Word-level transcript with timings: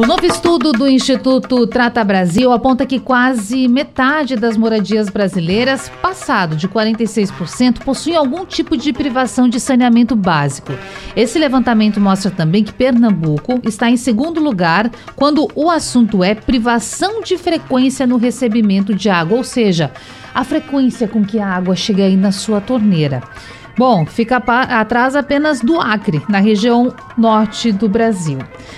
o 0.00 0.06
novo 0.06 0.24
estudo 0.24 0.72
do 0.72 0.88
Instituto 0.88 1.66
Trata 1.66 2.02
Brasil 2.02 2.50
aponta 2.50 2.86
que 2.86 2.98
quase 2.98 3.68
metade 3.68 4.34
das 4.34 4.56
moradias 4.56 5.10
brasileiras, 5.10 5.90
passado 6.00 6.56
de 6.56 6.66
46%, 6.66 7.80
possuem 7.84 8.16
algum 8.16 8.46
tipo 8.46 8.78
de 8.78 8.94
privação 8.94 9.46
de 9.46 9.60
saneamento 9.60 10.16
básico. 10.16 10.72
Esse 11.14 11.38
levantamento 11.38 12.00
mostra 12.00 12.30
também 12.30 12.64
que 12.64 12.72
Pernambuco 12.72 13.60
está 13.62 13.90
em 13.90 13.98
segundo 13.98 14.40
lugar 14.40 14.90
quando 15.14 15.46
o 15.54 15.68
assunto 15.68 16.24
é 16.24 16.34
privação 16.34 17.20
de 17.20 17.36
frequência 17.36 18.06
no 18.06 18.16
recebimento 18.16 18.94
de 18.94 19.10
água, 19.10 19.36
ou 19.36 19.44
seja, 19.44 19.92
a 20.34 20.42
frequência 20.44 21.06
com 21.06 21.22
que 21.22 21.38
a 21.38 21.46
água 21.46 21.76
chega 21.76 22.04
aí 22.04 22.16
na 22.16 22.32
sua 22.32 22.58
torneira. 22.58 23.22
Bom, 23.80 24.04
fica 24.04 24.36
atrás 24.36 25.16
apenas 25.16 25.62
do 25.62 25.80
Acre, 25.80 26.20
na 26.28 26.38
região 26.38 26.92
norte 27.16 27.72
do 27.72 27.88
Brasil. 27.88 28.36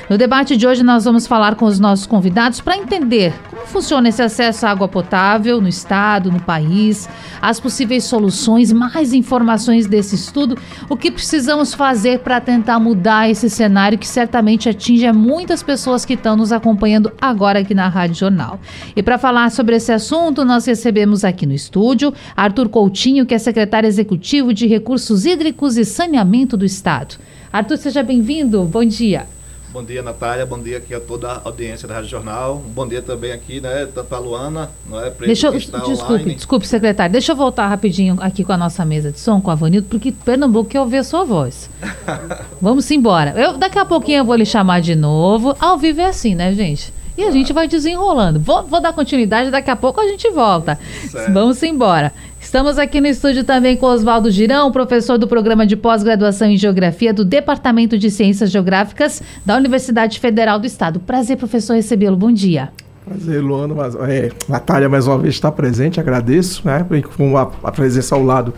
No 0.09 0.16
debate 0.16 0.56
de 0.56 0.65
hoje, 0.65 0.84
nós 0.84 1.05
vamos 1.05 1.27
falar 1.27 1.56
com 1.56 1.65
os 1.65 1.80
nossos 1.80 2.06
convidados 2.06 2.61
para 2.61 2.77
entender 2.77 3.34
como 3.51 3.66
funciona 3.66 4.09
esse 4.09 4.23
acesso 4.23 4.65
à 4.65 4.70
água 4.70 4.87
potável 4.87 5.61
no 5.61 5.66
estado, 5.69 6.30
no 6.30 6.41
país, 6.41 7.09
as 7.41 7.59
possíveis 7.59 8.05
soluções, 8.05 8.73
mais 8.73 9.12
informações 9.12 9.88
desse 9.88 10.15
estudo, 10.15 10.56
o 10.88 10.97
que 10.97 11.11
precisamos 11.11 11.75
fazer 11.75 12.20
para 12.20 12.41
tentar 12.41 12.78
mudar 12.78 13.28
esse 13.28 13.50
cenário 13.50 13.98
que 13.98 14.06
certamente 14.06 14.69
atinge 14.69 15.11
muitas 15.11 15.64
pessoas 15.64 16.05
que 16.05 16.14
estão 16.14 16.37
nos 16.37 16.53
acompanhando 16.53 17.12
agora 17.20 17.58
aqui 17.58 17.75
na 17.75 17.89
Rádio 17.89 18.17
Jornal. 18.17 18.61
E 18.95 19.03
para 19.03 19.19
falar 19.19 19.50
sobre 19.50 19.75
esse 19.75 19.91
assunto, 19.91 20.45
nós 20.45 20.64
recebemos 20.64 21.25
aqui 21.25 21.45
no 21.45 21.53
estúdio 21.53 22.14
Arthur 22.36 22.69
Coutinho, 22.69 23.27
que 23.27 23.34
é 23.34 23.39
secretário 23.39 23.89
executivo 23.89 24.55
de 24.55 24.69
Recursos 24.69 24.92
Hídricos 25.25 25.77
e 25.77 25.85
Saneamento 25.85 26.57
do 26.57 26.65
Estado. 26.65 27.17
Arthur, 27.53 27.79
seja 27.79 28.03
bem-vindo. 28.03 28.62
Bom 28.65 28.85
dia. 28.85 29.27
Bom 29.73 29.83
dia, 29.83 30.03
Natália. 30.03 30.45
Bom 30.45 30.59
dia 30.59 30.77
aqui 30.77 30.95
a 30.95 31.01
toda 31.01 31.33
a 31.33 31.41
audiência 31.45 31.89
da 31.89 31.95
Rádio 31.95 32.11
Jornal. 32.11 32.62
Bom 32.75 32.87
dia 32.87 33.01
também 33.01 33.33
aqui, 33.33 33.59
né? 33.59 33.87
Tanto 33.87 34.15
a 34.15 34.19
Luana, 34.19 34.70
não 34.87 35.03
é? 35.03 35.11
Deixa 35.11 35.47
eu, 35.47 35.53
desculpe, 35.53 36.03
online. 36.03 36.35
desculpe, 36.35 36.67
secretário. 36.69 37.11
Deixa 37.11 37.33
eu 37.33 37.37
voltar 37.37 37.69
rapidinho 37.69 38.19
aqui 38.20 38.45
com 38.45 38.53
a 38.53 38.57
nossa 38.59 38.85
mesa 38.85 39.11
de 39.11 39.19
som, 39.19 39.41
com 39.41 39.51
a 39.51 39.55
Vanildo, 39.55 39.87
porque 39.89 40.13
Pernambuco 40.13 40.69
quer 40.69 40.81
ouvir 40.81 40.98
a 40.98 41.05
sua 41.05 41.25
voz. 41.25 41.70
Vamos 42.61 42.91
embora. 42.91 43.31
Eu, 43.31 43.57
daqui 43.57 43.79
a 43.79 43.85
pouquinho 43.87 44.19
eu 44.19 44.25
vou 44.27 44.37
lhe 44.37 44.45
chamar 44.45 44.83
de 44.83 44.95
novo. 44.95 45.57
Ao 45.59 45.79
vivo 45.79 46.03
é 46.03 46.07
assim, 46.07 46.35
né, 46.35 46.53
gente? 46.53 46.93
E 47.17 47.25
a 47.25 47.31
gente 47.31 47.53
vai 47.53 47.69
desenrolando. 47.69 48.41
Vou, 48.41 48.63
vou, 48.65 48.81
dar 48.81 48.93
continuidade, 48.93 49.51
daqui 49.51 49.70
a 49.70 49.77
pouco 49.77 50.01
a 50.01 50.07
gente 50.07 50.31
volta. 50.31 50.79
Certo. 51.11 51.33
Vamos 51.33 51.63
embora. 51.63 52.13
Estamos 52.53 52.77
aqui 52.77 53.00
no 53.00 53.06
estúdio 53.06 53.45
também 53.45 53.78
com 53.78 53.86
Oswaldo 53.86 54.31
Girão, 54.31 54.70
professor 54.70 55.17
do 55.17 55.27
programa 55.27 55.67
de 55.67 55.75
pós-graduação 55.75 56.48
em 56.48 56.58
Geografia 56.58 57.11
do 57.11 57.25
Departamento 57.25 57.97
de 57.97 58.11
Ciências 58.11 58.50
Geográficas 58.50 59.22
da 59.42 59.56
Universidade 59.56 60.20
Federal 60.20 60.58
do 60.58 60.67
Estado. 60.67 61.00
Prazer, 61.00 61.39
professor, 61.39 61.73
recebê-lo. 61.73 62.14
Bom 62.14 62.30
dia. 62.30 62.69
Prazer, 63.06 63.42
Luana. 63.42 63.73
Mas, 63.73 63.95
é, 63.95 64.30
Natália, 64.47 64.86
mais 64.86 65.06
uma 65.06 65.17
vez, 65.17 65.33
está 65.33 65.50
presente, 65.50 65.98
agradeço, 65.98 66.61
né? 66.67 66.86
Com 67.17 67.39
a, 67.39 67.50
a 67.62 67.73
presença 67.73 68.14
ao 68.14 68.23
lado 68.23 68.53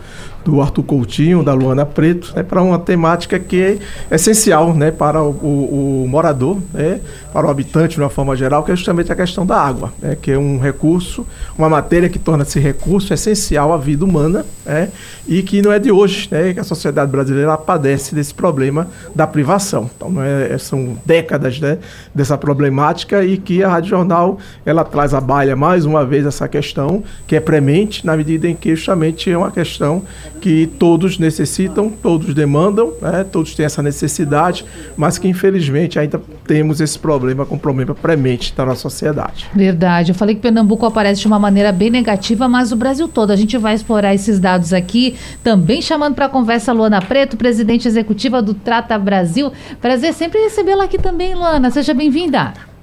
do 0.45 0.61
Arthur 0.61 0.83
Coutinho, 0.83 1.43
da 1.43 1.53
Luana 1.53 1.85
Preto, 1.85 2.31
né, 2.35 2.43
para 2.43 2.61
uma 2.61 2.77
temática 2.77 3.39
que 3.39 3.59
é 3.59 3.77
essencial 4.15 4.75
né, 4.75 4.91
para 4.91 5.21
o, 5.21 5.31
o, 5.31 6.03
o, 6.03 6.07
morador, 6.07 6.59
né, 6.71 7.01
para 7.33 7.47
o 7.47 7.49
habitante 7.49 7.95
de 7.95 8.01
uma 8.01 8.11
forma 8.11 8.35
geral, 8.35 8.63
que 8.63 8.71
é 8.71 8.75
justamente 8.75 9.11
a 9.11 9.15
questão 9.15 9.43
da 9.43 9.59
água, 9.59 9.91
né, 9.99 10.15
que 10.21 10.31
é 10.31 10.37
um 10.37 10.59
recurso, 10.59 11.25
uma 11.57 11.67
matéria 11.67 12.07
que 12.07 12.19
torna-se 12.19 12.59
recurso 12.59 13.11
essencial 13.11 13.73
à 13.73 13.77
vida 13.77 14.05
humana 14.05 14.45
né, 14.63 14.89
e 15.27 15.41
que 15.41 15.63
não 15.63 15.71
é 15.71 15.79
de 15.79 15.91
hoje 15.91 16.27
né, 16.29 16.53
que 16.53 16.59
a 16.59 16.63
sociedade 16.63 17.11
brasileira 17.11 17.57
padece 17.57 18.13
desse 18.13 18.33
problema 18.33 18.87
da 19.15 19.25
privação. 19.25 19.89
Então, 19.95 20.11
não 20.11 20.21
é, 20.21 20.53
é, 20.53 20.57
são 20.59 20.95
décadas 21.03 21.59
né, 21.59 21.79
dessa 22.13 22.37
problemática 22.37 23.25
e 23.25 23.35
que 23.35 23.63
a 23.63 23.69
Rádio 23.69 23.89
Jornal 23.89 24.37
ela 24.63 24.83
traz 24.83 25.11
à 25.11 25.19
baila 25.19 25.55
mais 25.55 25.85
uma 25.85 26.05
vez 26.05 26.23
essa 26.23 26.47
questão 26.47 27.03
que 27.25 27.35
é 27.35 27.39
premente, 27.39 28.05
na 28.05 28.15
medida 28.15 28.47
em 28.47 28.55
que 28.55 28.75
justamente 28.75 29.31
é 29.31 29.37
uma 29.37 29.49
questão 29.49 30.03
que 30.41 30.67
todos 30.79 31.17
necessitam, 31.17 31.89
todos 31.89 32.33
demandam, 32.33 32.93
né? 33.01 33.23
todos 33.23 33.55
têm 33.55 33.65
essa 33.65 33.81
necessidade, 33.81 34.65
mas 34.95 35.17
que 35.17 35.27
infelizmente 35.27 35.97
ainda 35.97 36.21
temos 36.47 36.79
esse 36.81 36.97
problema 36.97 37.45
com 37.45 37.57
problema 37.57 37.95
premente 37.95 38.53
da 38.55 38.65
nossa 38.65 38.81
sociedade. 38.81 39.47
Verdade. 39.53 40.11
Eu 40.11 40.15
falei 40.15 40.35
que 40.35 40.41
Pernambuco 40.41 40.85
aparece 40.85 41.21
de 41.21 41.27
uma 41.27 41.39
maneira 41.39 41.71
bem 41.71 41.89
negativa, 41.89 42.47
mas 42.47 42.71
o 42.71 42.75
Brasil 42.75 43.07
todo. 43.07 43.31
A 43.31 43.35
gente 43.35 43.57
vai 43.57 43.73
explorar 43.75 44.13
esses 44.13 44.39
dados 44.39 44.73
aqui, 44.73 45.15
também 45.43 45.81
chamando 45.81 46.15
para 46.15 46.25
a 46.25 46.29
conversa 46.29 46.73
Luana 46.73 47.01
Preto, 47.01 47.37
presidente 47.37 47.87
executiva 47.87 48.41
do 48.41 48.53
Trata 48.53 48.97
Brasil. 48.97 49.51
Prazer 49.81 50.13
sempre 50.13 50.39
recebê-la 50.41 50.85
aqui 50.85 50.97
também, 50.97 51.33
Luana. 51.33 51.71
Seja 51.71 51.93
bem-vinda. 51.93 52.74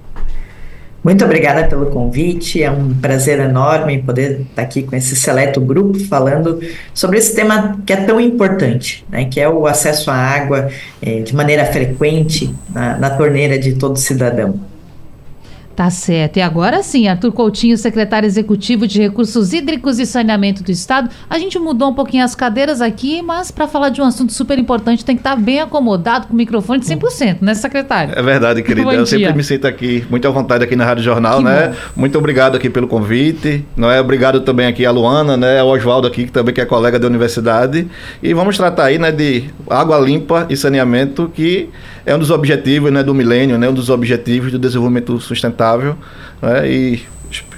Muito 1.03 1.25
obrigada 1.25 1.65
pelo 1.65 1.87
convite, 1.87 2.63
é 2.63 2.71
um 2.71 2.95
prazer 2.95 3.41
enorme 3.41 4.01
poder 4.01 4.43
estar 4.43 4.63
aqui 4.63 4.85
com 4.85 4.95
esse 4.95 5.17
seleto 5.17 5.61
grupo 5.61 5.99
falando 6.05 6.61
sobre 6.95 7.19
esse 7.19 7.35
tema 7.35 7.77
que 7.85 7.93
é 7.93 7.97
tão 7.97 8.21
importante, 8.21 9.05
né, 9.11 9.25
que 9.25 9.41
é 9.41 9.49
o 9.49 9.67
acesso 9.67 10.13
à 10.13 10.15
água 10.15 10.71
é, 11.01 11.21
de 11.21 11.35
maneira 11.35 11.67
frequente 11.67 12.55
na, 12.73 12.97
na 12.99 13.11
torneira 13.11 13.59
de 13.59 13.75
todo 13.75 13.99
cidadão. 13.99 14.72
Tá 15.75 15.89
certo. 15.89 16.37
E 16.37 16.43
agora 16.43 16.83
sim, 16.83 17.09
Arthur 17.09 17.33
Coutinho, 17.33 17.79
secretário 17.79 18.27
executivo 18.27 18.87
de 18.87 19.01
Recursos 19.01 19.53
Hídricos 19.55 19.99
e 19.99 20.05
Saneamento 20.05 20.63
do 20.63 20.71
Estado. 20.71 21.09
A 21.31 21.39
gente 21.39 21.59
mudou 21.59 21.91
um 21.91 21.95
pouquinho 21.95 22.25
as 22.25 22.35
cadeiras 22.35 22.83
aqui, 22.83 23.23
mas 23.23 23.51
para 23.51 23.67
falar 23.67 23.89
de 23.89 24.03
um 24.03 24.05
assunto 24.05 24.33
super 24.33 24.59
importante 24.59 25.05
tem 25.05 25.17
que 25.17 25.21
estar 25.21 25.35
tá 25.35 25.37
bem 25.37 25.61
acomodado 25.61 26.27
com 26.27 26.35
o 26.35 26.37
microfone 26.37 26.81
de 26.81 26.87
100%, 26.87 27.39
né, 27.41 27.55
secretário? 27.55 28.13
É 28.15 28.23
verdade, 28.23 28.61
querida. 28.63 28.93
Eu 28.93 29.07
sempre 29.07 29.33
me 29.33 29.43
sinto 29.43 29.67
aqui 29.67 30.05
muito 30.11 30.29
à 30.29 30.31
vontade 30.31 30.63
aqui 30.63 30.77
na 30.77 30.85
Rádio 30.85 31.05
Jornal, 31.05 31.39
que 31.39 31.45
né? 31.45 31.69
Bom. 31.69 31.75
Muito 31.97 32.19
obrigado 32.19 32.57
aqui 32.57 32.69
pelo 32.69 32.87
convite. 32.87 33.65
Não 33.75 33.91
é 33.91 33.99
obrigado 33.99 34.41
também 34.41 34.67
aqui 34.67 34.85
a 34.85 34.91
Luana, 34.91 35.39
né, 35.39 35.59
ao 35.59 35.69
Oswaldo 35.69 36.07
aqui, 36.07 36.25
que 36.27 36.33
também 36.33 36.55
que 36.55 36.61
é 36.61 36.67
colega 36.67 36.99
da 36.99 37.07
universidade. 37.07 37.89
E 38.23 38.35
vamos 38.35 38.59
tratar 38.59 38.85
aí, 38.85 38.99
né, 38.99 39.11
de 39.11 39.45
água 39.71 39.99
limpa 39.99 40.47
e 40.51 40.57
saneamento, 40.57 41.31
que 41.35 41.71
é 42.05 42.15
um 42.15 42.19
dos 42.19 42.31
objetivos, 42.31 42.93
né, 42.93 43.03
do 43.03 43.15
milênio, 43.15 43.57
né, 43.57 43.69
um 43.69 43.75
dos 43.75 43.89
objetivos 43.89 44.53
do 44.53 44.59
desenvolvimento 44.59 45.19
sustentável 45.21 45.62
sustentável 45.63 45.97
né, 46.41 46.69
e 46.69 47.03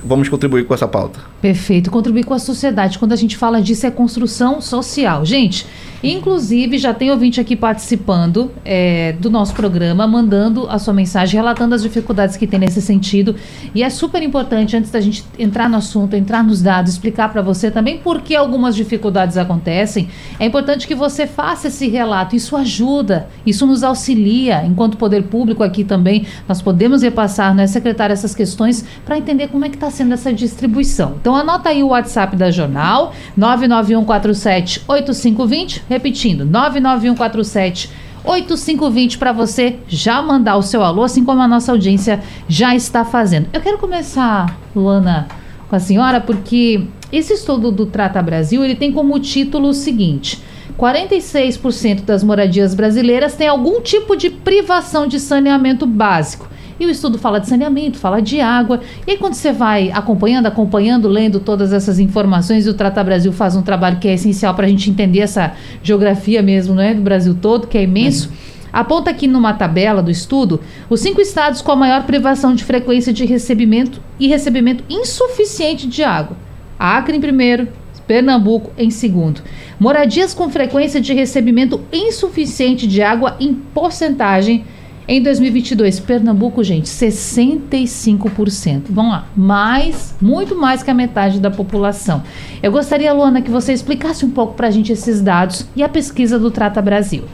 vamos 0.02 0.28
contribuir 0.28 0.64
com 0.66 0.74
essa 0.74 0.86
pauta. 0.86 1.18
Perfeito, 1.44 1.90
contribuir 1.90 2.24
com 2.24 2.32
a 2.32 2.38
sociedade. 2.38 2.98
Quando 2.98 3.12
a 3.12 3.16
gente 3.16 3.36
fala 3.36 3.60
disso, 3.60 3.86
é 3.86 3.90
construção 3.90 4.62
social. 4.62 5.26
Gente, 5.26 5.66
inclusive, 6.02 6.78
já 6.78 6.94
tem 6.94 7.10
ouvinte 7.10 7.38
aqui 7.38 7.54
participando 7.54 8.50
é, 8.64 9.12
do 9.12 9.28
nosso 9.28 9.52
programa, 9.52 10.06
mandando 10.06 10.66
a 10.70 10.78
sua 10.78 10.94
mensagem, 10.94 11.36
relatando 11.36 11.74
as 11.74 11.82
dificuldades 11.82 12.38
que 12.38 12.46
tem 12.46 12.58
nesse 12.58 12.80
sentido. 12.80 13.36
E 13.74 13.82
é 13.82 13.90
super 13.90 14.22
importante, 14.22 14.74
antes 14.74 14.90
da 14.90 15.02
gente 15.02 15.22
entrar 15.38 15.68
no 15.68 15.76
assunto, 15.76 16.16
entrar 16.16 16.42
nos 16.42 16.62
dados, 16.62 16.92
explicar 16.92 17.30
para 17.30 17.42
você 17.42 17.70
também 17.70 17.98
por 17.98 18.22
que 18.22 18.34
algumas 18.34 18.74
dificuldades 18.74 19.36
acontecem. 19.36 20.08
É 20.40 20.46
importante 20.46 20.86
que 20.86 20.94
você 20.94 21.26
faça 21.26 21.68
esse 21.68 21.88
relato. 21.88 22.34
Isso 22.34 22.56
ajuda, 22.56 23.28
isso 23.44 23.66
nos 23.66 23.82
auxilia. 23.82 24.64
Enquanto 24.64 24.96
poder 24.96 25.24
público 25.24 25.62
aqui 25.62 25.84
também, 25.84 26.24
nós 26.48 26.62
podemos 26.62 27.02
repassar, 27.02 27.54
né, 27.54 27.66
secretária, 27.66 28.14
essas 28.14 28.34
questões 28.34 28.82
para 29.04 29.18
entender 29.18 29.48
como 29.48 29.66
é 29.66 29.68
que 29.68 29.76
está 29.76 29.90
sendo 29.90 30.14
essa 30.14 30.32
distribuição. 30.32 31.16
Então 31.20 31.33
anota 31.36 31.70
aí 31.70 31.82
o 31.82 31.88
WhatsApp 31.88 32.36
da 32.36 32.50
Jornal, 32.50 33.14
991478520, 33.38 35.80
repetindo, 35.88 36.44
99147 36.44 38.04
8520 38.24 39.18
para 39.18 39.32
você 39.32 39.76
já 39.86 40.20
mandar 40.22 40.56
o 40.56 40.62
seu 40.62 40.82
alô, 40.82 41.02
assim 41.02 41.24
como 41.24 41.42
a 41.42 41.48
nossa 41.48 41.72
audiência 41.72 42.20
já 42.48 42.74
está 42.74 43.04
fazendo. 43.04 43.48
Eu 43.52 43.60
quero 43.60 43.78
começar, 43.78 44.58
Luana, 44.74 45.28
com 45.68 45.76
a 45.76 45.80
senhora, 45.80 46.20
porque 46.20 46.86
esse 47.12 47.34
estudo 47.34 47.70
do 47.70 47.86
Trata 47.86 48.22
Brasil, 48.22 48.64
ele 48.64 48.74
tem 48.74 48.90
como 48.90 49.20
título 49.20 49.68
o 49.68 49.74
seguinte: 49.74 50.42
46% 50.78 52.04
das 52.04 52.24
moradias 52.24 52.74
brasileiras 52.74 53.34
têm 53.34 53.46
algum 53.46 53.80
tipo 53.80 54.16
de 54.16 54.30
privação 54.30 55.06
de 55.06 55.20
saneamento 55.20 55.86
básico. 55.86 56.48
E 56.78 56.86
o 56.86 56.90
estudo 56.90 57.18
fala 57.18 57.38
de 57.38 57.48
saneamento, 57.48 57.98
fala 57.98 58.20
de 58.20 58.40
água. 58.40 58.80
E 59.06 59.12
aí, 59.12 59.16
quando 59.16 59.34
você 59.34 59.52
vai 59.52 59.90
acompanhando, 59.92 60.46
acompanhando, 60.46 61.08
lendo 61.08 61.40
todas 61.40 61.72
essas 61.72 61.98
informações, 61.98 62.66
e 62.66 62.70
o 62.70 62.74
Trata 62.74 63.02
Brasil 63.02 63.32
faz 63.32 63.54
um 63.54 63.62
trabalho 63.62 63.98
que 63.98 64.08
é 64.08 64.14
essencial 64.14 64.54
para 64.54 64.66
a 64.66 64.68
gente 64.68 64.90
entender 64.90 65.20
essa 65.20 65.52
geografia 65.82 66.42
mesmo, 66.42 66.74
né, 66.74 66.94
do 66.94 67.02
Brasil 67.02 67.36
todo, 67.40 67.66
que 67.66 67.78
é 67.78 67.82
imenso. 67.82 68.28
Uhum. 68.28 68.54
Aponta 68.72 69.10
aqui 69.10 69.28
numa 69.28 69.52
tabela 69.52 70.02
do 70.02 70.10
estudo 70.10 70.60
os 70.90 70.98
cinco 70.98 71.20
estados 71.20 71.62
com 71.62 71.70
a 71.70 71.76
maior 71.76 72.02
privação 72.02 72.56
de 72.56 72.64
frequência 72.64 73.12
de 73.12 73.24
recebimento 73.24 74.00
e 74.18 74.26
recebimento 74.26 74.82
insuficiente 74.90 75.86
de 75.86 76.02
água. 76.02 76.36
Acre 76.76 77.16
em 77.16 77.20
primeiro, 77.20 77.68
Pernambuco 78.06 78.70
em 78.76 78.90
segundo. 78.90 79.40
Moradias 79.78 80.34
com 80.34 80.50
frequência 80.50 81.00
de 81.00 81.14
recebimento 81.14 81.80
insuficiente 81.92 82.86
de 82.86 83.00
água 83.00 83.36
em 83.40 83.54
porcentagem 83.54 84.64
Em 85.06 85.22
2022, 85.22 86.00
Pernambuco, 86.00 86.64
gente, 86.64 86.86
65%. 86.86 88.84
Vamos 88.88 89.12
lá, 89.12 89.28
mais, 89.36 90.14
muito 90.18 90.56
mais 90.56 90.82
que 90.82 90.90
a 90.90 90.94
metade 90.94 91.38
da 91.38 91.50
população. 91.50 92.22
Eu 92.62 92.72
gostaria, 92.72 93.12
Luana, 93.12 93.42
que 93.42 93.50
você 93.50 93.74
explicasse 93.74 94.24
um 94.24 94.30
pouco 94.30 94.54
para 94.54 94.68
a 94.68 94.70
gente 94.70 94.90
esses 94.90 95.20
dados 95.20 95.66
e 95.76 95.82
a 95.82 95.88
pesquisa 95.90 96.38
do 96.38 96.50
Trata 96.50 96.80
Brasil. 96.80 97.24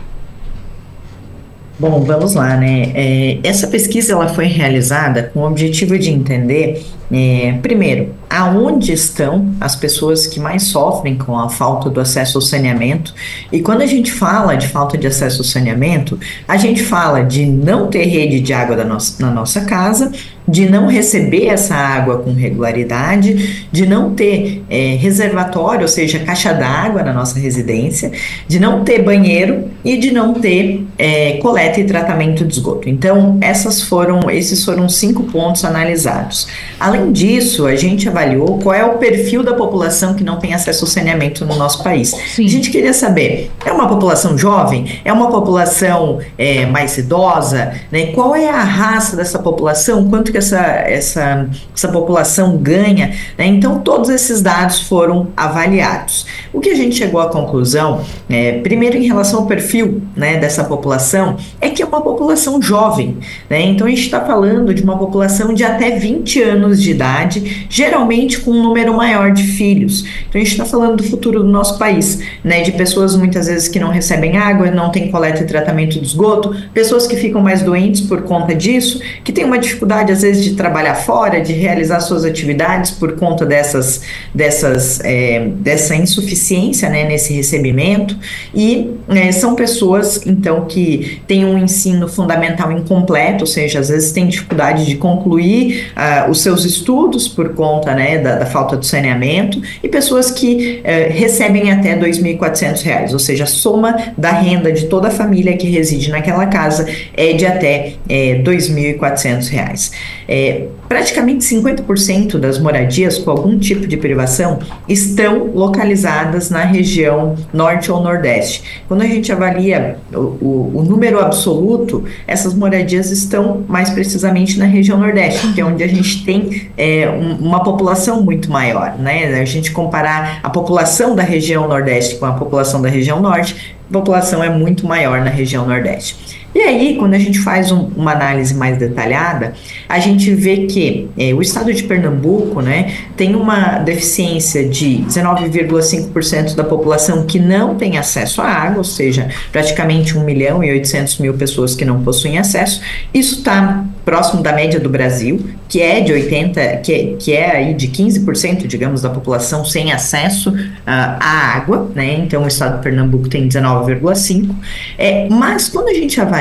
Bom, 1.79 2.01
vamos 2.01 2.35
lá, 2.35 2.57
né? 2.57 2.93
É, 2.95 3.39
essa 3.45 3.69
pesquisa 3.69 4.15
ela 4.15 4.29
foi 4.29 4.47
realizada 4.47 5.31
com 5.33 5.41
o 5.41 5.47
objetivo 5.47 5.97
de 5.97 6.11
entender, 6.11 6.85
é, 7.13 7.59
primeiro, 7.61 8.15
aonde 8.29 8.93
estão 8.93 9.53
as 9.61 9.75
pessoas 9.75 10.27
que 10.27 10.39
mais 10.39 10.65
sofrem 10.65 11.17
com 11.19 11.37
a 11.37 11.49
falta 11.49 11.91
do 11.91 12.01
acesso 12.01 12.39
ao 12.39 12.43
saneamento. 12.43 13.13
E 13.51 13.61
quando 13.61 13.83
a 13.83 13.87
gente 13.87 14.13
fala 14.13 14.55
de 14.55 14.69
falta 14.69 14.97
de 14.97 15.07
acesso 15.07 15.39
ao 15.39 15.45
saneamento, 15.45 16.19
a 16.47 16.57
gente 16.57 16.83
fala 16.83 17.23
de 17.23 17.45
não 17.45 17.89
ter 17.89 18.05
rede 18.05 18.39
de 18.39 18.53
água 18.53 18.77
na 18.77 18.85
nossa, 18.85 19.21
na 19.21 19.33
nossa 19.33 19.63
casa, 19.63 20.13
de 20.47 20.69
não 20.69 20.87
receber 20.87 21.47
essa 21.47 21.75
água 21.75 22.19
com 22.19 22.33
regularidade, 22.33 23.67
de 23.71 23.87
não 23.87 24.15
ter 24.15 24.65
é, 24.69 24.97
reservatório, 24.97 25.83
ou 25.83 25.89
seja, 25.89 26.19
caixa 26.21 26.53
d'água 26.53 27.03
na 27.03 27.13
nossa 27.13 27.39
residência, 27.39 28.11
de 28.49 28.59
não 28.59 28.83
ter 28.85 29.03
banheiro 29.03 29.69
e 29.85 29.97
de 29.97 30.11
não 30.11 30.35
ter 30.35 30.87
é, 30.99 31.35
coleta 31.35 31.81
e 31.81 31.85
tratamento 31.85 32.45
de 32.45 32.53
esgoto. 32.53 32.89
Então, 32.89 33.39
essas 33.41 33.83
foram, 33.83 34.31
esses 34.31 34.65
foram 34.65 34.89
cinco 34.89 35.25
pontos 35.25 35.65
analisados. 35.65 36.49
Além 36.79 37.00
disso, 37.13 37.67
a 37.67 37.77
gente 37.77 38.09
avaliou 38.09 38.31
avaliou 38.31 38.59
qual 38.59 38.75
é 38.75 38.85
o 38.85 38.99
perfil 38.99 39.43
da 39.43 39.55
população 39.55 40.15
que 40.15 40.23
não 40.23 40.39
tem 40.39 40.55
acesso 40.55 40.85
ao 40.85 40.91
saneamento 40.91 41.45
no 41.45 41.57
nosso 41.57 41.83
país. 41.83 42.11
Sim. 42.11 42.45
A 42.45 42.49
gente 42.49 42.71
queria 42.71 42.93
saber, 42.93 43.51
é 43.65 43.73
uma 43.73 43.89
população 43.89 44.37
jovem? 44.37 45.01
É 45.05 45.13
uma 45.13 45.31
população 45.31 46.19
é, 46.39 46.67
mais 46.67 46.97
idosa? 46.99 47.73
Né? 47.91 48.07
Qual 48.07 48.35
é 48.35 48.49
a 48.49 48.63
raça 48.63 49.17
dessa 49.17 49.39
população? 49.39 50.09
Quanto 50.09 50.31
que 50.31 50.39
essa, 50.39 50.59
essa, 50.59 51.49
essa 51.75 51.89
população 51.89 52.57
ganha? 52.57 53.15
Né? 53.37 53.47
Então, 53.47 53.81
todos 53.81 54.09
esses 54.09 54.43
dados 54.43 54.83
foram 54.83 55.29
avaliados. 55.37 56.27
O 56.53 56.61
que 56.61 56.71
a 56.71 56.75
gente 56.75 56.97
chegou 56.97 57.21
à 57.21 57.29
conclusão, 57.29 58.03
é, 58.29 58.53
primeiro 58.61 58.97
em 58.97 59.07
relação 59.07 59.41
ao 59.41 59.47
perfil 59.47 60.03
né, 60.17 60.37
dessa 60.37 60.65
população, 60.65 61.37
é 61.61 61.71
que 61.71 61.83
é 61.83 61.87
uma 61.87 62.01
população 62.01 62.61
jovem. 62.61 63.19
Né? 63.49 63.63
Então, 63.63 63.87
a 63.87 63.91
gente 63.91 64.03
está 64.03 64.21
falando 64.21 64.75
de 64.75 64.83
uma 64.83 64.99
população 64.99 65.55
de 65.55 65.65
até 65.65 65.91
20 65.99 66.43
anos 66.43 66.83
de 66.83 66.90
idade, 66.91 67.67
geralmente 67.69 68.41
com 68.41 68.51
um 68.51 68.63
número 68.63 68.95
maior 68.95 69.33
de 69.33 69.43
filhos. 69.43 70.05
Então 70.29 70.41
a 70.41 70.45
gente 70.45 70.53
está 70.53 70.65
falando 70.65 70.97
do 70.97 71.05
futuro 71.05 71.41
do 71.41 71.49
nosso 71.49 71.79
país, 71.79 72.21
né? 72.45 72.63
De 72.63 72.73
pessoas 72.73 73.17
muitas 73.17 73.47
vezes 73.47 73.69
que 73.69 73.79
não 73.79 73.91
recebem 73.91 74.37
água, 74.37 74.71
não 74.71 74.91
tem 74.91 75.11
coleta 75.11 75.43
e 75.43 75.47
tratamento 75.47 75.99
de 75.99 76.05
esgoto, 76.05 76.55
pessoas 76.73 77.07
que 77.07 77.17
ficam 77.17 77.41
mais 77.41 77.63
doentes 77.63 78.01
por 78.01 78.23
conta 78.23 78.55
disso, 78.55 79.01
que 79.25 79.33
têm 79.33 79.45
uma 79.45 79.59
dificuldade 79.59 80.13
às 80.13 80.23
vezes 80.23 80.45
de 80.45 80.55
trabalhar 80.55 80.95
fora, 80.95 81.41
de 81.41 81.53
realizar 81.53 82.01
suas 82.01 82.25
atividades 82.25 82.91
por 82.91 83.13
conta 83.13 83.45
dessas, 83.47 84.03
dessas, 84.35 85.01
é, 85.05 85.49
dessa 85.57 85.95
insuficiência, 85.95 86.89
né? 86.89 87.05
Nesse 87.05 87.33
recebimento 87.33 88.17
e 88.55 88.91
é, 89.09 89.33
são 89.33 89.55
pessoas 89.55 90.21
então 90.27 90.67
que 90.67 91.21
têm 91.27 91.45
um 91.45 91.59
ensino 91.59 92.09
fundamental 92.09 92.71
incompleto, 92.73 93.43
ou 93.43 93.47
seja, 93.47 93.81
às 93.81 93.89
vezes 93.89 94.13
têm 94.13 94.27
dificuldade 94.27 94.87
de 94.87 94.97
concluir 94.97 95.93
uh, 95.97 96.31
os 96.31 96.41
seus 96.41 96.65
estudos 96.65 96.80
por 97.29 97.55
conta 97.55 97.95
né, 97.95 98.19
da, 98.19 98.37
da, 98.37 98.47
falta 98.47 98.77
do 98.77 98.85
saneamento, 98.85 99.61
e 99.83 99.89
pessoas 99.89 100.31
que 100.31 100.81
eh, 100.85 101.09
recebem 101.09 101.71
até 101.71 101.95
R$ 101.95 102.01
2.400, 102.09 103.13
ou 103.13 103.19
seja, 103.19 103.45
a 103.45 103.47
soma 103.47 104.13
da 104.17 104.31
renda 104.31 104.73
de 104.73 104.87
toda 104.87 105.09
a 105.09 105.11
família 105.11 105.57
que 105.57 105.69
reside 105.69 106.11
naquela 106.11 106.47
casa 106.47 106.87
é 107.17 107.33
de 107.33 107.47
até 107.47 107.95
eh, 108.09 108.35
R$ 108.35 108.43
2.400. 108.45 109.93
É, 110.33 110.69
praticamente 110.89 111.45
50% 111.45 112.39
das 112.39 112.57
moradias 112.57 113.19
com 113.19 113.33
algum 113.33 113.59
tipo 113.59 113.85
de 113.85 113.97
privação 113.97 114.61
estão 114.89 115.51
localizadas 115.53 116.51
na 116.51 116.61
região 116.61 117.35
norte 117.53 117.91
ou 117.91 118.01
nordeste. 118.01 118.83
Quando 118.87 119.03
a 119.03 119.07
gente 119.07 119.33
avalia 119.33 119.99
o, 120.15 120.19
o, 120.19 120.73
o 120.77 120.83
número 120.85 121.19
absoluto, 121.19 122.05
essas 122.29 122.55
moradias 122.55 123.11
estão 123.11 123.65
mais 123.67 123.91
precisamente 123.91 124.57
na 124.57 124.67
região 124.67 124.99
nordeste, 124.99 125.53
que 125.53 125.61
é 125.61 125.65
onde 125.65 125.83
a 125.83 125.89
gente 125.89 126.25
tem 126.25 126.71
é, 126.77 127.11
um, 127.11 127.35
uma 127.45 127.65
população 127.65 128.23
muito 128.23 128.49
maior, 128.53 128.97
né? 128.99 129.41
A 129.41 129.45
gente 129.45 129.73
comparar 129.73 130.39
a 130.45 130.51
população 130.51 131.17
da 131.17 131.25
região 131.25 131.67
Nordeste 131.67 132.17
com 132.17 132.27
a 132.27 132.33
população 132.33 132.81
da 132.81 132.89
região 132.89 133.21
Norte, 133.21 133.75
a 133.91 133.93
população 133.93 134.45
é 134.45 134.49
muito 134.49 134.87
maior 134.87 135.21
na 135.21 135.31
região 135.31 135.67
Nordeste. 135.67 136.40
E 136.55 136.61
aí, 136.61 136.97
quando 136.97 137.15
a 137.15 137.19
gente 137.19 137.39
faz 137.39 137.71
um, 137.71 137.91
uma 137.97 138.13
análise 138.13 138.55
mais 138.55 138.77
detalhada, 138.77 139.55
a 139.89 139.99
gente 140.01 140.35
vê 140.35 140.67
que 140.67 141.09
é, 141.17 141.33
o 141.33 141.41
estado 141.41 141.73
de 141.73 141.83
Pernambuco 141.85 142.61
né, 142.61 142.93
tem 143.17 143.37
uma 143.37 143.79
deficiência 143.79 144.69
de 144.69 145.05
19,5% 145.09 146.55
da 146.55 146.65
população 146.65 147.25
que 147.25 147.39
não 147.39 147.77
tem 147.77 147.99
acesso 147.99 148.43
à 148.43 148.47
água, 148.47 148.79
ou 148.79 148.85
seja, 148.85 149.29
praticamente 149.53 150.19
1 150.19 150.25
milhão 150.25 150.65
e 150.65 150.71
800 150.73 151.19
mil 151.19 151.35
pessoas 151.35 151.75
que 151.75 151.85
não 151.85 152.03
possuem 152.03 152.39
acesso. 152.39 152.81
Isso 153.15 153.37
está 153.39 153.85
próximo 154.05 154.43
da 154.43 154.53
média 154.53 154.81
do 154.81 154.89
Brasil, 154.89 155.41
que 155.69 155.81
é 155.81 156.01
de 156.01 156.13
80, 156.13 156.79
que 156.79 157.17
que 157.19 157.33
é 157.33 157.57
aí 157.57 157.75
de 157.75 157.89
15%, 157.89 158.67
digamos, 158.67 159.03
da 159.03 159.11
população 159.11 159.65
sem 159.65 159.93
acesso 159.93 160.51
uh, 160.51 160.57
à 160.85 161.55
água, 161.55 161.91
né? 161.95 162.15
Então 162.15 162.43
o 162.43 162.49
estado 162.49 162.79
de 162.79 162.83
Pernambuco 162.83 163.29
tem 163.29 163.49
19,5. 163.49 164.55
É, 164.99 165.29
mas 165.29 165.69
quando 165.69 165.89
a 165.89 165.95
gente 165.95 166.21
avalia, 166.21 166.40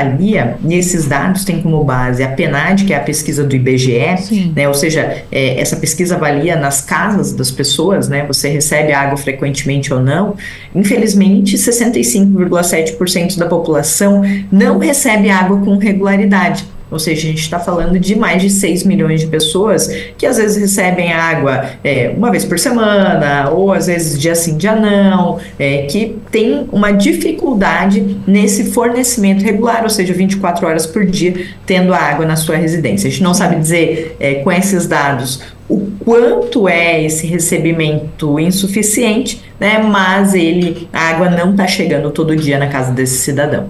e 0.66 0.74
esses 0.74 1.06
dados 1.06 1.44
têm 1.44 1.60
como 1.62 1.82
base 1.84 2.22
a 2.22 2.28
PNAD, 2.28 2.84
que 2.84 2.92
é 2.92 2.96
a 2.96 3.00
pesquisa 3.00 3.44
do 3.44 3.54
IBGE, 3.54 4.52
né? 4.54 4.68
Ou 4.68 4.74
seja, 4.74 5.24
é, 5.30 5.60
essa 5.60 5.76
pesquisa 5.76 6.16
avalia 6.16 6.56
nas 6.56 6.80
casas 6.80 7.32
das 7.32 7.50
pessoas, 7.50 8.08
né? 8.08 8.24
Você 8.26 8.48
recebe 8.48 8.92
água 8.92 9.16
frequentemente 9.16 9.92
ou 9.92 10.00
não. 10.00 10.36
Infelizmente, 10.74 11.56
65,7% 11.56 13.38
da 13.38 13.46
população 13.46 14.22
não 14.50 14.78
recebe 14.78 15.30
água 15.30 15.58
com 15.58 15.76
regularidade. 15.76 16.64
Ou 16.90 16.98
seja, 16.98 17.22
a 17.22 17.30
gente 17.30 17.42
está 17.42 17.58
falando 17.58 17.98
de 17.98 18.16
mais 18.16 18.42
de 18.42 18.50
6 18.50 18.84
milhões 18.84 19.20
de 19.20 19.26
pessoas 19.26 19.88
que 20.18 20.26
às 20.26 20.36
vezes 20.36 20.56
recebem 20.56 21.12
água 21.12 21.70
é, 21.84 22.12
uma 22.16 22.30
vez 22.30 22.44
por 22.44 22.58
semana, 22.58 23.50
ou 23.50 23.72
às 23.72 23.86
vezes 23.86 24.18
dia 24.18 24.34
sim, 24.34 24.56
dia 24.56 24.74
não, 24.74 25.38
é, 25.58 25.82
que 25.82 26.16
tem 26.30 26.66
uma 26.72 26.90
dificuldade 26.90 28.18
nesse 28.26 28.72
fornecimento 28.72 29.44
regular, 29.44 29.82
ou 29.82 29.90
seja, 29.90 30.12
24 30.12 30.66
horas 30.66 30.86
por 30.86 31.04
dia 31.04 31.46
tendo 31.66 31.94
água 31.94 32.26
na 32.26 32.36
sua 32.36 32.56
residência. 32.56 33.08
A 33.08 33.10
gente 33.10 33.22
não 33.22 33.34
sabe 33.34 33.56
dizer 33.56 34.16
é, 34.18 34.34
com 34.36 34.50
esses 34.50 34.86
dados 34.86 35.40
o 35.70 35.88
quanto 36.04 36.68
é 36.68 37.04
esse 37.04 37.28
recebimento 37.28 38.40
insuficiente, 38.40 39.40
né? 39.58 39.78
Mas 39.78 40.34
ele, 40.34 40.88
a 40.92 41.10
água 41.10 41.30
não 41.30 41.52
está 41.52 41.66
chegando 41.68 42.10
todo 42.10 42.34
dia 42.34 42.58
na 42.58 42.66
casa 42.66 42.90
desse 42.90 43.18
cidadão. 43.18 43.68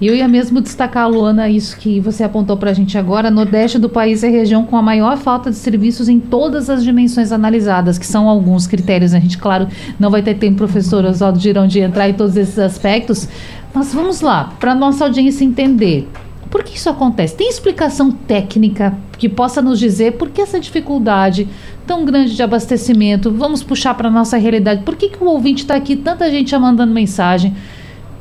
E 0.00 0.06
eu 0.06 0.14
ia 0.14 0.26
mesmo 0.26 0.62
destacar, 0.62 1.10
Luana, 1.10 1.50
isso 1.50 1.76
que 1.76 2.00
você 2.00 2.24
apontou 2.24 2.56
para 2.56 2.70
a 2.70 2.72
gente 2.72 2.96
agora. 2.96 3.30
Nordeste 3.30 3.78
do 3.78 3.88
país 3.88 4.24
é 4.24 4.28
a 4.28 4.30
região 4.30 4.64
com 4.64 4.76
a 4.76 4.82
maior 4.82 5.18
falta 5.18 5.50
de 5.50 5.56
serviços 5.56 6.08
em 6.08 6.18
todas 6.18 6.70
as 6.70 6.82
dimensões 6.82 7.32
analisadas, 7.32 7.98
que 7.98 8.06
são 8.06 8.26
alguns 8.26 8.66
critérios. 8.66 9.12
A 9.12 9.20
gente, 9.20 9.36
claro, 9.36 9.68
não 9.98 10.10
vai 10.10 10.22
ter 10.22 10.36
tempo, 10.36 10.56
professor 10.56 11.04
Oswaldo 11.04 11.38
Girão, 11.38 11.66
de 11.66 11.80
entrar 11.80 12.08
em 12.08 12.14
todos 12.14 12.34
esses 12.38 12.58
aspectos. 12.58 13.28
Mas 13.74 13.92
vamos 13.92 14.22
lá, 14.22 14.54
para 14.58 14.74
nossa 14.74 15.04
audiência 15.04 15.44
entender. 15.44 16.08
Por 16.50 16.64
que 16.64 16.76
isso 16.76 16.88
acontece? 16.88 17.36
Tem 17.36 17.48
explicação 17.48 18.10
técnica 18.10 18.96
que 19.18 19.28
possa 19.28 19.60
nos 19.60 19.78
dizer 19.78 20.12
por 20.12 20.30
que 20.30 20.40
essa 20.40 20.58
dificuldade 20.58 21.46
tão 21.86 22.06
grande 22.06 22.34
de 22.34 22.42
abastecimento? 22.42 23.30
Vamos 23.30 23.62
puxar 23.62 23.94
para 23.94 24.08
a 24.08 24.10
nossa 24.10 24.38
realidade. 24.38 24.82
Por 24.82 24.96
que, 24.96 25.10
que 25.10 25.22
o 25.22 25.28
ouvinte 25.28 25.62
está 25.62 25.76
aqui, 25.76 25.94
tanta 25.94 26.30
gente 26.30 26.50
já 26.50 26.58
mandando 26.58 26.92
mensagem? 26.92 27.54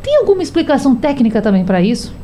Tem 0.01 0.18
alguma 0.18 0.41
explicação 0.41 0.96
técnica 0.96 1.41
também 1.41 1.65
para 1.65 1.82
isso? 1.82 2.15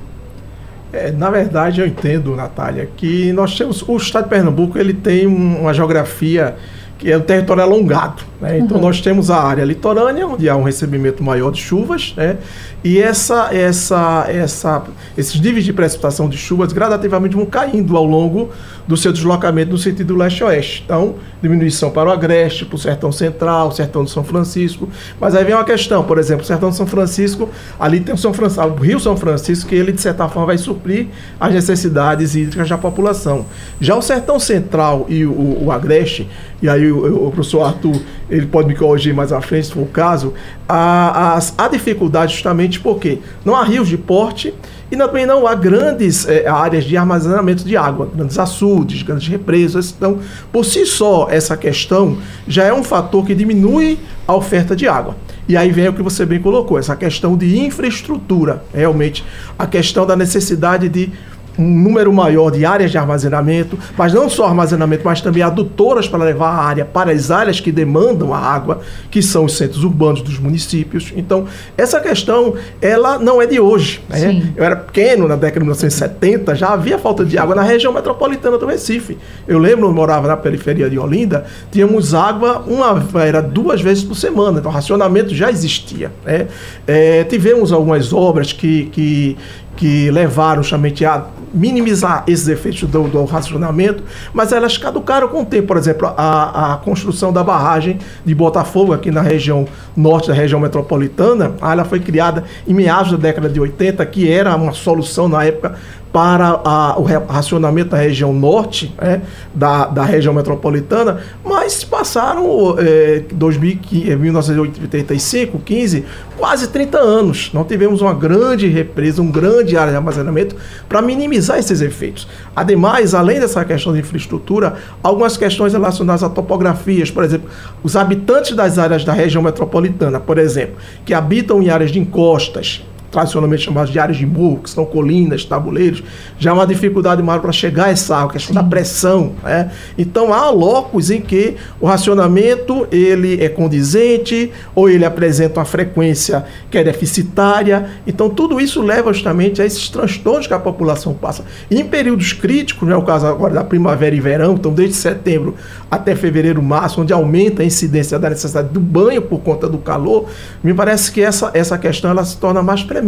É, 0.94 1.12
na 1.12 1.29
verdade, 1.29 1.82
eu 1.82 1.88
entendo, 1.88 2.36
Natália, 2.36 2.89
que 2.96 3.34
nós 3.34 3.58
temos. 3.58 3.82
O 3.88 3.98
estado 3.98 4.24
de 4.24 4.29
Pernambuco 4.29 4.77
ele 4.77 4.94
tem 4.94 5.27
uma 5.27 5.74
geografia 5.74 6.55
que 6.97 7.11
é 7.11 7.17
um 7.17 7.21
território 7.21 7.63
alongado. 7.63 8.23
Né? 8.39 8.59
Então, 8.59 8.77
uhum. 8.77 8.83
nós 8.83 9.01
temos 9.01 9.29
a 9.29 9.41
área 9.41 9.63
litorânea, 9.63 10.27
onde 10.27 10.49
há 10.49 10.55
um 10.55 10.63
recebimento 10.63 11.23
maior 11.23 11.51
de 11.51 11.61
chuvas, 11.61 12.13
né? 12.15 12.37
e 12.83 12.99
essa, 12.99 13.53
essa, 13.53 14.25
essa, 14.29 14.83
esses 15.17 15.39
níveis 15.39 15.65
de 15.65 15.73
precipitação 15.73 16.29
de 16.29 16.37
chuvas 16.37 16.71
gradativamente 16.71 17.35
vão 17.35 17.45
caindo 17.45 17.97
ao 17.97 18.05
longo 18.05 18.49
do 18.87 18.95
seu 18.95 19.11
deslocamento 19.11 19.71
no 19.71 19.77
sentido 19.77 20.15
leste-oeste. 20.15 20.83
Então, 20.85 21.15
diminuição 21.41 21.89
para 21.89 22.09
o 22.09 22.11
agreste, 22.11 22.65
para 22.65 22.75
o 22.75 22.79
sertão 22.79 23.11
central, 23.11 23.71
sertão 23.71 24.03
de 24.03 24.11
São 24.11 24.23
Francisco. 24.23 24.87
Mas 25.19 25.35
aí 25.35 25.43
vem 25.43 25.55
uma 25.55 25.63
questão, 25.63 26.03
por 26.03 26.17
exemplo, 26.17 26.43
o 26.43 26.45
sertão 26.45 26.69
de 26.69 26.75
São 26.75 26.85
Francisco, 26.85 27.49
ali 27.79 27.99
tem 27.99 28.13
o, 28.13 28.17
São 28.17 28.33
Francisco, 28.33 28.67
o 28.67 28.75
Rio 28.75 28.99
São 28.99 29.17
Francisco, 29.17 29.69
que 29.69 29.75
ele, 29.75 29.91
de 29.91 30.01
certa 30.01 30.27
forma, 30.27 30.47
vai 30.47 30.57
suprir 30.57 31.07
as 31.39 31.53
necessidades 31.53 32.35
hídricas 32.35 32.69
da 32.69 32.77
população. 32.77 33.45
Já 33.81 33.95
o 33.95 34.01
sertão 34.01 34.39
central 34.39 35.05
e 35.09 35.25
o, 35.25 35.65
o 35.65 35.71
agreste, 35.71 36.29
e 36.65 36.69
aí 36.69 36.91
o, 36.91 37.27
o 37.27 37.31
professor 37.31 37.62
Arthur 37.62 38.01
ele 38.27 38.48
pode 38.48 38.67
me 38.67 38.75
corrigir 38.75 39.13
mais 39.13 39.31
à 39.31 39.39
frente, 39.39 39.67
se 39.67 39.74
for 39.74 39.84
o 39.84 39.88
caso, 39.88 40.34
há, 40.67 41.39
há, 41.57 41.67
dificuldade 41.67 42.34
justamente 42.34 42.79
porque 42.79 43.19
não 43.43 43.55
há 43.55 43.63
rios 43.63 43.88
de 43.88 43.98
porte 43.98 44.51
e 44.91 44.98
também 44.98 45.27
não 45.27 45.45
há 45.45 45.53
grandes 45.53 46.27
é, 46.27 46.48
áreas 46.48 46.84
de 46.84 46.98
armazenamento 46.98 47.63
de 47.63 47.77
água, 47.77 48.10
grandes 48.13 48.39
açudes, 48.39 49.03
grandes 49.03 49.27
represas. 49.27 49.93
Então, 49.95 50.19
por 50.51 50.65
si 50.65 50.86
só, 50.86 51.27
essa 51.29 51.55
questão 51.55 52.17
já 52.48 52.63
é 52.63 52.74
um 52.74 52.84
fator 52.84 53.24
que 53.25 53.36
diminui 53.36 54.00
a 54.27 54.36
oferta 54.36 54.75
de 54.75 54.88
água. 54.88 55.15
E 55.48 55.55
aí 55.55 55.72
vem 55.72 55.88
o 55.88 55.93
que 55.93 56.01
você 56.01 56.25
bem 56.25 56.41
colocou, 56.41 56.79
essa 56.79 56.95
questão 56.95 57.38
de 57.38 57.60
infraestrutura, 57.60 58.63
realmente, 58.74 59.24
a 59.57 59.67
questão 59.67 60.05
da 60.05 60.15
necessidade 60.15 60.89
de 60.89 61.12
um 61.57 61.67
número 61.67 62.12
maior 62.12 62.51
de 62.51 62.65
áreas 62.65 62.91
de 62.91 62.97
armazenamento, 62.97 63.77
mas 63.97 64.13
não 64.13 64.29
só 64.29 64.45
armazenamento, 64.45 65.03
mas 65.05 65.21
também 65.21 65.43
adutoras 65.43 66.07
para 66.07 66.24
levar 66.24 66.50
a 66.50 66.63
área 66.63 66.85
para 66.85 67.12
as 67.12 67.31
áreas 67.31 67.59
que 67.59 67.71
demandam 67.71 68.33
a 68.33 68.38
água, 68.38 68.81
que 69.09 69.21
são 69.21 69.45
os 69.45 69.57
centros 69.57 69.83
urbanos 69.83 70.21
dos 70.21 70.39
municípios. 70.39 71.13
Então, 71.15 71.45
essa 71.77 72.00
questão, 72.00 72.55
ela 72.81 73.17
não 73.17 73.41
é 73.41 73.45
de 73.45 73.59
hoje. 73.59 74.01
Né? 74.09 74.53
Eu 74.55 74.63
era 74.63 74.75
pequeno, 74.75 75.27
na 75.27 75.35
década 75.35 75.59
de 75.59 75.65
1970, 75.65 76.55
já 76.55 76.69
havia 76.69 76.97
falta 76.97 77.25
de 77.25 77.38
água 77.38 77.55
na 77.55 77.63
região 77.63 77.93
metropolitana 77.93 78.57
do 78.57 78.65
Recife. 78.65 79.17
Eu 79.47 79.59
lembro, 79.59 79.88
eu 79.88 79.93
morava 79.93 80.27
na 80.27 80.38
periferia 80.38 80.89
de 80.89 80.97
Olinda, 81.00 81.45
tínhamos 81.71 82.13
água 82.13 82.63
uma, 82.67 83.03
era 83.21 83.41
duas 83.41 83.81
vezes 83.81 84.03
por 84.03 84.15
semana, 84.15 84.59
então 84.59 84.71
o 84.71 84.74
racionamento 84.74 85.33
já 85.33 85.50
existia. 85.50 86.12
Né? 86.25 86.47
É, 86.88 87.24
tivemos 87.24 87.71
algumas 87.71 88.12
obras 88.13 88.51
que, 88.51 88.85
que 88.85 89.38
que 89.75 90.10
levaram 90.12 90.63
justamente 90.63 91.05
a 91.05 91.25
minimizar 91.53 92.24
esses 92.27 92.48
efeitos 92.48 92.82
do, 92.89 93.08
do, 93.08 93.25
racionamento, 93.25 94.03
mas 94.34 94.51
elas 94.51 94.77
caducaram 94.77 95.27
com 95.27 95.41
o 95.41 95.46
tempo. 95.46 95.67
Por 95.67 95.77
exemplo, 95.77 96.13
a, 96.17 96.74
a 96.74 96.77
construção 96.77 97.32
da 97.32 97.44
barragem 97.44 98.00
de 98.25 98.36
Botafogo, 98.36 98.94
aqui 98.94 99.12
na 99.12 99.22
região 99.22 99.65
norte 99.96 100.27
da 100.27 100.34
região 100.34 100.60
metropolitana, 100.60 101.53
ela 101.62 101.86
foi 101.86 102.00
criada 102.00 102.44
em 102.67 102.74
meados 102.74 103.12
da 103.12 103.17
década 103.17 103.50
de 103.50 103.60
80, 103.60 104.05
que 104.05 104.29
era 104.29 104.55
uma 104.55 104.74
solução 104.74 105.27
na 105.27 105.44
época 105.46 105.75
para 106.15 106.62
a, 106.63 106.98
o 106.98 107.03
racionamento 107.03 107.89
da 107.89 107.98
região 107.98 108.32
norte, 108.32 108.96
é, 109.00 109.20
da, 109.53 109.86
da 109.88 110.05
região 110.05 110.34
metropolitana, 110.34 111.20
mas 111.44 111.54
passaram 111.84 112.75
é, 112.77 113.24
2015, 113.31 114.15
1985, 114.15 115.60
15, 115.60 116.05
quase 116.38 116.67
30 116.67 116.98
anos. 116.98 117.51
Não 117.53 117.63
tivemos 117.63 118.01
uma 118.01 118.13
grande 118.13 118.67
represa, 118.67 119.22
um 119.22 119.31
grande 119.31 119.77
área 119.77 119.91
de 119.91 119.98
armazenamento 119.98 120.55
para 120.88 121.01
minimizar 121.01 121.57
esses 121.57 121.81
efeitos. 121.81 122.27
Ademais, 122.55 123.13
além 123.13 123.39
dessa 123.39 123.63
questão 123.65 123.93
de 123.93 124.00
infraestrutura, 124.00 124.75
algumas 125.01 125.38
questões 125.38 125.74
relacionadas 125.74 126.24
a 126.24 126.29
topografias, 126.29 127.10
por 127.10 127.24
exemplo, 127.24 127.50
os 127.84 127.95
habitantes 127.95 128.55
das 128.55 128.77
áreas 128.77 129.03
da 129.03 129.13
região 129.13 129.41
metropolitana, 129.41 130.19
por 130.19 130.38
exemplo, 130.38 130.75
que 131.05 131.13
habitam 131.13 131.62
em 131.62 131.69
áreas 131.69 131.91
de 131.91 132.00
encostas, 132.00 132.84
tradicionalmente 133.15 133.63
chamados 133.63 133.93
de 133.93 133.98
áreas 133.98 134.17
de 134.17 134.25
morro, 134.25 134.60
que 134.62 134.69
são 134.69 134.84
colinas, 134.84 135.45
tabuleiros, 135.45 136.03
já 136.38 136.50
é 136.50 136.53
uma 136.53 136.67
dificuldade 136.67 137.24
maior 137.24 137.39
para 137.39 137.53
chegar 137.53 137.86
a 137.86 137.89
essa 137.89 138.13
água, 138.13 138.31
a 138.31 138.34
questão 138.34 138.53
Sim. 138.53 138.62
da 138.62 138.63
pressão. 138.63 139.31
Né? 139.41 139.72
Então 139.98 140.34
há 140.34 140.50
locos 140.50 141.10
em 141.10 141.22
que 141.22 141.55
o 141.79 141.86
racionamento 141.86 142.86
ele 142.91 143.41
é 143.41 143.48
condizente 143.48 144.51
ou 144.75 144.89
ele 144.89 145.05
apresenta 145.05 145.62
uma 145.62 145.65
frequência 145.65 146.43
que 146.69 146.77
é 146.77 146.84
deficitária. 146.84 147.89
Então 148.05 148.29
tudo 148.29 148.60
isso 148.60 148.81
leva 148.81 149.13
justamente 149.13 149.62
a 149.62 149.65
esses 149.65 149.88
transtornos 149.88 150.45
que 150.45 150.53
a 150.53 150.60
população 150.60 151.13
passa. 151.13 151.45
E 151.72 151.79
em 151.79 151.86
períodos 151.86 152.34
críticos, 152.34 152.86
não 152.86 152.95
é 152.95 152.98
o 152.98 153.03
caso 153.03 153.27
agora 153.27 153.53
da 153.53 153.63
primavera 153.63 154.13
e 154.13 154.19
verão, 154.19 154.55
então 154.55 154.74
desde 154.74 154.95
setembro 154.98 155.55
até 155.89 156.13
fevereiro, 156.15 156.62
março, 156.62 157.00
onde 157.00 157.13
aumenta 157.13 157.62
a 157.62 157.65
incidência 157.65 158.19
da 158.19 158.29
necessidade 158.29 158.67
do 158.69 158.79
banho 158.81 159.22
por 159.22 159.39
conta 159.39 159.69
do 159.69 159.77
calor, 159.77 160.25
me 160.62 160.74
parece 160.74 161.10
que 161.10 161.22
essa, 161.22 161.51
essa 161.53 161.77
questão 161.77 162.12
ela 162.12 162.25
se 162.25 162.36
torna 162.36 162.62
mais 162.62 162.84
premente 162.84 163.04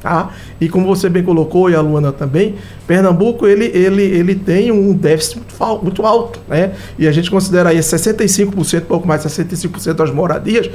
Tá? 0.00 0.30
E 0.60 0.68
como 0.68 0.86
você 0.86 1.08
bem 1.08 1.22
colocou, 1.22 1.70
e 1.70 1.74
a 1.74 1.80
Luana 1.80 2.12
também, 2.12 2.56
Pernambuco 2.86 3.46
ele, 3.46 3.64
ele, 3.66 4.02
ele 4.02 4.34
tem 4.34 4.70
um 4.70 4.92
déficit 4.92 5.38
muito, 5.38 5.82
muito 5.82 6.06
alto. 6.06 6.40
Né? 6.46 6.72
E 6.98 7.08
a 7.08 7.12
gente 7.12 7.30
considera 7.30 7.70
aí 7.70 7.78
65%, 7.78 8.82
pouco 8.82 9.08
mais 9.08 9.22
de 9.22 9.28
65% 9.28 9.94
das 9.94 10.10
moradias, 10.10 10.70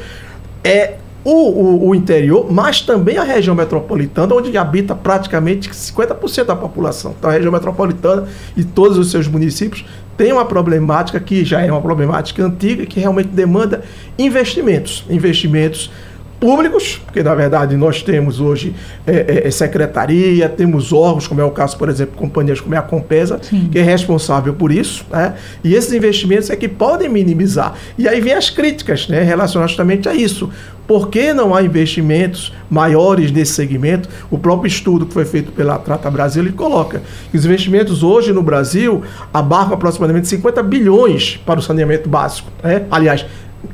é 0.64 0.96
o, 1.24 1.32
o, 1.32 1.90
o, 1.90 1.96
interior, 1.96 2.52
mas 2.52 2.82
também 2.82 3.18
a 3.18 3.24
região 3.24 3.54
metropolitana, 3.54 4.34
onde 4.34 4.58
habita 4.58 4.96
praticamente 4.96 5.70
50% 5.70 6.46
da 6.46 6.56
população. 6.56 7.14
Então, 7.18 7.30
a 7.30 7.34
região 7.34 7.52
metropolitana 7.52 8.28
e 8.56 8.64
todos 8.64 8.98
os 8.98 9.12
seus 9.12 9.28
municípios 9.28 9.86
têm 10.18 10.32
uma 10.32 10.46
problemática 10.46 11.20
que 11.20 11.44
já 11.44 11.62
é 11.62 11.72
uma 11.72 11.82
problemática 11.82 12.44
antiga, 12.44 12.86
que 12.86 13.00
realmente 13.00 13.30
demanda 13.30 13.84
investimentos. 14.18 15.06
Investimentos 15.10 15.92
públicos, 16.40 17.02
porque 17.06 17.22
na 17.22 17.36
verdade 17.36 17.76
nós 17.76 18.02
temos 18.02 18.40
hoje 18.40 18.74
é, 19.06 19.12
é, 19.12 19.48
é, 19.48 19.52
secretaria, 19.52 20.48
temos 20.48 20.94
órgãos, 20.94 21.28
como 21.28 21.42
é 21.42 21.44
o 21.44 21.52
caso, 21.52 21.78
por 21.78 21.90
exemplo, 21.90 22.16
companhias 22.16 22.62
como 22.62 22.74
é 22.74 22.78
a 22.78 22.82
Compesa, 22.82 23.40
Sim. 23.42 23.70
que 23.72 23.78
é 23.78 23.84
responsável 23.84 24.54
por 24.54 24.72
isso, 24.72 25.06
né? 25.12 25.36
e 25.64 25.76
esses 25.76 25.94
investimentos 25.94 26.50
é 26.50 26.56
que 26.56 26.68
podem 26.68 27.10
minimizar. 27.10 27.74
E 27.98 28.08
aí 28.08 28.22
vem 28.22 28.34
as 28.34 28.50
críticas 28.50 29.08
né, 29.08 29.22
relacionadas 29.22 29.72
justamente 29.72 30.08
a 30.08 30.14
isso. 30.14 30.50
Por 30.88 31.10
que 31.10 31.34
não 31.34 31.54
há 31.54 31.62
investimentos 31.62 32.52
maiores 32.68 33.32
nesse 33.32 33.54
segmento? 33.54 34.10
O 34.32 34.40
próprio 34.40 34.68
estudo 34.68 35.06
que 35.06 35.14
foi 35.14 35.24
feito 35.24 35.52
pela 35.52 35.78
Trata 35.78 36.10
Brasil 36.10 36.42
ele 36.42 36.52
coloca 36.52 37.04
que 37.30 37.38
os 37.38 37.46
investimentos 37.46 38.02
hoje 38.02 38.34
no 38.34 38.42
Brasil 38.42 39.04
abarcam 39.32 39.76
aproximadamente 39.76 40.28
50 40.28 40.64
bilhões 40.64 41.40
para 41.46 41.60
o 41.60 41.62
saneamento 41.62 42.10
básico. 42.10 42.50
Né? 42.64 42.86
Aliás, 42.90 43.24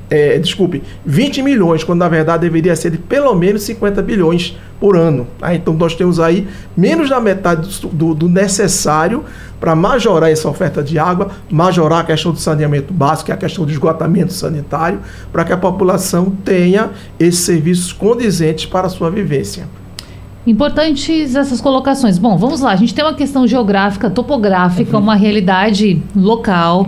é, 0.10 0.38
desculpe, 0.38 0.84
20 1.06 1.42
milhões, 1.42 1.84
quando 1.84 2.00
na 2.00 2.10
verdade 2.10 2.42
deveria 2.42 2.76
ser 2.76 2.92
de 2.92 2.98
pelo 2.98 3.34
menos 3.36 3.64
50 3.64 4.02
bilhões 4.02 4.58
por 4.80 4.98
ano. 4.98 5.28
Tá? 5.40 5.54
Então 5.56 5.74
nós 5.74 5.96
temos 5.96 6.20
aí 6.20 6.48
menos 6.76 7.10
da 7.10 7.20
metade 7.20 7.68
do, 7.92 8.14
do, 8.14 8.30
necessário 8.30 9.24
para 9.60 9.76
majorar 9.76 10.32
essa 10.32 10.48
oferta 10.50 10.84
de 10.84 11.00
água, 11.00 11.32
majorar 11.50 12.02
a 12.02 12.04
questão 12.04 12.32
do 12.32 12.40
saneamento 12.40 12.94
básico, 12.94 13.32
a 13.32 13.38
questão 13.38 13.66
do 13.66 13.72
esgotamento 13.72 14.34
sanitário, 14.34 15.00
para 15.32 15.44
que 15.44 15.54
a 15.54 15.58
população 15.58 16.32
tenha 16.44 16.92
esses 17.20 17.42
serviços 17.42 17.92
condizentes 17.92 18.66
para 18.66 18.88
a 18.88 18.90
sua 18.90 19.10
vivência. 19.10 19.68
Importantes 20.46 21.36
essas 21.36 21.60
colocações. 21.60 22.20
Bom, 22.20 22.38
vamos 22.38 22.62
lá. 22.62 22.72
A 22.72 22.76
gente 22.76 22.94
tem 22.94 23.04
uma 23.04 23.16
questão 23.16 23.48
geográfica, 23.48 24.12
topográfica, 24.12 24.96
uhum. 24.96 25.04
uma 25.04 25.16
realidade 25.16 26.04
local, 26.16 26.86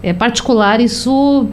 é 0.00 0.12
particular. 0.12 0.80
Isso 0.80 1.48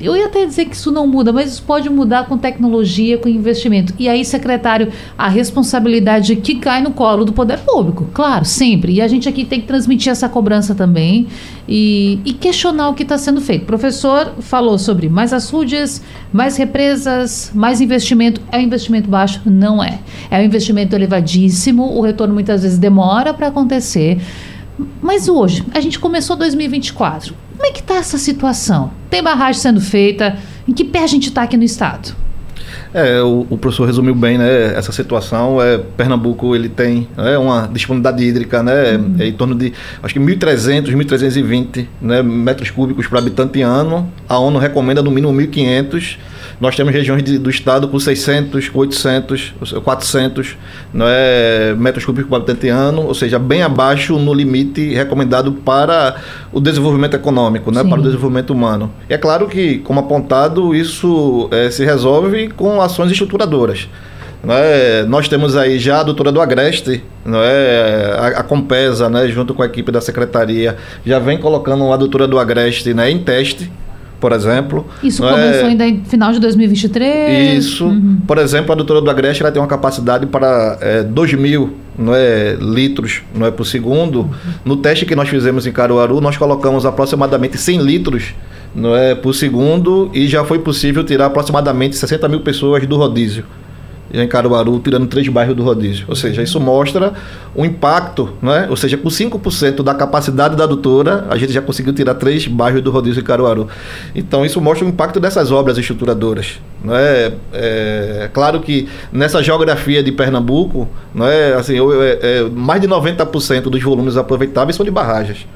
eu 0.00 0.16
ia 0.16 0.26
até 0.26 0.44
dizer 0.44 0.66
que 0.66 0.74
isso 0.74 0.90
não 0.90 1.06
muda, 1.06 1.32
mas 1.32 1.52
isso 1.52 1.62
pode 1.62 1.88
mudar 1.90 2.26
com 2.26 2.38
tecnologia, 2.38 3.18
com 3.18 3.28
investimento. 3.28 3.92
E 3.98 4.08
aí, 4.08 4.24
secretário, 4.24 4.92
a 5.16 5.28
responsabilidade 5.28 6.36
que 6.36 6.56
cai 6.56 6.82
no 6.82 6.90
colo 6.90 7.24
do 7.24 7.32
poder 7.32 7.58
público, 7.58 8.08
claro, 8.12 8.44
sempre. 8.44 8.94
E 8.94 9.00
a 9.00 9.08
gente 9.08 9.28
aqui 9.28 9.44
tem 9.44 9.60
que 9.60 9.66
transmitir 9.66 10.10
essa 10.10 10.28
cobrança 10.28 10.74
também 10.74 11.26
e, 11.68 12.18
e 12.24 12.32
questionar 12.32 12.88
o 12.88 12.94
que 12.94 13.02
está 13.02 13.18
sendo 13.18 13.40
feito. 13.40 13.62
O 13.62 13.66
professor 13.66 14.34
falou 14.40 14.78
sobre 14.78 15.08
mais 15.08 15.32
açudes, 15.32 16.02
mais 16.32 16.56
represas, 16.56 17.50
mais 17.54 17.80
investimento. 17.80 18.40
É 18.50 18.58
um 18.58 18.62
investimento 18.62 19.08
baixo? 19.08 19.40
Não 19.44 19.82
é. 19.82 20.00
É 20.30 20.38
um 20.38 20.42
investimento 20.42 20.94
elevadíssimo, 20.94 21.96
o 21.96 22.00
retorno 22.00 22.34
muitas 22.34 22.62
vezes 22.62 22.78
demora 22.78 23.32
para 23.34 23.48
acontecer. 23.48 24.20
Mas 25.00 25.28
hoje, 25.28 25.64
a 25.72 25.80
gente 25.80 25.98
começou 25.98 26.36
2024. 26.36 27.34
Como 27.56 27.66
é 27.66 27.72
que 27.72 27.80
está 27.80 27.96
essa 27.96 28.18
situação? 28.18 28.90
Tem 29.08 29.22
barragem 29.22 29.60
sendo 29.60 29.80
feita? 29.80 30.36
Em 30.66 30.72
que 30.72 30.84
pé 30.84 31.02
a 31.02 31.06
gente 31.06 31.28
está 31.28 31.42
aqui 31.42 31.56
no 31.56 31.64
estado? 31.64 32.14
É, 32.92 33.20
o, 33.22 33.46
o, 33.48 33.56
professor 33.56 33.86
resumiu 33.86 34.14
bem, 34.14 34.36
né? 34.36 34.74
Essa 34.74 34.90
situação. 34.90 35.62
É, 35.62 35.78
Pernambuco 35.78 36.56
ele 36.56 36.68
tem 36.68 37.06
é, 37.16 37.38
uma 37.38 37.68
disponibilidade 37.68 38.24
hídrica, 38.24 38.62
né? 38.62 38.96
Uhum. 38.96 39.16
É, 39.18 39.26
em 39.28 39.32
torno 39.32 39.54
de 39.54 39.72
acho 40.02 40.14
que 40.14 40.20
1.300, 40.20 40.92
1.320 40.92 41.86
né, 42.00 42.22
metros 42.22 42.70
cúbicos 42.70 43.06
por 43.06 43.18
habitante 43.18 43.62
ano. 43.62 44.10
A 44.28 44.38
ONU 44.38 44.58
recomenda 44.58 45.02
no 45.02 45.10
mínimo 45.10 45.32
1.500 45.32 46.18
nós 46.60 46.76
temos 46.76 46.92
regiões 46.92 47.22
de, 47.24 47.38
do 47.38 47.48
estado 47.48 47.88
com 47.88 47.98
600, 47.98 48.70
800, 48.72 49.54
400 49.82 50.56
não 50.92 51.06
é, 51.08 51.74
metros 51.76 52.04
cúbicos 52.04 52.28
por 52.28 52.36
habitante 52.36 52.68
ano, 52.68 53.06
ou 53.06 53.14
seja, 53.14 53.38
bem 53.38 53.62
abaixo 53.62 54.18
no 54.18 54.34
limite 54.34 54.92
recomendado 54.92 55.52
para 55.52 56.16
o 56.52 56.60
desenvolvimento 56.60 57.14
econômico, 57.14 57.72
né, 57.72 57.82
para 57.82 57.98
o 57.98 58.02
desenvolvimento 58.02 58.50
humano. 58.50 58.92
E 59.08 59.14
é 59.14 59.18
claro 59.18 59.48
que, 59.48 59.78
como 59.78 60.00
apontado, 60.00 60.74
isso 60.74 61.48
é, 61.50 61.70
se 61.70 61.82
resolve 61.84 62.48
com 62.48 62.82
ações 62.82 63.10
estruturadoras. 63.10 63.88
É? 64.48 65.04
Nós 65.04 65.28
temos 65.28 65.54
aí 65.54 65.78
já 65.78 66.00
a 66.00 66.02
doutora 66.02 66.32
do 66.32 66.40
Agreste, 66.40 67.04
não 67.24 67.42
é? 67.42 68.14
a, 68.18 68.26
a 68.40 68.42
Compesa, 68.42 69.08
né? 69.08 69.28
junto 69.28 69.54
com 69.54 69.62
a 69.62 69.66
equipe 69.66 69.92
da 69.92 70.00
secretaria, 70.00 70.76
já 71.04 71.18
vem 71.18 71.38
colocando 71.38 71.92
a 71.92 71.96
doutora 71.96 72.26
do 72.26 72.38
Agreste 72.38 72.94
né? 72.94 73.10
em 73.10 73.18
teste 73.18 73.70
por 74.20 74.32
exemplo. 74.32 74.86
Isso 75.02 75.22
começou 75.22 75.66
é... 75.66 75.70
ainda 75.70 75.86
em 75.86 76.04
final 76.04 76.30
de 76.32 76.38
2023? 76.38 77.64
Isso. 77.64 77.86
Uhum. 77.86 78.18
Por 78.26 78.38
exemplo, 78.38 78.72
a 78.72 78.74
doutora 78.74 79.00
do 79.00 79.10
Agreste 79.10 79.42
ela 79.42 79.50
tem 79.50 79.60
uma 79.60 79.68
capacidade 79.68 80.26
para 80.26 80.78
é, 80.80 81.02
2 81.02 81.34
mil 81.34 81.74
não 81.98 82.14
é, 82.14 82.56
litros 82.60 83.22
não 83.34 83.46
é, 83.46 83.50
por 83.50 83.64
segundo. 83.64 84.20
Uhum. 84.20 84.30
No 84.64 84.76
teste 84.76 85.06
que 85.06 85.16
nós 85.16 85.28
fizemos 85.28 85.66
em 85.66 85.72
Caruaru, 85.72 86.20
nós 86.20 86.36
colocamos 86.36 86.84
aproximadamente 86.84 87.58
100 87.58 87.80
litros 87.82 88.34
não 88.74 88.94
é, 88.94 89.14
por 89.14 89.34
segundo 89.34 90.10
e 90.14 90.28
já 90.28 90.44
foi 90.44 90.60
possível 90.60 91.02
tirar 91.02 91.26
aproximadamente 91.26 91.96
60 91.96 92.28
mil 92.28 92.40
pessoas 92.40 92.86
do 92.86 92.96
rodízio 92.96 93.44
em 94.12 94.26
Caruaru, 94.26 94.80
tirando 94.80 95.06
três 95.06 95.28
bairros 95.28 95.56
do 95.56 95.62
rodízio. 95.62 96.04
Ou 96.08 96.16
seja, 96.16 96.42
isso 96.42 96.58
mostra 96.60 97.12
o 97.54 97.64
impacto, 97.64 98.30
né? 98.42 98.66
ou 98.68 98.76
seja, 98.76 98.96
com 98.96 99.08
5% 99.08 99.82
da 99.82 99.94
capacidade 99.94 100.56
da 100.56 100.64
adutora, 100.64 101.26
a 101.30 101.36
gente 101.36 101.52
já 101.52 101.62
conseguiu 101.62 101.92
tirar 101.92 102.14
três 102.14 102.46
bairros 102.46 102.82
do 102.82 102.90
rodízio 102.90 103.20
em 103.20 103.24
Caruaru. 103.24 103.68
Então, 104.14 104.44
isso 104.44 104.60
mostra 104.60 104.84
o 104.84 104.88
impacto 104.88 105.20
dessas 105.20 105.52
obras 105.52 105.78
estruturadoras. 105.78 106.60
Não 106.82 106.96
é? 106.96 107.32
é 107.52 108.30
claro 108.32 108.60
que 108.60 108.88
nessa 109.12 109.42
geografia 109.42 110.02
de 110.02 110.10
Pernambuco, 110.10 110.88
não 111.14 111.26
é? 111.26 111.54
assim, 111.54 111.76
é, 111.78 112.18
é, 112.22 112.42
mais 112.50 112.80
de 112.80 112.88
90% 112.88 113.62
dos 113.62 113.82
volumes 113.82 114.16
aproveitáveis 114.16 114.76
são 114.76 114.84
de 114.84 114.90
barragens, 114.90 115.46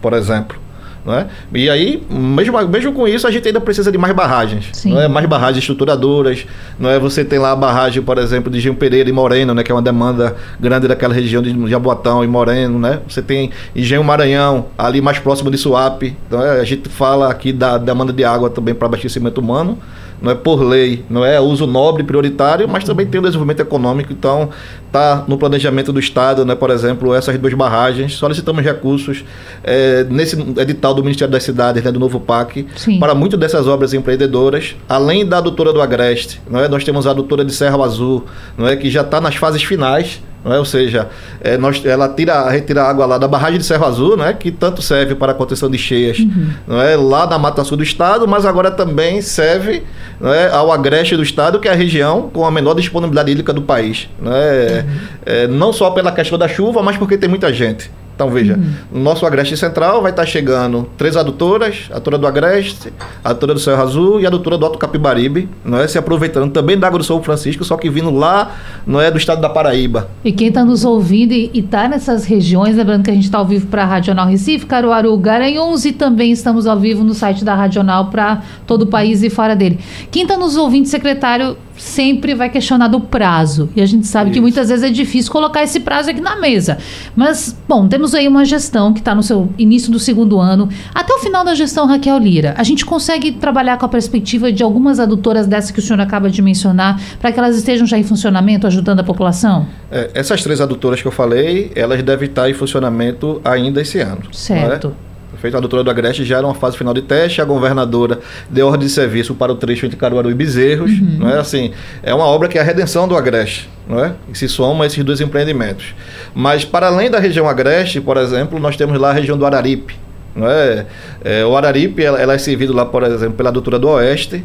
por 0.00 0.12
exemplo. 0.12 0.67
Né? 1.04 1.26
E 1.54 1.70
aí, 1.70 2.02
mesmo, 2.10 2.68
mesmo 2.68 2.92
com 2.92 3.08
isso, 3.08 3.26
a 3.26 3.30
gente 3.30 3.46
ainda 3.46 3.60
precisa 3.60 3.90
de 3.90 3.98
mais 3.98 4.14
barragens. 4.14 4.84
Não 4.84 5.00
é? 5.00 5.08
Mais 5.08 5.26
barragens 5.26 5.58
estruturadoras. 5.58 6.46
Não 6.78 6.90
é? 6.90 6.98
Você 6.98 7.24
tem 7.24 7.38
lá 7.38 7.52
a 7.52 7.56
barragem, 7.56 8.02
por 8.02 8.18
exemplo, 8.18 8.50
de 8.50 8.60
Gil 8.60 8.74
Pereira 8.74 9.08
e 9.08 9.12
Moreno, 9.12 9.54
né? 9.54 9.62
que 9.62 9.72
é 9.72 9.74
uma 9.74 9.82
demanda 9.82 10.36
grande 10.60 10.86
daquela 10.86 11.14
região 11.14 11.42
de 11.42 11.68
Jaboatão 11.68 12.22
e 12.22 12.26
Moreno. 12.26 12.78
Né? 12.78 13.00
Você 13.08 13.22
tem 13.22 13.50
Engenho 13.74 14.04
Maranhão, 14.04 14.66
ali 14.76 15.00
mais 15.00 15.18
próximo 15.18 15.50
de 15.50 15.58
Suape. 15.58 16.16
Então, 16.26 16.42
é, 16.42 16.60
a 16.60 16.64
gente 16.64 16.88
fala 16.88 17.30
aqui 17.30 17.52
da 17.52 17.78
demanda 17.78 18.12
de 18.12 18.24
água 18.24 18.50
também 18.50 18.74
para 18.74 18.86
abastecimento 18.86 19.40
humano 19.40 19.78
não 20.20 20.32
é 20.32 20.34
por 20.34 20.62
lei, 20.62 21.04
não 21.08 21.24
é 21.24 21.40
uso 21.40 21.66
nobre 21.66 22.02
prioritário, 22.02 22.68
mas 22.68 22.84
também 22.84 23.06
tem 23.06 23.20
o 23.20 23.22
desenvolvimento 23.22 23.60
econômico. 23.60 24.12
Então, 24.12 24.50
está 24.86 25.24
no 25.28 25.38
planejamento 25.38 25.92
do 25.92 26.00
Estado, 26.00 26.44
né, 26.44 26.54
por 26.54 26.70
exemplo, 26.70 27.14
essas 27.14 27.38
duas 27.38 27.54
barragens. 27.54 28.14
Solicitamos 28.14 28.64
recursos 28.64 29.24
é, 29.62 30.04
nesse 30.04 30.36
edital 30.58 30.94
do 30.94 31.02
Ministério 31.02 31.30
das 31.30 31.42
Cidades, 31.42 31.82
né, 31.82 31.92
do 31.92 32.00
novo 32.00 32.18
PAC, 32.18 32.66
Sim. 32.76 32.98
para 32.98 33.14
muitas 33.14 33.38
dessas 33.38 33.66
obras 33.66 33.94
empreendedoras, 33.94 34.74
além 34.88 35.24
da 35.24 35.38
adutora 35.38 35.72
do 35.72 35.80
Agreste. 35.80 36.40
Não 36.50 36.60
é? 36.60 36.68
Nós 36.68 36.84
temos 36.84 37.06
a 37.06 37.10
adutora 37.10 37.44
de 37.44 37.52
Serra 37.52 37.82
Azul, 37.84 38.24
não 38.56 38.66
é? 38.66 38.76
que 38.76 38.90
já 38.90 39.02
está 39.02 39.20
nas 39.20 39.36
fases 39.36 39.62
finais 39.62 40.20
é? 40.44 40.58
Ou 40.58 40.64
seja, 40.64 41.08
é, 41.40 41.56
nós, 41.56 41.84
ela 41.84 42.08
tira, 42.08 42.48
retira 42.48 42.82
a 42.82 42.88
água 42.88 43.06
lá 43.06 43.18
da 43.18 43.26
barragem 43.26 43.58
de 43.58 43.64
Serra 43.64 43.86
Azul, 43.86 44.16
né? 44.16 44.32
que 44.32 44.50
tanto 44.50 44.80
serve 44.80 45.14
para 45.14 45.32
a 45.32 45.34
contenção 45.34 45.70
de 45.70 45.78
cheias 45.78 46.18
uhum. 46.18 46.50
não 46.66 46.80
é? 46.80 46.96
lá 46.96 47.26
na 47.26 47.38
Mata 47.38 47.64
Sul 47.64 47.76
do 47.76 47.82
Estado, 47.82 48.26
mas 48.26 48.46
agora 48.46 48.70
também 48.70 49.20
serve 49.20 49.82
não 50.20 50.32
é? 50.32 50.50
ao 50.50 50.70
agreste 50.72 51.16
do 51.16 51.22
Estado, 51.22 51.58
que 51.58 51.68
é 51.68 51.72
a 51.72 51.74
região 51.74 52.30
com 52.32 52.46
a 52.46 52.50
menor 52.50 52.74
disponibilidade 52.74 53.30
hídrica 53.30 53.52
do 53.52 53.62
país. 53.62 54.08
Não, 54.20 54.32
é? 54.32 54.84
Uhum. 54.86 54.98
é 55.26 55.46
não 55.46 55.72
só 55.72 55.90
pela 55.90 56.12
questão 56.12 56.38
da 56.38 56.48
chuva, 56.48 56.82
mas 56.82 56.96
porque 56.96 57.18
tem 57.18 57.28
muita 57.28 57.52
gente. 57.52 57.90
Então, 58.18 58.30
veja, 58.30 58.54
uhum. 58.54 58.98
no 58.98 59.00
nosso 59.00 59.24
Agreste 59.24 59.56
Central 59.56 60.02
vai 60.02 60.10
estar 60.10 60.26
chegando 60.26 60.90
três 60.96 61.16
adutoras, 61.16 61.86
a 61.88 61.98
adutora 61.98 62.18
do 62.18 62.26
Agreste, 62.26 62.92
a 63.22 63.30
adutora 63.30 63.54
do 63.54 63.60
Serra 63.60 63.84
Azul 63.84 64.20
e 64.20 64.24
a 64.24 64.28
adutora 64.28 64.58
do 64.58 64.66
Alto 64.66 64.76
Capibaribe, 64.76 65.48
não 65.64 65.78
é? 65.78 65.86
se 65.86 65.96
aproveitando 65.98 66.50
também 66.50 66.76
da 66.76 66.88
água 66.88 66.98
do 66.98 67.04
São 67.04 67.22
Francisco, 67.22 67.62
só 67.62 67.76
que 67.76 67.88
vindo 67.88 68.10
lá, 68.10 68.56
não 68.84 69.00
é, 69.00 69.08
do 69.08 69.18
estado 69.18 69.40
da 69.40 69.48
Paraíba. 69.48 70.10
E 70.24 70.32
quem 70.32 70.48
está 70.48 70.64
nos 70.64 70.84
ouvindo 70.84 71.30
e 71.30 71.48
está 71.54 71.88
nessas 71.88 72.24
regiões, 72.24 72.74
lembrando 72.74 73.04
que 73.04 73.10
a 73.12 73.14
gente 73.14 73.26
está 73.26 73.38
ao 73.38 73.46
vivo 73.46 73.68
para 73.68 73.84
a 73.84 73.86
Radional 73.86 74.26
Recife, 74.26 74.66
Caruaru, 74.66 75.16
Garanhuns 75.16 75.84
e 75.84 75.92
também 75.92 76.32
estamos 76.32 76.66
ao 76.66 76.76
vivo 76.76 77.04
no 77.04 77.14
site 77.14 77.44
da 77.44 77.54
Radional 77.54 78.06
para 78.06 78.42
todo 78.66 78.82
o 78.82 78.86
país 78.86 79.22
e 79.22 79.30
fora 79.30 79.54
dele. 79.54 79.78
Quem 80.10 80.22
está 80.22 80.36
nos 80.36 80.56
ouvindo, 80.56 80.88
secretário, 80.88 81.56
sempre 81.78 82.34
vai 82.34 82.50
questionar 82.50 82.88
do 82.88 83.00
prazo. 83.00 83.70
E 83.74 83.80
a 83.80 83.86
gente 83.86 84.06
sabe 84.06 84.30
Isso. 84.30 84.34
que 84.34 84.40
muitas 84.40 84.68
vezes 84.68 84.84
é 84.84 84.90
difícil 84.90 85.32
colocar 85.32 85.62
esse 85.62 85.80
prazo 85.80 86.10
aqui 86.10 86.20
na 86.20 86.36
mesa. 86.36 86.78
Mas, 87.16 87.56
bom, 87.66 87.88
temos 87.88 88.14
aí 88.14 88.28
uma 88.28 88.44
gestão 88.44 88.92
que 88.92 89.00
está 89.00 89.14
no 89.14 89.22
seu 89.22 89.48
início 89.58 89.90
do 89.90 89.98
segundo 89.98 90.38
ano. 90.38 90.68
Até 90.94 91.12
o 91.14 91.18
final 91.18 91.44
da 91.44 91.54
gestão, 91.54 91.86
Raquel 91.86 92.18
Lira, 92.18 92.54
a 92.56 92.62
gente 92.62 92.84
consegue 92.84 93.32
trabalhar 93.32 93.78
com 93.78 93.86
a 93.86 93.88
perspectiva 93.88 94.52
de 94.52 94.62
algumas 94.62 95.00
adutoras 95.00 95.46
dessas 95.46 95.70
que 95.70 95.78
o 95.78 95.82
senhor 95.82 96.00
acaba 96.00 96.28
de 96.28 96.42
mencionar, 96.42 97.00
para 97.20 97.32
que 97.32 97.38
elas 97.38 97.56
estejam 97.56 97.86
já 97.86 97.98
em 97.98 98.02
funcionamento, 98.02 98.66
ajudando 98.66 99.00
a 99.00 99.04
população? 99.04 99.66
É, 99.90 100.10
essas 100.14 100.42
três 100.42 100.60
adutoras 100.60 101.00
que 101.00 101.08
eu 101.08 101.12
falei, 101.12 101.70
elas 101.74 102.02
devem 102.02 102.28
estar 102.28 102.48
em 102.50 102.54
funcionamento 102.54 103.40
ainda 103.44 103.80
esse 103.80 104.00
ano. 104.00 104.22
É? 104.28 104.32
Certo. 104.32 104.94
Feito 105.40 105.56
a 105.56 105.60
doutora 105.60 105.84
do 105.84 105.90
Agreste 105.90 106.24
já 106.24 106.38
era 106.38 106.46
uma 106.46 106.54
fase 106.54 106.76
final 106.76 106.92
de 106.92 107.02
teste, 107.02 107.40
a 107.40 107.44
governadora 107.44 108.18
deu 108.50 108.66
ordem 108.66 108.86
de 108.86 108.92
serviço 108.92 109.34
para 109.34 109.52
o 109.52 109.54
trecho 109.54 109.86
entre 109.86 109.96
Caruaru 109.96 110.30
e 110.30 110.34
Bezerros, 110.34 110.90
uhum. 110.90 111.18
não 111.18 111.30
é 111.30 111.38
assim, 111.38 111.72
é 112.02 112.12
uma 112.12 112.26
obra 112.26 112.48
que 112.48 112.58
é 112.58 112.60
a 112.60 112.64
redenção 112.64 113.06
do 113.06 113.16
Agreste, 113.16 113.68
não 113.88 114.04
é? 114.04 114.14
E 114.32 114.36
se 114.36 114.48
soma 114.48 114.86
esses 114.86 115.02
dois 115.04 115.20
empreendimentos. 115.20 115.94
Mas 116.34 116.64
para 116.64 116.88
além 116.88 117.10
da 117.10 117.18
região 117.18 117.48
Agreste, 117.48 118.00
por 118.00 118.16
exemplo, 118.16 118.58
nós 118.58 118.76
temos 118.76 118.98
lá 118.98 119.10
a 119.10 119.12
região 119.12 119.38
do 119.38 119.46
Araripe, 119.46 119.94
não 120.34 120.48
é? 120.48 120.86
é 121.24 121.44
o 121.44 121.56
Araripe, 121.56 122.02
ela, 122.02 122.20
ela 122.20 122.34
é 122.34 122.38
servido 122.38 122.72
lá, 122.72 122.84
por 122.84 123.02
exemplo, 123.04 123.34
pela 123.34 123.50
doutora 123.50 123.78
do 123.78 123.88
Oeste, 123.88 124.44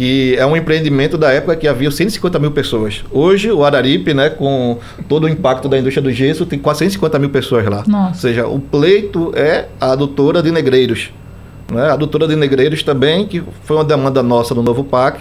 que 0.00 0.34
é 0.38 0.46
um 0.46 0.56
empreendimento 0.56 1.18
da 1.18 1.30
época 1.30 1.54
que 1.54 1.68
havia 1.68 1.90
150 1.90 2.38
mil 2.38 2.50
pessoas. 2.52 3.04
Hoje, 3.10 3.52
o 3.52 3.62
Araripe, 3.62 4.14
né, 4.14 4.30
com 4.30 4.78
todo 5.06 5.24
o 5.24 5.28
impacto 5.28 5.68
da 5.68 5.78
indústria 5.78 6.02
do 6.02 6.10
gesso, 6.10 6.46
tem 6.46 6.58
quase 6.58 6.78
150 6.78 7.18
mil 7.18 7.28
pessoas 7.28 7.66
lá. 7.66 7.84
Nossa. 7.86 8.08
Ou 8.08 8.14
seja, 8.14 8.46
o 8.46 8.58
pleito 8.58 9.30
é 9.36 9.66
a 9.78 9.92
adutora 9.92 10.42
de 10.42 10.50
Negreiros. 10.50 11.10
Né? 11.70 11.82
A 11.82 11.92
adutora 11.92 12.26
de 12.26 12.34
Negreiros 12.34 12.82
também, 12.82 13.26
que 13.26 13.42
foi 13.64 13.76
uma 13.76 13.84
demanda 13.84 14.22
nossa 14.22 14.54
no 14.54 14.62
novo 14.62 14.84
PAC, 14.84 15.20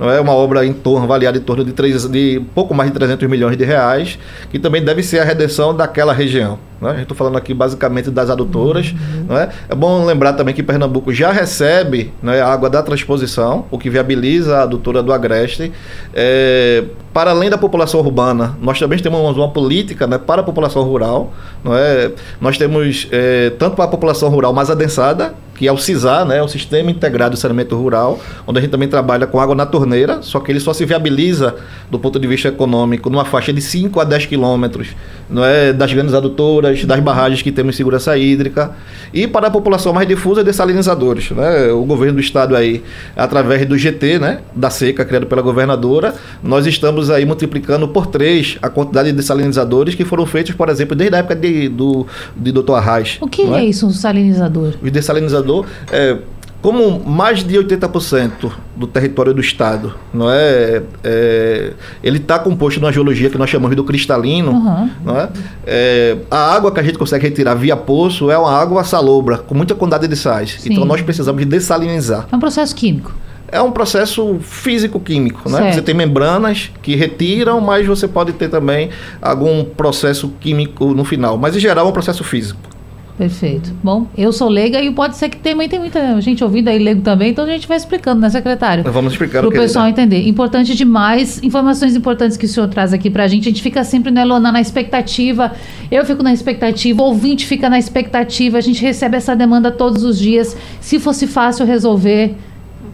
não 0.00 0.10
é 0.10 0.18
uma 0.18 0.32
obra 0.32 0.64
em 0.64 0.72
torno, 0.72 1.04
avaliada 1.04 1.36
em 1.36 1.42
torno 1.42 1.62
de, 1.62 1.72
3, 1.72 2.08
de 2.08 2.40
pouco 2.54 2.72
mais 2.72 2.90
de 2.90 2.94
300 2.96 3.28
milhões 3.28 3.58
de 3.58 3.64
reais, 3.66 4.18
que 4.50 4.58
também 4.58 4.82
deve 4.82 5.02
ser 5.02 5.18
a 5.18 5.24
redenção 5.24 5.76
daquela 5.76 6.14
região. 6.14 6.58
Né? 6.80 6.90
A 6.90 6.92
gente 6.94 7.02
está 7.04 7.14
falando 7.14 7.36
aqui 7.36 7.54
basicamente 7.54 8.10
das 8.10 8.30
adutoras. 8.30 8.92
Uhum. 8.92 9.26
Não 9.28 9.38
é? 9.38 9.48
bom 9.76 10.04
lembrar 10.04 10.32
também 10.34 10.54
que 10.54 10.62
Pernambuco 10.62 11.12
já 11.12 11.32
recebe 11.32 12.12
né, 12.22 12.40
a 12.40 12.48
água 12.48 12.68
da 12.68 12.82
transposição, 12.82 13.66
o 13.70 13.78
que 13.78 13.88
viabiliza 13.90 14.58
a 14.58 14.62
adutora 14.62 15.02
do 15.02 15.12
Agreste. 15.12 15.72
É, 16.12 16.84
para 17.12 17.30
além 17.30 17.48
da 17.48 17.56
população 17.56 18.00
urbana, 18.00 18.56
nós 18.60 18.78
também 18.78 18.98
temos 18.98 19.36
uma 19.36 19.50
política 19.50 20.06
né, 20.06 20.18
para 20.18 20.40
a 20.40 20.44
população 20.44 20.82
rural. 20.82 21.32
É? 21.66 22.10
Nós 22.40 22.58
temos 22.58 23.08
é, 23.12 23.50
tanto 23.50 23.76
para 23.76 23.84
a 23.84 23.88
população 23.88 24.28
rural 24.28 24.52
mais 24.52 24.70
adensada, 24.70 25.34
que 25.54 25.68
é 25.68 25.72
o 25.72 25.78
CISA, 25.78 26.24
né, 26.24 26.42
o 26.42 26.48
Sistema 26.48 26.90
Integrado 26.90 27.34
de 27.34 27.40
Saneamento 27.40 27.76
Rural, 27.76 28.18
onde 28.46 28.58
a 28.58 28.62
gente 28.62 28.70
também 28.70 28.88
trabalha 28.88 29.26
com 29.26 29.38
água 29.38 29.54
na 29.54 29.64
torneira, 29.64 30.20
só 30.22 30.40
que 30.40 30.50
ele 30.50 30.60
só 30.60 30.72
se 30.72 30.84
viabiliza 30.84 31.54
do 31.90 31.98
ponto 31.98 32.18
de 32.18 32.26
vista 32.26 32.48
econômico 32.48 33.08
numa 33.08 33.24
faixa 33.24 33.52
de 33.52 33.60
5 33.60 34.00
a 34.00 34.04
10 34.04 34.26
quilômetros 34.26 34.88
é, 35.36 35.72
das 35.72 35.92
grandes 35.92 36.14
adutoras, 36.14 36.63
das 36.84 37.00
barragens 37.00 37.42
que 37.42 37.52
temos 37.52 37.76
segurança 37.76 38.16
hídrica, 38.16 38.72
e 39.12 39.26
para 39.26 39.48
a 39.48 39.50
população 39.50 39.92
mais 39.92 40.08
difusa, 40.08 40.42
dessalinizadores. 40.42 41.30
Né? 41.30 41.70
O 41.72 41.84
governo 41.84 42.14
do 42.14 42.20
estado 42.20 42.56
aí, 42.56 42.82
através 43.16 43.66
do 43.66 43.76
GT, 43.76 44.18
né, 44.18 44.40
da 44.54 44.70
seca, 44.70 45.04
criado 45.04 45.26
pela 45.26 45.42
governadora, 45.42 46.14
nós 46.42 46.66
estamos 46.66 47.10
aí 47.10 47.24
multiplicando 47.24 47.88
por 47.88 48.06
três 48.06 48.58
a 48.62 48.68
quantidade 48.68 49.10
de 49.10 49.16
dessalinizadores 49.16 49.94
que 49.94 50.04
foram 50.04 50.26
feitos, 50.26 50.54
por 50.54 50.68
exemplo, 50.68 50.96
desde 50.96 51.14
a 51.16 51.18
época 51.18 51.36
de, 51.36 51.68
do, 51.68 52.06
de 52.36 52.52
Dr. 52.52 52.72
Arraes. 52.72 53.18
O 53.20 53.28
que 53.28 53.42
é, 53.42 53.60
é 53.60 53.64
isso, 53.64 53.86
um 53.86 53.90
dessalinizador? 53.90 54.74
O 54.82 54.90
dessalinizador 54.90 55.66
é, 55.92 56.18
como 56.64 56.98
mais 56.98 57.44
de 57.44 57.58
80% 57.58 58.50
do 58.74 58.86
território 58.86 59.34
do 59.34 59.40
estado, 59.42 59.96
não 60.14 60.30
é, 60.30 60.82
é 61.04 61.74
ele 62.02 62.16
está 62.16 62.38
composto 62.38 62.80
de 62.80 62.86
uma 62.86 62.90
geologia 62.90 63.28
que 63.28 63.36
nós 63.36 63.50
chamamos 63.50 63.76
do 63.76 63.84
cristalino, 63.84 64.52
uhum. 64.52 64.90
não 65.04 65.20
é? 65.20 65.28
é? 65.66 66.16
A 66.30 66.54
água 66.54 66.72
que 66.72 66.80
a 66.80 66.82
gente 66.82 66.96
consegue 66.96 67.22
retirar 67.28 67.54
via 67.54 67.76
poço 67.76 68.30
é 68.30 68.38
uma 68.38 68.50
água 68.50 68.82
salobra, 68.82 69.36
com 69.36 69.54
muita 69.54 69.74
quantidade 69.74 70.08
de 70.08 70.16
sais. 70.16 70.56
Sim. 70.58 70.72
Então 70.72 70.86
nós 70.86 71.02
precisamos 71.02 71.38
de 71.42 71.46
dessalinizar. 71.46 72.28
É 72.32 72.34
um 72.34 72.40
processo 72.40 72.74
químico. 72.74 73.12
É 73.46 73.60
um 73.60 73.70
processo 73.70 74.38
físico-químico, 74.40 75.50
né? 75.50 75.70
Você 75.70 75.82
tem 75.82 75.94
membranas 75.94 76.70
que 76.80 76.96
retiram, 76.96 77.60
mas 77.60 77.86
você 77.86 78.08
pode 78.08 78.32
ter 78.32 78.48
também 78.48 78.88
algum 79.20 79.64
processo 79.64 80.32
químico 80.40 80.94
no 80.94 81.04
final. 81.04 81.36
Mas 81.36 81.54
em 81.54 81.60
geral 81.60 81.84
é 81.84 81.88
um 81.90 81.92
processo 81.92 82.24
físico. 82.24 82.73
Perfeito. 83.16 83.72
Bom, 83.82 84.08
eu 84.18 84.32
sou 84.32 84.48
leiga 84.48 84.80
e 84.80 84.90
pode 84.90 85.16
ser 85.16 85.28
que 85.28 85.36
tem, 85.36 85.56
tem 85.68 85.78
muita 85.78 86.20
gente 86.20 86.42
ouvindo 86.42 86.68
aí 86.68 86.78
leigo 86.78 87.00
também, 87.00 87.30
então 87.30 87.44
a 87.44 87.48
gente 87.48 87.68
vai 87.68 87.76
explicando, 87.76 88.20
né, 88.20 88.28
secretário? 88.28 88.82
Vamos 88.84 89.12
explicar 89.12 89.40
Para 89.40 89.48
o 89.48 89.52
pessoal 89.52 89.86
entender. 89.86 90.26
Importante 90.26 90.74
demais, 90.74 91.40
informações 91.42 91.94
importantes 91.94 92.36
que 92.36 92.46
o 92.46 92.48
senhor 92.48 92.68
traz 92.68 92.92
aqui 92.92 93.08
para 93.08 93.22
a 93.22 93.28
gente. 93.28 93.48
A 93.48 93.50
gente 93.52 93.62
fica 93.62 93.84
sempre, 93.84 94.10
né, 94.10 94.24
Lona, 94.24 94.50
na 94.50 94.60
expectativa. 94.60 95.52
Eu 95.90 96.04
fico 96.04 96.24
na 96.24 96.32
expectativa, 96.32 97.02
o 97.02 97.06
ouvinte 97.06 97.46
fica 97.46 97.70
na 97.70 97.78
expectativa. 97.78 98.58
A 98.58 98.60
gente 98.60 98.82
recebe 98.82 99.16
essa 99.16 99.36
demanda 99.36 99.70
todos 99.70 100.02
os 100.02 100.18
dias. 100.18 100.56
Se 100.80 100.98
fosse 100.98 101.28
fácil 101.28 101.64
resolver 101.64 102.34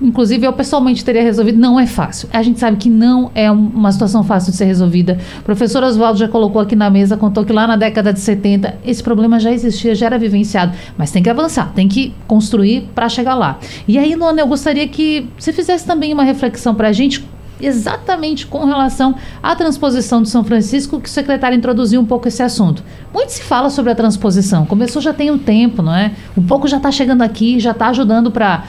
inclusive 0.00 0.46
eu 0.46 0.52
pessoalmente 0.52 1.04
teria 1.04 1.22
resolvido, 1.22 1.58
não 1.58 1.78
é 1.78 1.86
fácil. 1.86 2.28
A 2.32 2.42
gente 2.42 2.58
sabe 2.58 2.76
que 2.76 2.88
não 2.88 3.30
é 3.34 3.50
uma 3.50 3.92
situação 3.92 4.24
fácil 4.24 4.50
de 4.50 4.56
ser 4.56 4.64
resolvida. 4.64 5.18
O 5.40 5.42
professor 5.42 5.82
Oswaldo 5.82 6.18
já 6.18 6.28
colocou 6.28 6.60
aqui 6.60 6.76
na 6.76 6.90
mesa, 6.90 7.16
contou 7.16 7.44
que 7.44 7.52
lá 7.52 7.66
na 7.66 7.76
década 7.76 8.12
de 8.12 8.20
70 8.20 8.78
esse 8.84 9.02
problema 9.02 9.38
já 9.38 9.52
existia, 9.52 9.94
já 9.94 10.06
era 10.06 10.18
vivenciado, 10.18 10.72
mas 10.96 11.10
tem 11.10 11.22
que 11.22 11.30
avançar, 11.30 11.72
tem 11.74 11.88
que 11.88 12.14
construir 12.26 12.88
para 12.94 13.08
chegar 13.08 13.34
lá. 13.34 13.58
E 13.86 13.98
aí, 13.98 14.14
Luana, 14.14 14.40
eu 14.40 14.46
gostaria 14.46 14.86
que 14.88 15.28
você 15.38 15.52
fizesse 15.52 15.86
também 15.86 16.12
uma 16.12 16.24
reflexão 16.24 16.74
para 16.74 16.88
a 16.88 16.92
gente 16.92 17.24
exatamente 17.60 18.46
com 18.46 18.64
relação 18.64 19.14
à 19.42 19.54
transposição 19.54 20.22
de 20.22 20.28
São 20.28 20.42
Francisco, 20.44 21.00
que 21.00 21.08
o 21.08 21.12
secretário 21.12 21.56
introduziu 21.56 22.00
um 22.00 22.04
pouco 22.04 22.28
esse 22.28 22.42
assunto. 22.42 22.82
Muito 23.12 23.30
se 23.30 23.42
fala 23.42 23.70
sobre 23.70 23.92
a 23.92 23.94
transposição, 23.94 24.66
começou 24.66 25.00
já 25.00 25.12
tem 25.12 25.30
um 25.30 25.38
tempo, 25.38 25.82
não 25.82 25.94
é? 25.94 26.12
Um 26.36 26.42
pouco 26.42 26.66
já 26.68 26.76
está 26.78 26.90
chegando 26.90 27.22
aqui, 27.22 27.60
já 27.60 27.72
está 27.72 27.88
ajudando 27.88 28.30
para 28.30 28.64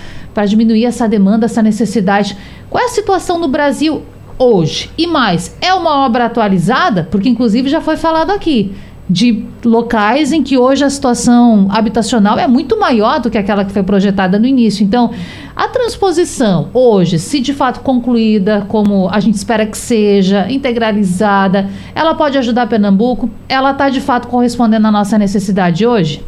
diminuir 0.47 0.86
essa 0.86 1.08
demanda, 1.08 1.45
essa 1.45 1.62
necessidade. 1.62 2.38
Qual 2.69 2.84
é 2.84 2.88
a 2.88 2.89
situação 2.89 3.39
no 3.39 3.47
Brasil 3.47 4.04
hoje? 4.38 4.89
E 4.97 5.08
mais, 5.08 5.56
é 5.62 5.73
uma 5.73 6.06
obra 6.06 6.25
atualizada? 6.25 7.08
Porque 7.10 7.30
inclusive 7.30 7.69
já 7.69 7.82
foi 7.82 7.97
falado 7.97 8.32
aqui 8.32 8.73
de 9.12 9.45
locais 9.65 10.32
em 10.32 10.41
que 10.41 10.58
hoje 10.58 10.86
a 10.86 10.89
situação 10.89 11.67
habitacional 11.69 12.39
é 12.39 12.47
muito 12.47 12.80
maior 12.80 13.19
do 13.19 13.30
que 13.30 13.38
aquela 13.38 13.65
que 13.65 13.71
foi 13.71 13.84
projetada 13.84 14.39
no 14.39 14.45
início. 14.45 14.86
Então, 14.86 15.12
a 15.54 15.67
transposição 15.67 16.69
hoje, 16.74 17.19
se 17.19 17.41
de 17.41 17.54
fato 17.54 17.82
concluída, 17.82 18.65
como 18.69 19.10
a 19.10 19.19
gente 19.19 19.36
espera 19.36 19.65
que 19.65 19.78
seja, 19.78 20.50
integralizada, 20.50 21.69
ela 21.93 22.15
pode 22.15 22.38
ajudar 22.38 22.67
Pernambuco? 22.67 23.30
Ela 23.50 23.71
está 23.71 23.89
de 23.89 24.00
fato 24.00 24.30
correspondendo 24.30 24.88
à 24.88 24.91
nossa 24.91 25.17
necessidade 25.17 25.86
hoje? 25.86 26.24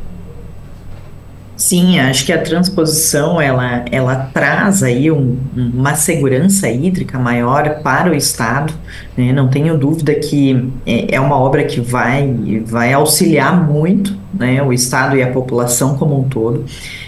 Sim, 1.56 2.00
acho 2.00 2.26
que 2.26 2.34
a 2.34 2.42
transposição 2.42 3.40
ela, 3.40 3.86
ela 3.92 4.30
traz 4.34 4.82
aí 4.82 5.10
um, 5.10 5.38
uma 5.56 5.96
segurança 5.96 6.68
hídrica 6.68 7.18
maior 7.18 7.82
para 7.82 8.12
o 8.12 8.14
Estado. 8.14 8.74
Né? 9.18 9.32
Não 9.32 9.48
tenho 9.48 9.78
dúvida 9.78 10.14
que 10.16 10.70
é, 10.86 11.16
é 11.16 11.20
uma 11.20 11.38
obra 11.38 11.64
que 11.64 11.80
vai, 11.80 12.62
vai 12.66 12.94
auxiliar 12.94 13.68
muito 13.70 14.24
né, 14.34 14.62
o 14.64 14.74
Estado 14.74 15.16
e 15.16 15.22
a 15.22 15.28
população 15.28 15.96
como 15.96 16.20
um 16.20 16.24
todo. 16.24 16.66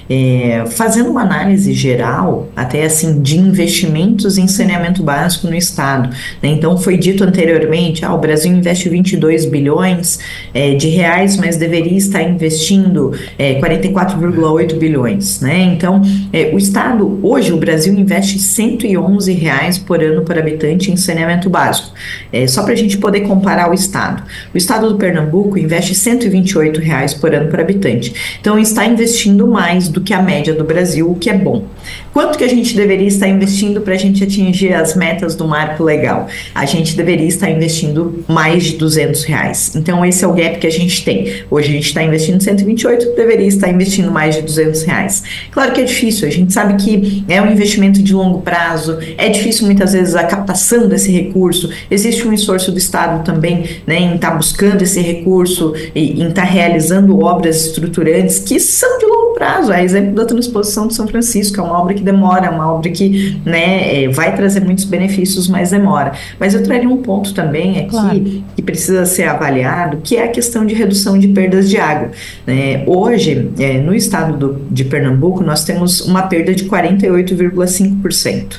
É, 0.08 0.64
fazendo 0.68 1.10
uma 1.10 1.24
análise 1.24 1.74
geral, 1.74 2.48
até 2.56 2.86
assim, 2.86 3.20
de 3.22 3.40
investimentos 3.40 4.38
em 4.38 4.48
saneamento 4.48 5.02
básico 5.02 5.48
no 5.48 5.56
Estado. 5.56 6.10
Né? 6.44 6.50
Então, 6.50 6.78
foi 6.78 6.96
dito 6.96 7.24
anteriormente, 7.24 8.06
ah, 8.06 8.14
o 8.14 8.20
Brasil 8.20 8.52
investe 8.54 8.88
22 8.88 9.46
bilhões 9.46 10.20
é, 10.54 10.76
de 10.76 10.90
reais, 10.90 11.38
mas 11.38 11.58
deveria 11.58 11.98
estar 11.98 12.22
investindo 12.22 13.14
é, 13.40 13.60
44,8 13.60 14.76
bilhões. 14.78 15.42
Né? 15.42 15.74
Então, 15.74 16.04
é, 16.32 16.52
o 16.54 16.58
Estado, 16.60 17.20
hoje, 17.24 17.52
o 17.52 17.58
Brasil 17.58 17.92
investe 17.96 18.38
111 18.38 19.34
reais 19.34 19.80
por 19.80 20.04
ano 20.04 20.22
por 20.22 20.38
habitante 20.38 20.92
em 20.92 20.98
saneamento 20.98 21.50
básico. 21.50 21.95
É, 22.32 22.48
só 22.48 22.64
para 22.64 22.74
a 22.74 22.78
gente 22.78 22.98
poder 22.98 23.22
comparar 23.22 23.70
o 23.70 23.74
Estado. 23.74 24.24
O 24.54 24.58
Estado 24.58 24.90
do 24.90 24.98
Pernambuco 24.98 25.58
investe 25.58 25.96
128 25.96 26.80
reais 26.80 27.14
por 27.14 27.34
ano 27.34 27.50
por 27.50 27.60
habitante. 27.60 28.14
Então, 28.40 28.58
está 28.60 28.86
investindo 28.86 29.48
mais 29.48 29.88
do 29.88 30.02
que 30.02 30.14
a 30.14 30.22
média 30.22 30.54
do 30.54 30.64
Brasil, 30.64 31.10
o 31.10 31.16
que 31.16 31.30
é 31.30 31.34
bom. 31.34 31.66
Quanto 32.14 32.38
que 32.38 32.44
a 32.44 32.50
gente 32.50 32.76
deveria 32.76 33.08
estar 33.08 33.28
investindo 33.28 33.82
para 33.82 33.94
a 33.94 33.98
gente 33.98 34.24
atingir 34.24 34.74
as 34.74 34.96
metas 34.96 35.36
do 35.36 35.48
marco 35.48 35.84
legal? 35.84 36.28
A 36.54 36.66
gente 36.66 36.96
deveria 36.96 37.28
estar 37.28 37.50
investindo 37.50 38.24
mais 38.28 38.64
de 38.64 38.78
200 38.78 39.24
reais. 39.24 39.76
Então, 39.76 40.06
esse 40.06 40.24
é 40.24 40.28
o 40.28 40.34
gap 40.34 40.60
que 40.60 40.68
a 40.68 40.72
gente 40.72 41.04
tem. 41.04 41.44
Hoje 41.50 41.70
a 41.70 41.72
gente 41.72 41.88
está 41.88 42.04
investindo 42.04 42.42
128, 42.42 43.16
deveria 43.16 43.48
estar 43.48 43.70
investindo 43.70 44.12
mais 44.12 44.36
de 44.36 44.42
200 44.42 44.84
reais. 44.84 45.24
Claro 45.52 45.74
que 45.74 45.82
é 45.82 45.84
difícil, 45.84 46.28
a 46.28 46.32
gente 46.32 46.54
sabe 46.54 46.76
que 46.82 47.24
é 47.28 47.42
um 47.42 47.52
investimento 47.52 48.02
de 48.02 48.14
longo 48.14 48.42
prazo, 48.42 48.98
é 49.18 49.30
difícil 49.30 49.66
muitas 49.66 49.94
vezes 49.94 50.16
a 50.16 50.24
captação 50.24 50.88
desse 50.88 51.12
recurso, 51.12 51.70
existe 51.90 52.28
um 52.28 52.34
esforço 52.34 52.72
do 52.72 52.78
Estado 52.78 53.24
também 53.24 53.82
né, 53.86 54.00
em 54.00 54.16
estar 54.16 54.32
tá 54.32 54.36
buscando 54.36 54.82
esse 54.82 55.02
recurso 55.02 55.74
e 55.94 56.22
em 56.22 56.30
estar 56.30 56.42
tá 56.42 56.48
realizando 56.48 57.20
obras 57.20 57.66
estruturantes 57.66 58.40
que 58.40 58.60
são 58.60 58.98
de 58.98 59.06
prazo. 59.46 59.72
É 59.72 59.84
exemplo 59.84 60.14
da 60.16 60.26
transposição 60.26 60.88
de 60.88 60.96
São 60.96 61.08
Francisco, 61.08 61.60
é 61.60 61.64
uma 61.64 61.80
obra 61.80 61.94
que 61.94 62.02
demora, 62.02 62.48
é 62.48 62.50
uma 62.50 62.74
obra 62.74 62.90
que 62.90 63.40
né, 63.46 64.04
é, 64.04 64.08
vai 64.10 64.36
trazer 64.36 64.62
muitos 64.62 64.86
benefícios, 64.86 65.48
mas 65.48 65.70
demora. 65.70 66.14
Mas 66.40 66.56
eu 66.56 66.64
traria 66.64 66.90
um 66.90 66.98
ponto 66.98 67.34
também 67.34 67.80
aqui 67.80 67.90
claro. 67.90 68.44
que 68.56 68.62
precisa 68.62 69.06
ser 69.06 69.24
avaliado, 69.24 69.98
que 70.04 70.18
é 70.18 70.24
a 70.24 70.28
questão 70.28 70.66
de 70.66 70.74
redução 70.74 71.20
de 71.20 71.28
perdas 71.28 71.70
de 71.70 71.78
água. 71.78 72.10
Né? 72.46 72.84
Hoje, 72.88 73.52
é, 73.60 73.78
no 73.78 73.94
estado 73.94 74.38
do, 74.38 74.62
de 74.72 74.84
Pernambuco, 74.84 75.44
nós 75.44 75.64
temos 75.64 76.02
uma 76.02 76.24
perda 76.24 76.54
de 76.54 76.66
48,5%. 76.66 78.56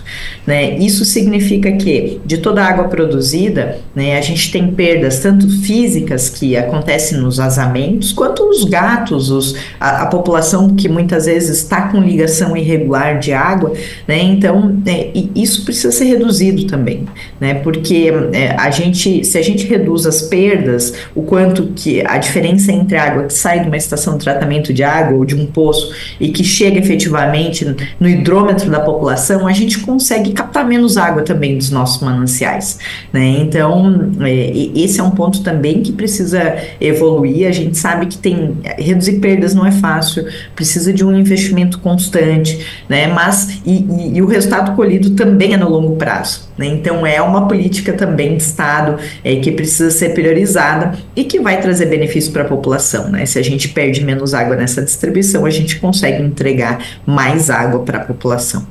Né? 0.47 0.79
Isso 0.79 1.05
significa 1.05 1.73
que, 1.73 2.21
de 2.25 2.39
toda 2.39 2.63
a 2.63 2.69
água 2.69 2.85
produzida, 2.85 3.79
né, 3.95 4.17
a 4.17 4.21
gente 4.21 4.53
tem 4.53 4.69
perdas 4.69 5.19
tanto 5.19 5.49
físicas 5.63 6.29
que 6.29 6.57
acontecem 6.57 7.19
nos 7.19 7.39
vazamentos, 7.39 8.13
quanto 8.13 8.49
os 8.49 8.65
gatos, 8.65 9.31
os, 9.31 9.57
a, 9.81 10.03
a 10.03 10.07
população 10.07 10.76
que 10.77 10.89
muitas 10.89 11.27
vezes 11.27 11.59
está 11.59 11.89
com 11.89 12.01
ligação 12.01 12.57
irregular 12.57 13.19
de 13.19 13.33
água, 13.33 13.73
né? 14.07 14.23
Então, 14.23 14.81
é, 14.87 15.11
isso 15.35 15.65
precisa 15.65 15.91
ser 15.91 16.05
reduzido 16.05 16.67
também, 16.67 17.07
né? 17.41 17.55
Porque 17.55 18.13
é, 18.33 18.55
a 18.57 18.71
gente, 18.71 19.25
se 19.25 19.39
a 19.39 19.43
gente 19.43 19.67
reduz 19.67 20.07
as 20.07 20.23
perdas, 20.23 20.93
o 21.15 21.23
quanto 21.23 21.73
que 21.75 22.05
a 22.07 22.19
diferença 22.19 22.71
entre 22.73 22.97
água 22.97 23.25
que 23.25 23.35
sai 23.35 23.61
de 23.61 23.67
uma 23.67 23.77
estação 23.77 24.17
de 24.17 24.25
tratamento 24.25 24.73
de 24.73 24.83
água 24.83 25.17
ou 25.17 25.25
de 25.25 25.35
um 25.35 25.47
poço 25.47 25.93
e 26.21 26.29
que 26.29 26.45
chega 26.45 26.79
efetivamente 26.79 27.65
no 27.99 28.09
hidrômetro 28.09 28.71
da 28.71 28.81
população, 28.81 29.47
a 29.47 29.53
gente 29.53 29.79
consegue 29.81 30.33
captar 30.33 30.67
menos 30.67 30.97
água 30.97 31.23
também 31.23 31.57
dos 31.57 31.71
nossos 31.71 32.03
mananciais, 32.03 32.79
né? 33.13 33.39
Então, 33.41 34.13
é, 34.21 34.53
esse 34.75 35.01
é 35.01 35.03
um 35.03 35.11
ponto 35.11 35.43
também 35.43 35.83
que 35.83 35.93
precisa 35.93 36.57
evoluir. 36.81 37.49
A 37.49 37.53
gente 37.53 37.77
sabe 37.79 38.07
que 38.07 38.19
tem 38.19 38.57
reduzir 38.79 39.21
perdas 39.21 39.55
não 39.55 39.67
é 39.67 39.73
fácil, 39.73 40.27
precisa 40.57 40.93
de 40.93 41.05
um 41.05 41.17
investimento 41.17 41.79
constante, 41.79 42.67
né? 42.89 43.07
Mas 43.07 43.61
e, 43.65 43.85
e, 43.85 44.17
e, 44.17 44.23
o 44.23 44.27
resultado 44.27 44.75
colhido 44.75 45.11
também 45.11 45.53
é 45.53 45.57
no 45.57 45.69
longo 45.69 45.97
prazo, 45.97 46.49
né? 46.57 46.67
Então 46.67 47.07
é 47.07 47.21
uma 47.21 47.47
política 47.47 47.93
também 47.93 48.37
de 48.37 48.43
Estado 48.43 48.99
é, 49.23 49.37
que 49.37 49.53
precisa 49.53 49.91
ser 49.91 50.15
priorizada 50.15 50.99
e 51.15 51.23
que 51.25 51.39
vai 51.39 51.61
trazer 51.61 51.87
benefício 51.87 52.33
para 52.33 52.43
a 52.43 52.47
população, 52.47 53.11
né? 53.11 53.27
Se 53.27 53.39
a 53.39 53.43
gente 53.43 53.69
perde 53.69 54.03
menos 54.03 54.33
água 54.35 54.57
nessa 54.57 54.83
distribuição, 54.83 55.45
a 55.45 55.51
gente 55.51 55.79
consegue 55.79 56.23
entregar 56.23 56.83
mais 57.05 57.51
água 57.51 57.81
para 57.81 57.99
a 57.99 58.05
população. 58.05 58.67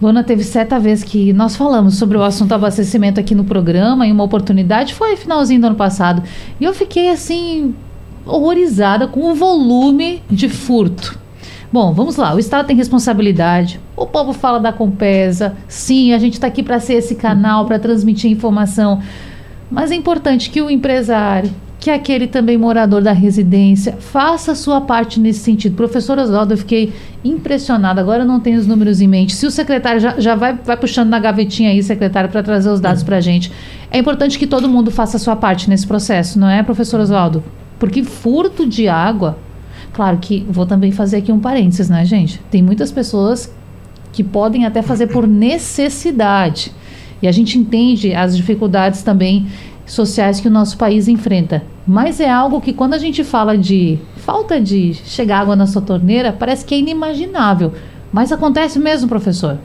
Luna, 0.00 0.22
teve 0.22 0.44
certa 0.44 0.78
vez 0.78 1.02
que 1.02 1.32
nós 1.32 1.56
falamos 1.56 1.96
sobre 1.96 2.16
o 2.16 2.22
assunto 2.22 2.54
abastecimento 2.54 3.18
aqui 3.18 3.34
no 3.34 3.42
programa, 3.42 4.06
em 4.06 4.12
uma 4.12 4.22
oportunidade, 4.22 4.94
foi 4.94 5.16
finalzinho 5.16 5.60
do 5.60 5.66
ano 5.66 5.76
passado. 5.76 6.22
E 6.60 6.64
eu 6.64 6.72
fiquei 6.72 7.10
assim, 7.10 7.74
horrorizada 8.28 9.08
com 9.08 9.30
o 9.30 9.34
volume 9.34 10.22
de 10.30 10.48
furto. 10.48 11.18
Bom, 11.70 11.92
vamos 11.92 12.16
lá. 12.16 12.34
O 12.34 12.38
Estado 12.38 12.66
tem 12.66 12.76
responsabilidade. 12.76 13.78
O 13.94 14.06
povo 14.06 14.32
fala 14.32 14.58
da 14.58 14.72
Compesa. 14.72 15.54
Sim, 15.66 16.14
a 16.14 16.18
gente 16.18 16.34
está 16.34 16.46
aqui 16.46 16.62
para 16.62 16.80
ser 16.80 16.94
esse 16.94 17.14
canal, 17.14 17.66
para 17.66 17.78
transmitir 17.78 18.30
informação. 18.30 19.02
Mas 19.70 19.90
é 19.90 19.94
importante 19.94 20.48
que 20.48 20.62
o 20.62 20.70
empresário, 20.70 21.50
que 21.78 21.90
aquele 21.90 22.26
também 22.26 22.56
morador 22.56 23.02
da 23.02 23.12
residência, 23.12 23.98
faça 24.00 24.52
a 24.52 24.54
sua 24.54 24.80
parte 24.80 25.20
nesse 25.20 25.40
sentido. 25.40 25.76
Professor 25.76 26.18
Oswaldo, 26.18 26.54
eu 26.54 26.58
fiquei 26.58 26.90
impressionada. 27.22 28.00
Agora 28.00 28.22
eu 28.22 28.26
não 28.26 28.40
tenho 28.40 28.58
os 28.58 28.66
números 28.66 29.02
em 29.02 29.06
mente. 29.06 29.34
Se 29.34 29.44
o 29.44 29.50
secretário 29.50 30.00
já, 30.00 30.18
já 30.18 30.34
vai, 30.34 30.54
vai 30.54 30.76
puxando 30.76 31.10
na 31.10 31.18
gavetinha 31.18 31.68
aí, 31.68 31.82
secretário, 31.82 32.30
para 32.30 32.42
trazer 32.42 32.70
os 32.70 32.80
dados 32.80 33.02
para 33.02 33.18
a 33.18 33.20
gente. 33.20 33.52
É 33.90 33.98
importante 33.98 34.38
que 34.38 34.46
todo 34.46 34.70
mundo 34.70 34.90
faça 34.90 35.18
a 35.18 35.20
sua 35.20 35.36
parte 35.36 35.68
nesse 35.68 35.86
processo, 35.86 36.38
não 36.38 36.48
é, 36.48 36.62
professor 36.62 36.98
Oswaldo? 36.98 37.44
Porque 37.78 38.02
furto 38.02 38.66
de 38.66 38.88
água, 38.88 39.38
claro 39.92 40.18
que 40.18 40.44
vou 40.48 40.66
também 40.66 40.90
fazer 40.90 41.18
aqui 41.18 41.32
um 41.32 41.38
parênteses, 41.38 41.88
né, 41.88 42.04
gente? 42.04 42.40
Tem 42.50 42.62
muitas 42.62 42.90
pessoas 42.90 43.52
que 44.12 44.24
podem 44.24 44.66
até 44.66 44.82
fazer 44.82 45.08
por 45.08 45.26
necessidade. 45.28 46.72
E 47.20 47.28
a 47.28 47.32
gente 47.32 47.58
entende 47.58 48.14
as 48.14 48.36
dificuldades 48.36 49.02
também 49.02 49.46
sociais 49.86 50.40
que 50.40 50.48
o 50.48 50.50
nosso 50.50 50.76
país 50.76 51.08
enfrenta. 51.08 51.62
Mas 51.86 52.20
é 52.20 52.28
algo 52.28 52.60
que 52.60 52.72
quando 52.72 52.94
a 52.94 52.98
gente 52.98 53.24
fala 53.24 53.56
de 53.56 53.98
falta 54.16 54.60
de 54.60 54.94
chegar 54.94 55.40
água 55.40 55.56
na 55.56 55.66
sua 55.66 55.82
torneira, 55.82 56.32
parece 56.32 56.64
que 56.64 56.74
é 56.74 56.78
inimaginável. 56.78 57.72
Mas 58.12 58.30
acontece 58.30 58.78
mesmo, 58.78 59.08
professor. 59.08 59.58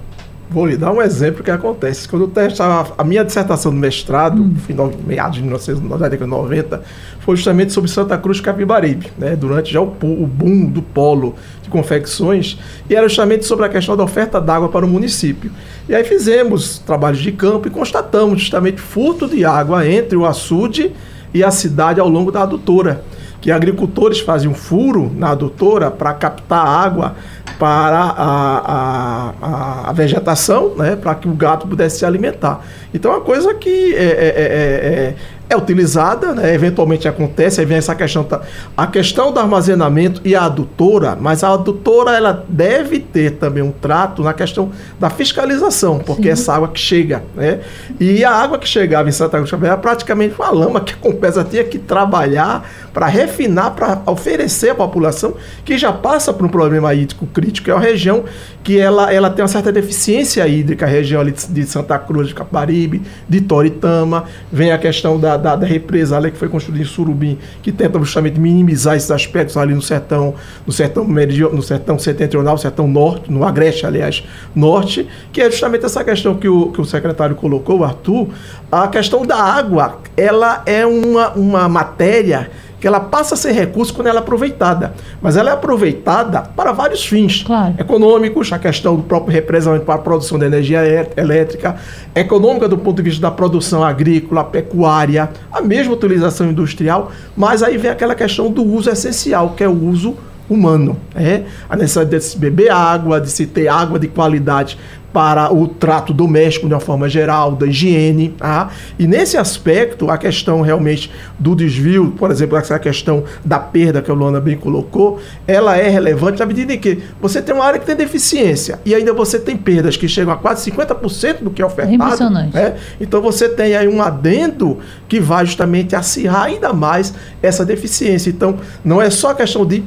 Vou 0.49 0.65
lhe 0.65 0.77
dar 0.77 0.91
um 0.91 1.01
exemplo 1.01 1.43
que 1.43 1.49
acontece. 1.49 2.07
Quando 2.07 2.31
eu 2.35 2.47
estava 2.47 2.93
a 2.97 3.03
minha 3.03 3.23
dissertação 3.23 3.71
de 3.71 3.77
mestrado, 3.77 4.41
hum. 4.41 4.55
final 4.55 4.91
meados 5.05 5.37
de 5.37 5.41
1990, 5.41 6.83
foi 7.21 7.35
justamente 7.35 7.73
sobre 7.73 7.89
Santa 7.89 8.17
Cruz 8.17 8.39
Capibaribe, 8.39 9.11
né? 9.17 9.35
durante 9.35 9.71
já 9.71 9.81
o, 9.81 9.85
o 9.85 10.27
boom 10.27 10.65
do 10.65 10.81
polo 10.81 11.35
de 11.61 11.69
confecções, 11.69 12.59
e 12.89 12.95
era 12.95 13.07
justamente 13.07 13.45
sobre 13.45 13.65
a 13.65 13.69
questão 13.69 13.97
da 13.97 14.03
oferta 14.03 14.39
d'água 14.39 14.69
para 14.69 14.85
o 14.85 14.89
município. 14.89 15.51
E 15.87 15.95
aí 15.95 16.03
fizemos 16.03 16.77
trabalhos 16.79 17.19
de 17.19 17.31
campo 17.31 17.67
e 17.67 17.71
constatamos 17.71 18.41
justamente 18.41 18.79
furto 18.79 19.27
de 19.27 19.43
água 19.43 19.87
entre 19.87 20.17
o 20.17 20.25
açude 20.25 20.91
e 21.33 21.43
a 21.43 21.49
cidade 21.49 21.99
ao 21.99 22.09
longo 22.09 22.31
da 22.31 22.43
adutora 22.43 23.03
que 23.43 23.51
agricultores 23.51 24.21
faziam 24.21 24.53
furo 24.53 25.11
na 25.17 25.31
adutora 25.31 25.91
para 25.91 26.13
captar 26.13 26.65
água 26.65 27.17
para 27.63 27.97
a, 27.97 29.31
a, 29.41 29.89
a, 29.89 29.93
vegetação, 29.93 30.75
né, 30.75 30.97
para 30.97 31.15
que 31.15 31.29
o 31.29 31.33
gato 31.33 31.65
pudesse 31.65 31.99
se 31.99 32.05
alimentar. 32.05 32.59
Então 32.93 33.09
é 33.09 33.15
uma 33.15 33.21
coisa 33.21 33.53
que 33.53 33.95
é, 33.95 34.01
é, 34.01 35.15
é, 35.53 35.55
é 35.55 35.57
utilizada, 35.57 36.33
né? 36.33 36.53
eventualmente 36.53 37.07
acontece, 37.07 37.59
aí 37.59 37.65
vem 37.65 37.77
essa 37.77 37.95
questão, 37.95 38.27
a 38.75 38.87
questão 38.87 39.31
do 39.31 39.39
armazenamento 39.39 40.21
e 40.25 40.35
a 40.35 40.45
adutora, 40.45 41.17
mas 41.19 41.43
a 41.43 41.53
adutora 41.53 42.11
ela 42.11 42.43
deve 42.49 42.99
ter 42.99 43.31
também 43.31 43.63
um 43.63 43.71
trato 43.71 44.23
na 44.23 44.33
questão 44.33 44.71
da 44.99 45.09
fiscalização, 45.09 45.99
porque 45.99 46.23
Sim. 46.23 46.29
essa 46.29 46.55
água 46.55 46.67
que 46.67 46.79
chega, 46.79 47.23
né? 47.35 47.59
E 47.99 48.23
a 48.25 48.31
água 48.31 48.57
que 48.57 48.67
chegava 48.67 49.07
em 49.07 49.11
Santa 49.11 49.37
Cruz 49.37 49.53
era 49.53 49.77
praticamente 49.77 50.35
uma 50.37 50.49
lama 50.49 50.81
que 50.81 50.93
a 50.93 50.97
Compesa 50.97 51.43
tinha 51.43 51.63
que 51.63 51.77
trabalhar 51.77 52.67
para 52.93 53.07
refinar, 53.07 53.71
para 53.71 54.01
oferecer 54.05 54.69
à 54.69 54.75
população 54.75 55.35
que 55.63 55.77
já 55.77 55.91
passa 55.91 56.33
por 56.33 56.45
um 56.45 56.49
problema 56.49 56.93
hídrico 56.93 57.25
crítico, 57.27 57.69
é 57.69 57.73
uma 57.73 57.81
região 57.81 58.23
que 58.63 58.79
ela, 58.79 59.13
ela 59.13 59.29
tem 59.29 59.43
uma 59.43 59.49
certa 59.49 59.71
deficiência 59.71 60.47
hídrica, 60.47 60.85
a 60.85 60.89
região 60.89 61.19
ali 61.19 61.33
de 61.33 61.65
Santa 61.65 61.99
Cruz, 61.99 62.29
de 62.29 62.33
Caparibe, 62.33 63.01
de 63.27 63.41
Toritama, 63.41 64.23
vem 64.51 64.71
a 64.71 64.77
questão 64.77 65.19
da, 65.19 65.35
da, 65.43 65.55
da 65.55 65.67
represa 65.67 66.17
ali 66.17 66.31
que 66.31 66.37
foi 66.37 66.47
construída 66.47 66.81
em 66.81 66.85
Surubim, 66.85 67.37
que 67.61 67.71
tenta 67.71 67.99
justamente 67.99 68.39
minimizar 68.39 68.95
esses 68.95 69.11
aspectos 69.11 69.57
ali 69.57 69.73
no 69.75 69.81
sertão, 69.81 70.33
no 70.65 70.71
sertão 70.71 71.05
meridional, 71.05 71.53
no 71.53 71.61
sertão 71.61 71.99
setentrional, 71.99 72.57
sertão 72.57 72.87
norte, 72.87 73.31
no 73.31 73.43
Agreste, 73.43 73.85
aliás, 73.85 74.23
norte, 74.55 75.07
que 75.31 75.41
é 75.41 75.51
justamente 75.51 75.85
essa 75.85 76.03
questão 76.03 76.35
que 76.35 76.47
o, 76.47 76.71
que 76.71 76.79
o 76.79 76.85
secretário 76.85 77.35
colocou, 77.35 77.83
Arthur, 77.83 78.29
a 78.71 78.87
questão 78.87 79.25
da 79.25 79.37
água, 79.37 79.99
ela 80.15 80.63
é 80.65 80.85
uma, 80.85 81.31
uma 81.33 81.69
matéria 81.69 82.49
que 82.83 82.87
ela 82.87 82.99
passa 82.99 83.35
a 83.35 83.37
ser 83.37 83.53
recurso 83.53 83.93
quando 83.93 84.07
ela 84.07 84.19
é 84.19 84.21
aproveitada. 84.21 84.93
Mas 85.21 85.37
ela 85.37 85.51
é 85.51 85.53
aproveitada 85.53 86.41
para 86.41 86.73
vários 86.73 87.05
fins. 87.05 87.41
Claro. 87.41 87.75
Econômicos, 87.77 88.51
a 88.51 88.59
questão 88.59 88.97
do 88.97 89.03
próprio 89.03 89.31
represamento 89.31 89.85
para 89.85 89.95
a 89.95 89.99
produção 89.99 90.37
de 90.37 90.43
energia 90.43 90.81
elétrica, 91.15 91.77
econômica 92.13 92.67
do 92.67 92.77
ponto 92.77 92.97
de 92.97 93.03
vista 93.03 93.21
da 93.21 93.31
produção 93.31 93.85
agrícola, 93.85 94.43
pecuária, 94.43 95.29
a 95.49 95.61
mesma 95.61 95.93
utilização 95.93 96.49
industrial, 96.49 97.09
mas 97.37 97.63
aí 97.63 97.77
vem 97.77 97.89
aquela 97.89 98.15
questão 98.15 98.51
do 98.51 98.61
uso 98.61 98.89
essencial, 98.89 99.51
que 99.51 99.63
é 99.63 99.69
o 99.69 99.85
uso 99.85 100.17
humano. 100.49 100.97
É? 101.15 101.43
A 101.69 101.75
necessidade 101.75 102.09
de 102.09 102.21
se 102.21 102.37
beber 102.37 102.71
água, 102.71 103.19
de 103.19 103.29
se 103.29 103.45
ter 103.45 103.67
água 103.67 103.99
de 103.99 104.07
qualidade 104.07 104.77
para 105.13 105.53
o 105.53 105.67
trato 105.67 106.11
doméstico 106.11 106.67
de 106.67 106.73
uma 106.73 106.79
forma 106.79 107.07
geral, 107.07 107.51
da 107.51 107.67
higiene. 107.67 108.29
Tá? 108.29 108.71
E 108.97 109.05
nesse 109.05 109.37
aspecto, 109.37 110.09
a 110.09 110.17
questão 110.17 110.61
realmente 110.61 111.11
do 111.37 111.55
desvio, 111.55 112.13
por 112.17 112.31
exemplo, 112.31 112.57
essa 112.57 112.79
questão 112.79 113.23
da 113.45 113.59
perda 113.59 114.01
que 114.01 114.09
a 114.09 114.13
Luana 114.13 114.41
bem 114.41 114.57
colocou, 114.57 115.19
ela 115.47 115.77
é 115.77 115.87
relevante 115.87 116.39
na 116.39 116.45
medida 116.47 116.73
em 116.73 116.79
que 116.79 117.03
você 117.21 117.41
tem 117.41 117.53
uma 117.53 117.63
área 117.63 117.79
que 117.79 117.85
tem 117.85 117.95
deficiência 117.95 118.79
e 118.83 118.95
ainda 118.95 119.13
você 119.13 119.37
tem 119.37 119.55
perdas 119.55 119.95
que 119.95 120.07
chegam 120.07 120.33
a 120.33 120.37
quase 120.37 120.69
50% 120.71 121.43
do 121.43 121.51
que 121.51 121.61
é 121.61 121.65
ofertado. 121.65 121.91
É 121.91 121.95
impressionante. 121.95 122.55
Né? 122.55 122.75
Então 122.99 123.21
você 123.21 123.47
tem 123.47 123.75
aí 123.75 123.87
um 123.87 124.01
adendo 124.01 124.79
que 125.07 125.19
vai 125.19 125.45
justamente 125.45 125.95
acirrar 125.95 126.45
ainda 126.45 126.73
mais 126.73 127.13
essa 127.41 127.63
deficiência. 127.63 128.31
Então, 128.31 128.57
não 128.83 128.99
é 128.99 129.11
só 129.11 129.33
questão 129.33 129.63
de 129.65 129.83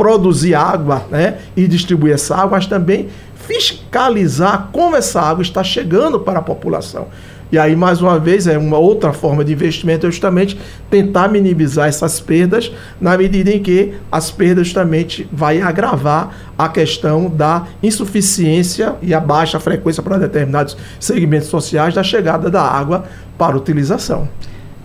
produzir 0.00 0.54
água 0.54 1.04
né, 1.10 1.36
e 1.54 1.68
distribuir 1.68 2.14
essa 2.14 2.34
água, 2.34 2.52
mas 2.52 2.66
também 2.66 3.08
fiscalizar 3.34 4.70
como 4.72 4.96
essa 4.96 5.20
água 5.20 5.42
está 5.42 5.62
chegando 5.62 6.18
para 6.18 6.38
a 6.38 6.42
população. 6.42 7.08
E 7.52 7.58
aí, 7.58 7.76
mais 7.76 8.00
uma 8.00 8.18
vez, 8.18 8.46
é 8.46 8.56
uma 8.56 8.78
outra 8.78 9.12
forma 9.12 9.44
de 9.44 9.52
investimento, 9.52 10.06
é 10.06 10.10
justamente 10.10 10.58
tentar 10.88 11.28
minimizar 11.28 11.86
essas 11.86 12.18
perdas, 12.18 12.72
na 12.98 13.14
medida 13.18 13.50
em 13.50 13.62
que 13.62 13.92
as 14.10 14.30
perdas 14.30 14.68
justamente 14.68 15.28
vai 15.30 15.60
agravar 15.60 16.34
a 16.56 16.66
questão 16.66 17.28
da 17.28 17.66
insuficiência 17.82 18.94
e 19.02 19.12
a 19.12 19.20
baixa 19.20 19.60
frequência 19.60 20.02
para 20.02 20.16
determinados 20.16 20.78
segmentos 20.98 21.48
sociais 21.48 21.92
da 21.92 22.02
chegada 22.02 22.48
da 22.48 22.62
água 22.62 23.04
para 23.36 23.54
utilização. 23.54 24.26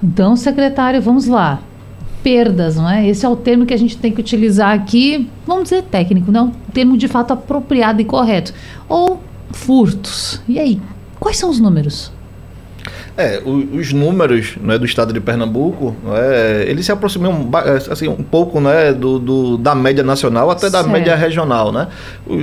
Então, 0.04 0.36
secretário, 0.36 1.02
vamos 1.02 1.26
lá 1.26 1.62
perdas, 2.26 2.76
não 2.76 2.90
é? 2.90 3.08
Esse 3.08 3.24
é 3.24 3.30
o 3.30 3.36
termo 3.36 3.68
que 3.68 3.74
a 3.74 3.78
gente 3.78 3.98
tem 3.98 4.12
que 4.12 4.20
utilizar 4.20 4.74
aqui, 4.74 5.30
vamos 5.46 5.66
dizer 5.66 5.84
técnico, 5.84 6.32
não, 6.32 6.50
termo 6.74 6.98
de 6.98 7.08
fato 7.08 7.34
apropriado 7.34 8.02
e 8.02 8.06
correto. 8.06 8.52
Ou 8.90 9.22
furtos. 9.52 10.42
E 10.48 10.58
aí, 10.58 10.82
quais 11.20 11.38
são 11.38 11.52
os 11.52 11.60
números? 11.60 12.12
É, 13.18 13.42
os 13.46 13.94
números 13.94 14.58
né, 14.62 14.78
do 14.78 14.84
estado 14.84 15.14
de 15.14 15.22
Pernambuco, 15.22 15.96
né, 16.04 16.66
eles 16.68 16.86
se 16.86 16.92
aproximam 16.92 17.50
assim, 17.90 18.10
um 18.10 18.24
pouco 18.24 18.60
né, 18.60 18.92
do, 18.92 19.20
do 19.20 19.58
da 19.58 19.74
média 19.74 20.04
nacional 20.04 20.52
até 20.52 20.70
da 20.70 20.80
certo. 20.80 20.90
média 20.90 21.16
regional. 21.16 21.72
Né? 21.72 21.88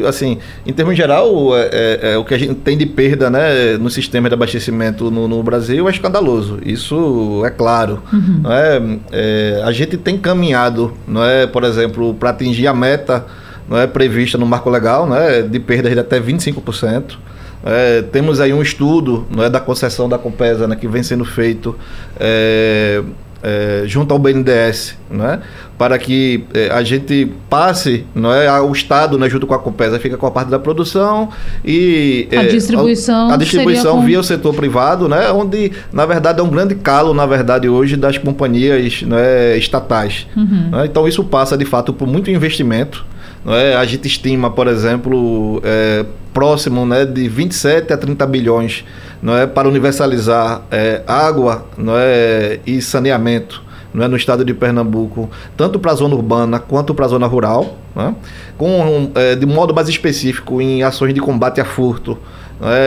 Assim, 0.09 0.39
em 0.67 0.73
termos 0.73 0.97
geral, 0.97 1.55
é, 1.55 1.69
é, 1.73 2.13
é, 2.13 2.17
o 2.17 2.25
que 2.25 2.33
a 2.33 2.39
gente 2.39 2.55
tem 2.55 2.79
de 2.79 2.87
perda 2.87 3.29
né, 3.29 3.77
no 3.79 3.91
sistema 3.91 4.31
de 4.31 4.35
abastecimento 4.35 5.11
no, 5.11 5.29
no 5.29 5.43
Brasil 5.43 5.87
é 5.89 5.91
escandaloso. 5.91 6.59
Isso 6.65 7.43
é 7.45 7.51
claro. 7.51 8.03
Uhum. 8.11 8.41
Né? 8.43 8.99
É, 9.13 9.63
a 9.65 9.73
gente 9.73 9.99
tem 9.99 10.17
caminhado, 10.17 10.95
não 11.07 11.23
é, 11.23 11.47
por 11.47 11.65
exemplo, 11.65 12.15
para 12.15 12.31
atingir 12.31 12.67
a 12.67 12.73
meta 12.73 13.27
não 13.69 13.79
é, 13.79 13.87
prevista 13.87 14.39
no 14.39 14.47
marco 14.47 14.71
legal 14.71 15.07
né, 15.07 15.43
de 15.43 15.61
perdas 15.61 15.93
de 15.93 15.99
até 15.99 16.19
25%. 16.19 17.19
É, 17.64 18.03
temos 18.03 18.40
aí 18.40 18.53
um 18.53 18.61
estudo 18.61 19.27
não 19.31 19.44
é, 19.44 19.51
da 19.51 19.61
concessão 19.61 20.09
da 20.09 20.18
Compesa 20.18 20.66
né, 20.66 20.75
que 20.75 20.88
vem 20.88 21.03
sendo 21.03 21.25
feito 21.25 21.77
é, 22.18 23.03
é, 23.42 23.83
junto 23.87 24.12
ao 24.12 24.18
BNDES, 24.18 24.96
é, 25.11 25.38
para 25.77 25.98
que 25.98 26.44
é, 26.55 26.70
a 26.70 26.83
gente 26.83 27.33
passe 27.51 28.07
não 28.14 28.33
é, 28.33 28.61
o 28.61 28.70
Estado 28.72 29.18
né, 29.18 29.29
junto 29.29 29.46
com 29.46 29.55
a 29.55 29.59
Compesa, 29.59 29.98
fica 29.98 30.16
com 30.16 30.27
a 30.27 30.31
parte 30.31 30.48
da 30.48 30.59
produção 30.59 31.29
e 31.64 32.29
a 32.31 32.44
é, 32.44 32.46
distribuição, 32.46 33.31
a, 33.31 33.35
a 33.35 33.37
distribuição 33.37 33.96
com... 33.96 34.07
via 34.07 34.20
o 34.20 34.22
setor 34.22 34.55
privado, 34.55 35.09
né, 35.09 35.31
onde 35.33 35.72
na 35.92 36.07
verdade 36.07 36.40
é 36.40 36.42
um 36.42 36.51
grande 36.51 36.77
calo 36.77 37.12
na 37.12 37.27
verdade 37.27 37.68
hoje 37.68 37.96
das 37.96 38.16
companhias 38.16 39.03
né, 39.03 39.57
estatais. 39.57 40.27
Uhum. 40.37 40.70
Né, 40.70 40.87
então 40.87 41.09
isso 41.09 41.25
passa 41.25 41.57
de 41.57 41.64
fato 41.64 41.92
por 41.92 42.07
muito 42.07 42.31
investimento. 42.31 43.05
Não 43.44 43.55
é? 43.55 43.74
A 43.74 43.85
gente 43.85 44.07
estima, 44.07 44.50
por 44.50 44.68
exemplo, 44.68 45.61
é, 45.64 46.05
próximo 46.33 46.87
né, 46.87 47.05
de 47.05 47.28
27 47.28 47.92
a 47.92 47.96
30 47.96 48.26
bilhões 48.26 48.85
não 49.20 49.37
é, 49.37 49.46
para 49.46 49.68
universalizar 49.68 50.62
é, 50.70 51.02
água 51.07 51.66
não 51.76 51.94
é, 51.96 52.61
e 52.66 52.81
saneamento 52.81 53.62
não 53.92 54.05
é, 54.05 54.09
no 54.09 54.16
estado 54.16 54.44
de 54.44 54.55
Pernambuco, 54.55 55.28
tanto 55.57 55.78
para 55.78 55.92
a 55.92 55.94
zona 55.94 56.14
urbana 56.14 56.59
quanto 56.59 56.94
para 56.94 57.05
a 57.05 57.09
zona 57.09 57.26
rural, 57.26 57.76
né, 57.94 58.14
com, 58.57 59.11
é, 59.14 59.35
de 59.35 59.44
modo 59.44 59.74
mais 59.74 59.88
específico 59.88 60.61
em 60.62 60.83
ações 60.83 61.12
de 61.12 61.20
combate 61.20 61.61
a 61.61 61.64
furto, 61.64 62.18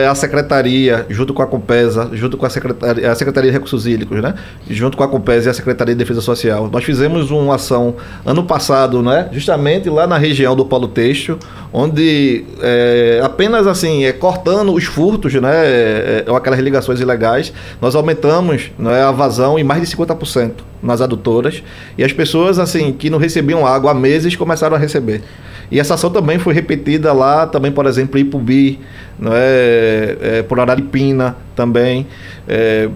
a 0.08 0.14
Secretaria, 0.14 1.04
junto 1.10 1.34
com 1.34 1.42
a 1.42 1.46
Compesa, 1.46 2.08
junto 2.12 2.36
com 2.36 2.46
a 2.46 2.50
Secretaria, 2.50 3.12
a 3.12 3.14
Secretaria 3.14 3.50
de 3.50 3.54
Recursos 3.54 3.86
Hídricos, 3.86 4.22
né? 4.22 4.34
junto 4.70 4.96
com 4.96 5.04
a 5.04 5.08
Compesa 5.08 5.48
e 5.48 5.50
a 5.50 5.54
Secretaria 5.54 5.94
de 5.94 5.98
Defesa 5.98 6.20
Social. 6.20 6.70
Nós 6.72 6.82
fizemos 6.82 7.30
uma 7.30 7.56
ação 7.56 7.96
ano 8.24 8.42
passado, 8.44 9.02
né? 9.02 9.28
justamente 9.32 9.90
lá 9.90 10.06
na 10.06 10.16
região 10.16 10.56
do 10.56 10.64
Polo 10.64 10.88
Têxtil, 10.88 11.38
onde 11.72 12.44
é, 12.62 13.20
apenas 13.22 13.66
assim, 13.66 14.04
é, 14.04 14.12
cortando 14.12 14.72
os 14.72 14.84
furtos, 14.84 15.34
né? 15.34 15.52
É, 15.66 16.24
ou 16.26 16.36
aquelas 16.36 16.58
ligações 16.60 17.00
ilegais, 17.00 17.52
nós 17.80 17.94
aumentamos 17.94 18.70
né, 18.78 19.02
a 19.02 19.10
vazão 19.10 19.58
em 19.58 19.64
mais 19.64 19.82
de 19.82 19.94
50% 19.94 20.52
nas 20.82 21.00
adutoras 21.00 21.62
e 21.98 22.04
as 22.04 22.12
pessoas 22.12 22.58
assim 22.58 22.92
que 22.92 23.10
não 23.10 23.18
recebiam 23.18 23.66
água 23.66 23.90
há 23.90 23.94
meses 23.94 24.36
começaram 24.36 24.76
a 24.76 24.78
receber. 24.78 25.22
E 25.70 25.80
essa 25.80 25.94
ação 25.94 26.10
também 26.10 26.38
foi 26.38 26.54
repetida 26.54 27.12
lá, 27.12 27.46
também, 27.46 27.72
por 27.72 27.86
exemplo, 27.86 28.18
em 28.18 28.22
Ipubi, 28.22 28.78
não 29.18 29.32
é, 29.34 30.16
é, 30.20 30.42
por 30.42 30.60
Araripina 30.60 31.36
também. 31.54 32.06
É, 32.46 32.88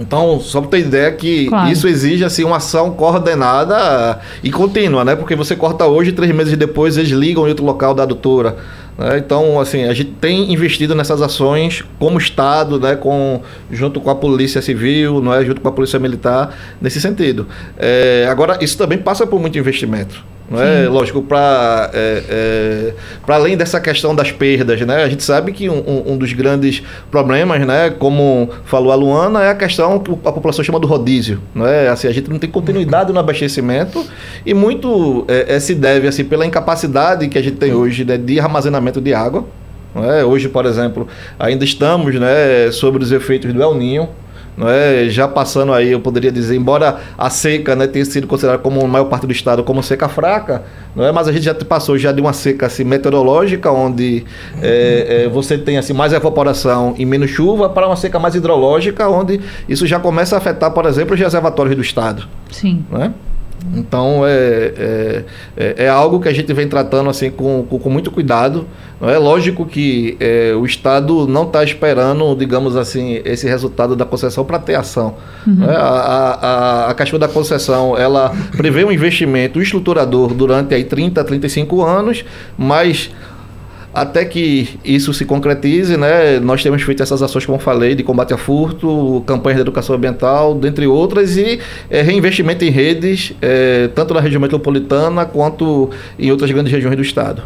então, 0.00 0.40
só 0.40 0.62
para 0.62 0.70
ter 0.70 0.78
ideia 0.80 1.12
que 1.12 1.46
claro. 1.46 1.70
isso 1.70 1.86
exige 1.86 2.24
assim, 2.24 2.42
uma 2.42 2.56
ação 2.56 2.90
coordenada 2.92 4.18
e 4.42 4.50
contínua, 4.50 5.04
né? 5.04 5.14
Porque 5.14 5.36
você 5.36 5.54
corta 5.54 5.84
hoje, 5.84 6.12
três 6.12 6.34
meses 6.34 6.56
depois 6.56 6.96
eles 6.96 7.10
ligam 7.10 7.44
em 7.46 7.50
outro 7.50 7.66
local 7.66 7.92
da 7.92 8.04
adutora. 8.04 8.56
Né? 8.96 9.18
Então, 9.18 9.60
assim, 9.60 9.84
a 9.84 9.92
gente 9.92 10.12
tem 10.12 10.50
investido 10.52 10.94
nessas 10.94 11.20
ações 11.20 11.84
como 11.98 12.18
Estado, 12.18 12.80
né? 12.80 12.96
com, 12.96 13.42
junto 13.70 14.00
com 14.00 14.08
a 14.08 14.14
Polícia 14.14 14.62
Civil, 14.62 15.20
não 15.20 15.34
é? 15.34 15.44
junto 15.44 15.60
com 15.60 15.68
a 15.68 15.72
Polícia 15.72 15.98
Militar, 15.98 16.56
nesse 16.80 16.98
sentido. 16.98 17.46
É, 17.78 18.26
agora, 18.30 18.56
isso 18.62 18.78
também 18.78 18.96
passa 18.96 19.26
por 19.26 19.38
muito 19.38 19.58
investimento. 19.58 20.24
É? 20.52 20.88
Lógico, 20.88 21.22
para 21.22 21.90
é, 21.94 22.22
é, 22.28 22.94
além 23.28 23.56
dessa 23.56 23.80
questão 23.80 24.14
das 24.14 24.32
perdas, 24.32 24.80
né? 24.80 25.04
a 25.04 25.08
gente 25.08 25.22
sabe 25.22 25.52
que 25.52 25.70
um, 25.70 26.12
um, 26.12 26.16
dos 26.16 26.32
grandes 26.32 26.82
problemas, 27.08 27.64
né? 27.64 27.90
como 27.90 28.50
falou 28.64 28.90
a 28.90 28.96
Luana, 28.96 29.44
é 29.44 29.50
a 29.50 29.54
questão 29.54 30.00
que 30.00 30.10
a 30.10 30.32
população 30.32 30.64
chama 30.64 30.80
do 30.80 30.88
rodízio. 30.88 31.40
Não 31.54 31.66
é? 31.66 31.88
assim, 31.88 32.08
a 32.08 32.12
gente 32.12 32.28
não 32.28 32.38
tem 32.38 32.50
continuidade 32.50 33.12
no 33.12 33.20
abastecimento 33.20 34.04
e 34.44 34.52
muito 34.52 35.24
é, 35.28 35.54
é, 35.54 35.60
se 35.60 35.72
deve 35.72 36.08
assim, 36.08 36.24
pela 36.24 36.44
incapacidade 36.44 37.28
que 37.28 37.38
a 37.38 37.42
gente 37.42 37.56
tem 37.56 37.72
hoje 37.72 38.04
né? 38.04 38.18
de 38.18 38.40
armazenamento 38.40 39.00
de 39.00 39.14
água. 39.14 39.44
É? 39.94 40.24
Hoje, 40.24 40.48
por 40.48 40.66
exemplo, 40.66 41.06
ainda 41.38 41.64
estamos 41.64 42.14
né, 42.16 42.70
sobre 42.72 43.02
os 43.02 43.12
efeitos 43.12 43.52
do 43.52 43.62
El 43.62 43.74
Ninho 43.74 44.08
é? 44.68 45.08
Já 45.08 45.26
passando 45.28 45.72
aí, 45.72 45.92
eu 45.92 46.00
poderia 46.00 46.30
dizer, 46.30 46.56
embora 46.56 47.00
a 47.16 47.30
seca, 47.30 47.74
né, 47.76 47.86
tenha 47.86 48.04
sido 48.04 48.26
considerada 48.26 48.58
como 48.62 48.84
a 48.84 48.88
maior 48.88 49.06
parte 49.06 49.26
do 49.26 49.32
estado 49.32 49.62
como 49.62 49.82
seca 49.82 50.08
fraca, 50.08 50.62
não 50.94 51.04
é? 51.04 51.12
Mas 51.12 51.28
a 51.28 51.32
gente 51.32 51.44
já 51.44 51.54
passou 51.54 51.96
já 51.96 52.12
de 52.12 52.20
uma 52.20 52.32
seca 52.32 52.66
assim 52.66 52.84
meteorológica, 52.84 53.70
onde 53.70 54.24
é, 54.60 55.24
é, 55.24 55.28
você 55.28 55.56
tem 55.56 55.78
assim 55.78 55.92
mais 55.92 56.12
evaporação 56.12 56.94
e 56.98 57.06
menos 57.06 57.30
chuva, 57.30 57.68
para 57.68 57.86
uma 57.86 57.96
seca 57.96 58.18
mais 58.18 58.34
hidrológica, 58.34 59.08
onde 59.08 59.40
isso 59.68 59.86
já 59.86 59.98
começa 59.98 60.34
a 60.34 60.38
afetar, 60.38 60.70
por 60.72 60.86
exemplo, 60.86 61.14
os 61.14 61.20
reservatórios 61.20 61.76
do 61.76 61.82
estado. 61.82 62.28
Sim. 62.50 62.84
Não 62.90 63.02
é? 63.02 63.12
Então 63.74 64.26
é, 64.26 64.30
é, 64.30 65.24
é, 65.56 65.74
é, 65.84 65.88
algo 65.88 66.20
que 66.20 66.28
a 66.28 66.32
gente 66.32 66.52
vem 66.52 66.66
tratando 66.68 67.10
assim 67.10 67.30
com, 67.30 67.64
com, 67.68 67.78
com 67.78 67.90
muito 67.90 68.10
cuidado. 68.10 68.66
Não 69.00 69.08
é 69.08 69.16
lógico 69.16 69.64
que 69.64 70.16
é, 70.20 70.52
o 70.54 70.64
Estado 70.64 71.26
não 71.26 71.44
está 71.44 71.64
esperando, 71.64 72.34
digamos 72.34 72.76
assim, 72.76 73.20
esse 73.24 73.46
resultado 73.48 73.96
da 73.96 74.04
concessão 74.04 74.44
para 74.44 74.58
ter 74.58 74.74
ação. 74.74 75.16
Uhum. 75.46 75.64
É? 75.64 75.74
A, 75.74 75.80
a, 75.80 76.90
a 76.90 76.94
questão 76.94 77.18
da 77.18 77.28
concessão 77.28 77.96
ela 77.96 78.32
prevê 78.56 78.84
um 78.84 78.92
investimento 78.92 79.60
estruturador 79.60 80.34
durante 80.34 80.74
aí 80.74 80.84
30, 80.84 81.24
35 81.24 81.82
anos, 81.82 82.24
mas 82.58 83.10
até 83.92 84.24
que 84.24 84.78
isso 84.84 85.12
se 85.12 85.24
concretize, 85.24 85.96
né, 85.96 86.38
nós 86.40 86.62
temos 86.62 86.82
feito 86.82 87.02
essas 87.02 87.22
ações, 87.22 87.44
como 87.44 87.58
falei, 87.58 87.94
de 87.94 88.02
combate 88.02 88.32
a 88.32 88.38
furto, 88.38 89.22
campanhas 89.26 89.56
de 89.56 89.62
educação 89.62 89.96
ambiental, 89.96 90.54
dentre 90.54 90.86
outras, 90.86 91.36
e 91.36 91.58
é, 91.88 92.02
reinvestimento 92.02 92.64
em 92.64 92.70
redes, 92.70 93.32
é, 93.42 93.88
tanto 93.88 94.14
na 94.14 94.20
região 94.20 94.40
metropolitana 94.40 95.24
quanto 95.24 95.90
em 96.18 96.30
outras 96.30 96.50
grandes 96.50 96.72
regiões 96.72 96.96
do 96.96 97.02
estado. 97.02 97.42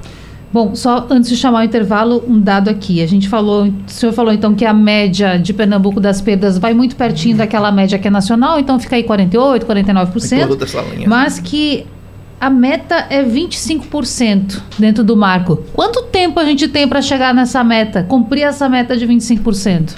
Bom, 0.54 0.72
só 0.72 1.04
antes 1.10 1.28
de 1.28 1.36
chamar 1.36 1.62
o 1.62 1.64
intervalo, 1.64 2.22
um 2.28 2.38
dado 2.38 2.70
aqui. 2.70 3.02
A 3.02 3.06
gente 3.08 3.28
falou, 3.28 3.64
o 3.66 3.74
senhor 3.88 4.12
falou 4.12 4.32
então 4.32 4.54
que 4.54 4.64
a 4.64 4.72
média 4.72 5.36
de 5.36 5.52
Pernambuco 5.52 5.98
das 5.98 6.20
perdas 6.20 6.58
vai 6.58 6.72
muito 6.72 6.94
pertinho 6.94 7.36
daquela 7.36 7.72
média 7.72 7.98
que 7.98 8.06
é 8.06 8.10
nacional, 8.10 8.60
então 8.60 8.78
fica 8.78 8.94
aí 8.94 9.02
48, 9.02 9.66
49%. 9.66 11.08
Mas 11.08 11.40
que 11.40 11.84
a 12.44 12.50
meta 12.50 13.06
é 13.08 13.24
25% 13.24 14.60
dentro 14.78 15.02
do 15.02 15.16
marco. 15.16 15.64
Quanto 15.72 16.02
tempo 16.02 16.38
a 16.38 16.44
gente 16.44 16.68
tem 16.68 16.86
para 16.86 17.00
chegar 17.00 17.32
nessa 17.32 17.64
meta, 17.64 18.02
cumprir 18.02 18.42
essa 18.42 18.68
meta 18.68 18.94
de 18.94 19.06
25%? 19.06 19.94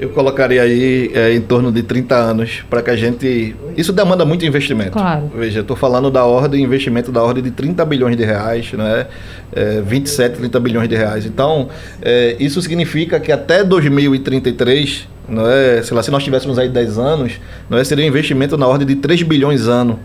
Eu 0.00 0.08
colocaria 0.08 0.62
aí 0.62 1.10
é, 1.12 1.34
em 1.34 1.40
torno 1.42 1.70
de 1.70 1.82
30 1.82 2.14
anos 2.14 2.64
para 2.70 2.80
que 2.80 2.88
a 2.88 2.96
gente. 2.96 3.54
Isso 3.76 3.92
demanda 3.92 4.24
muito 4.24 4.46
investimento. 4.46 4.92
Claro. 4.92 5.30
Veja, 5.34 5.60
estou 5.60 5.76
falando 5.76 6.10
da 6.10 6.24
ordem, 6.24 6.64
investimento 6.64 7.12
da 7.12 7.22
ordem 7.22 7.42
de 7.42 7.50
30 7.50 7.84
bilhões 7.84 8.16
de 8.16 8.24
reais, 8.24 8.72
né? 8.72 9.06
É, 9.54 9.82
27, 9.82 10.38
30 10.38 10.58
bilhões 10.60 10.88
de 10.88 10.96
reais. 10.96 11.26
Então, 11.26 11.68
é, 12.00 12.36
isso 12.40 12.60
significa 12.62 13.20
que 13.20 13.30
até 13.30 13.62
2033, 13.62 15.06
não 15.28 15.46
é, 15.46 15.82
sei 15.82 15.94
lá, 15.94 16.02
se 16.02 16.10
nós 16.10 16.24
tivéssemos 16.24 16.58
aí 16.58 16.70
10 16.70 16.98
anos, 16.98 17.32
não 17.68 17.76
é, 17.76 17.84
seria 17.84 18.04
um 18.06 18.08
investimento 18.08 18.56
na 18.56 18.66
ordem 18.66 18.86
de 18.86 18.96
3 18.96 19.22
bilhões 19.22 19.66
ano 19.66 19.98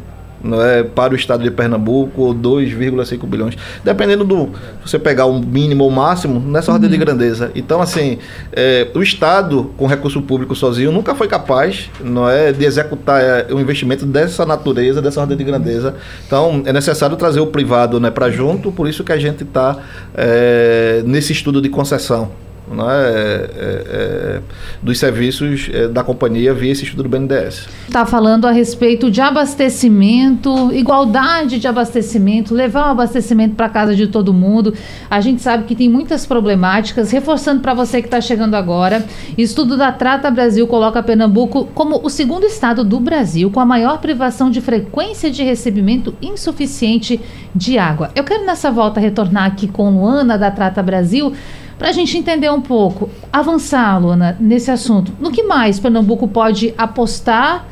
é, 0.62 0.84
para 0.84 1.14
o 1.14 1.16
estado 1.16 1.44
de 1.44 1.52
Pernambuco, 1.52 2.22
ou 2.22 2.36
2,5 2.36 3.26
bilhões, 3.28 3.58
dependendo 3.84 4.24
do. 4.24 4.50
você 4.84 4.98
pegar 4.98 5.26
o 5.26 5.40
mínimo 5.40 5.84
ou 5.84 5.90
o 5.90 5.94
máximo, 5.94 6.40
nessa 6.40 6.72
ordem 6.72 6.90
de 6.90 6.96
uhum. 6.96 7.02
grandeza. 7.02 7.52
Então, 7.56 7.82
assim, 7.82 8.18
é, 8.52 8.88
o 8.94 9.02
Estado, 9.02 9.72
com 9.78 9.86
recurso 9.86 10.22
público 10.22 10.56
sozinho, 10.56 10.92
nunca 10.92 11.14
foi 11.16 11.28
capaz 11.28 11.90
não 12.04 12.30
é, 12.30 12.52
de 12.52 12.66
executar 12.66 13.22
é, 13.22 13.54
um 13.54 13.60
investimento 13.60 14.06
dessa 14.06 14.46
natureza, 14.46 15.02
dessa 15.02 15.22
ordem 15.22 15.38
de 15.38 15.44
grandeza. 15.44 15.96
Então, 16.26 16.64
é 16.66 16.74
necessário 16.74 17.16
trazer 17.16 17.40
o 17.40 17.48
privado 17.48 18.00
né, 18.00 18.10
para 18.10 18.30
junto, 18.30 18.72
por 18.72 18.88
isso 18.88 19.04
que 19.04 19.12
a 19.12 19.18
gente 19.18 19.44
está 19.44 19.78
é, 20.16 21.02
nesse 21.06 21.32
estudo 21.34 21.62
de 21.62 21.70
concessão 21.70 22.32
né, 22.72 22.84
é, 22.86 23.52
é, 23.58 24.42
dos 24.82 25.00
serviços 25.00 25.70
é, 25.74 25.88
da 25.88 26.04
companhia 26.04 26.54
via 26.54 26.72
esse 26.72 26.84
estudo 26.84 27.04
do 27.04 27.10
BNDES. 27.10 27.68
Está 27.88 28.06
falando 28.06 28.46
a 28.46 28.52
respeito 28.52 29.12
de 29.12 29.22
abastecimento, 29.22 30.72
igualdade 30.74 31.60
de 31.60 31.68
abastecimento, 31.68 32.54
levar 32.54 32.88
o 32.88 32.92
abastecimento 32.92 33.56
para 33.56 33.70
casa 33.70 33.96
de 33.96 34.08
todo 34.08 34.34
mundo. 34.34 34.74
A 35.10 35.22
gente 35.22 35.42
sabe 35.42 35.66
que 35.66 35.76
tem 35.76 35.90
muitas 35.90 36.26
problemáticas. 36.26 37.12
Reforçando 37.12 37.62
para 37.62 37.74
você 37.74 38.02
que 38.02 38.08
está 38.08 38.22
chegando 38.22 38.56
agora, 38.56 39.06
estudo 39.38 39.78
da 39.78 39.92
Trata 39.92 40.32
Brasil 40.32 40.68
coloca 40.68 41.04
Pernambuco 41.04 41.66
como 41.74 42.00
o 42.04 42.10
segundo 42.10 42.46
estado 42.46 42.84
do 42.84 43.00
Brasil 43.00 43.52
com 43.52 43.60
a 43.60 43.66
maior 43.66 44.00
privação 44.00 44.50
de 44.50 44.62
frequência 44.62 45.30
de 45.30 45.44
recebimento 45.44 46.14
insuficiente 46.22 47.20
de 47.54 47.78
água. 47.78 48.12
Eu 48.16 48.24
quero 48.24 48.46
nessa 48.46 48.72
volta 48.72 49.00
retornar 49.00 49.46
aqui 49.46 49.68
com 49.68 49.90
Luana 49.90 50.38
da 50.38 50.50
Trata 50.52 50.82
Brasil 50.82 51.34
para 51.82 51.90
a 51.90 51.94
gente 51.94 52.16
entender 52.16 52.48
um 52.52 52.62
pouco, 52.62 53.10
avançar, 53.34 54.00
Luana, 54.00 54.38
nesse 54.40 54.70
assunto. 54.70 55.12
No 55.20 55.32
que 55.32 55.42
mais 55.42 55.80
Pernambuco 55.80 56.28
pode 56.28 56.76
apostar? 56.78 57.66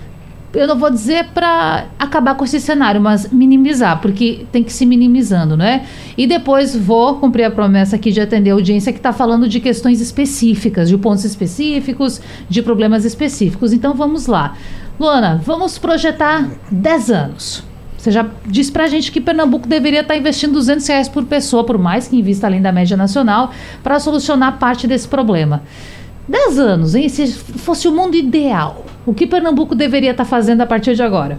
Eu 0.51 0.65
não 0.65 0.75
vou 0.75 0.89
dizer 0.89 1.25
para 1.25 1.85
acabar 1.99 2.33
com 2.33 2.43
esse 2.43 2.59
cenário, 2.59 2.99
mas 2.99 3.31
minimizar, 3.31 4.01
porque 4.01 4.47
tem 4.51 4.63
que 4.63 4.73
se 4.73 4.83
minimizando, 4.83 5.55
né? 5.55 5.85
E 6.17 6.25
depois 6.25 6.75
vou 6.75 7.17
cumprir 7.17 7.43
a 7.43 7.51
promessa 7.51 7.97
aqui 7.97 8.11
de 8.11 8.19
atender 8.19 8.49
a 8.49 8.53
audiência 8.53 8.91
que 8.91 8.97
está 8.97 9.13
falando 9.13 9.47
de 9.47 9.59
questões 9.59 10.01
específicas, 10.01 10.89
de 10.89 10.97
pontos 10.97 11.23
específicos, 11.23 12.19
de 12.49 12.63
problemas 12.63 13.05
específicos. 13.05 13.73
Então 13.73 13.93
vamos 13.93 14.25
lá. 14.25 14.55
Luana, 14.99 15.39
vamos 15.45 15.77
projetar 15.77 16.49
10 16.71 17.11
anos. 17.11 17.68
Você 17.99 18.12
já 18.12 18.25
disse 18.45 18.71
para 18.71 18.85
a 18.85 18.88
gente 18.88 19.12
que 19.12 19.19
Pernambuco 19.19 19.67
deveria 19.67 19.99
estar 19.99 20.13
tá 20.13 20.17
investindo 20.17 20.53
200 20.53 20.88
reais 20.88 21.09
por 21.09 21.25
pessoa, 21.25 21.65
por 21.65 21.77
mais 21.77 22.07
que 22.07 22.17
invista 22.17 22.47
além 22.47 22.62
da 22.62 22.71
média 22.71 22.95
nacional, 22.95 23.51
para 23.83 23.99
solucionar 23.99 24.57
parte 24.57 24.88
desse 24.88 25.05
problema. 25.05 25.63
10 26.25 26.59
anos, 26.59 26.95
hein? 26.95 27.09
Se 27.09 27.27
fosse 27.27 27.89
o 27.89 27.91
mundo 27.91 28.15
ideal, 28.15 28.85
o 29.05 29.13
que 29.13 29.27
Pernambuco 29.27 29.75
deveria 29.75 30.12
estar 30.12 30.23
tá 30.23 30.29
fazendo 30.29 30.62
a 30.62 30.65
partir 30.65 30.95
de 30.95 31.03
agora? 31.03 31.38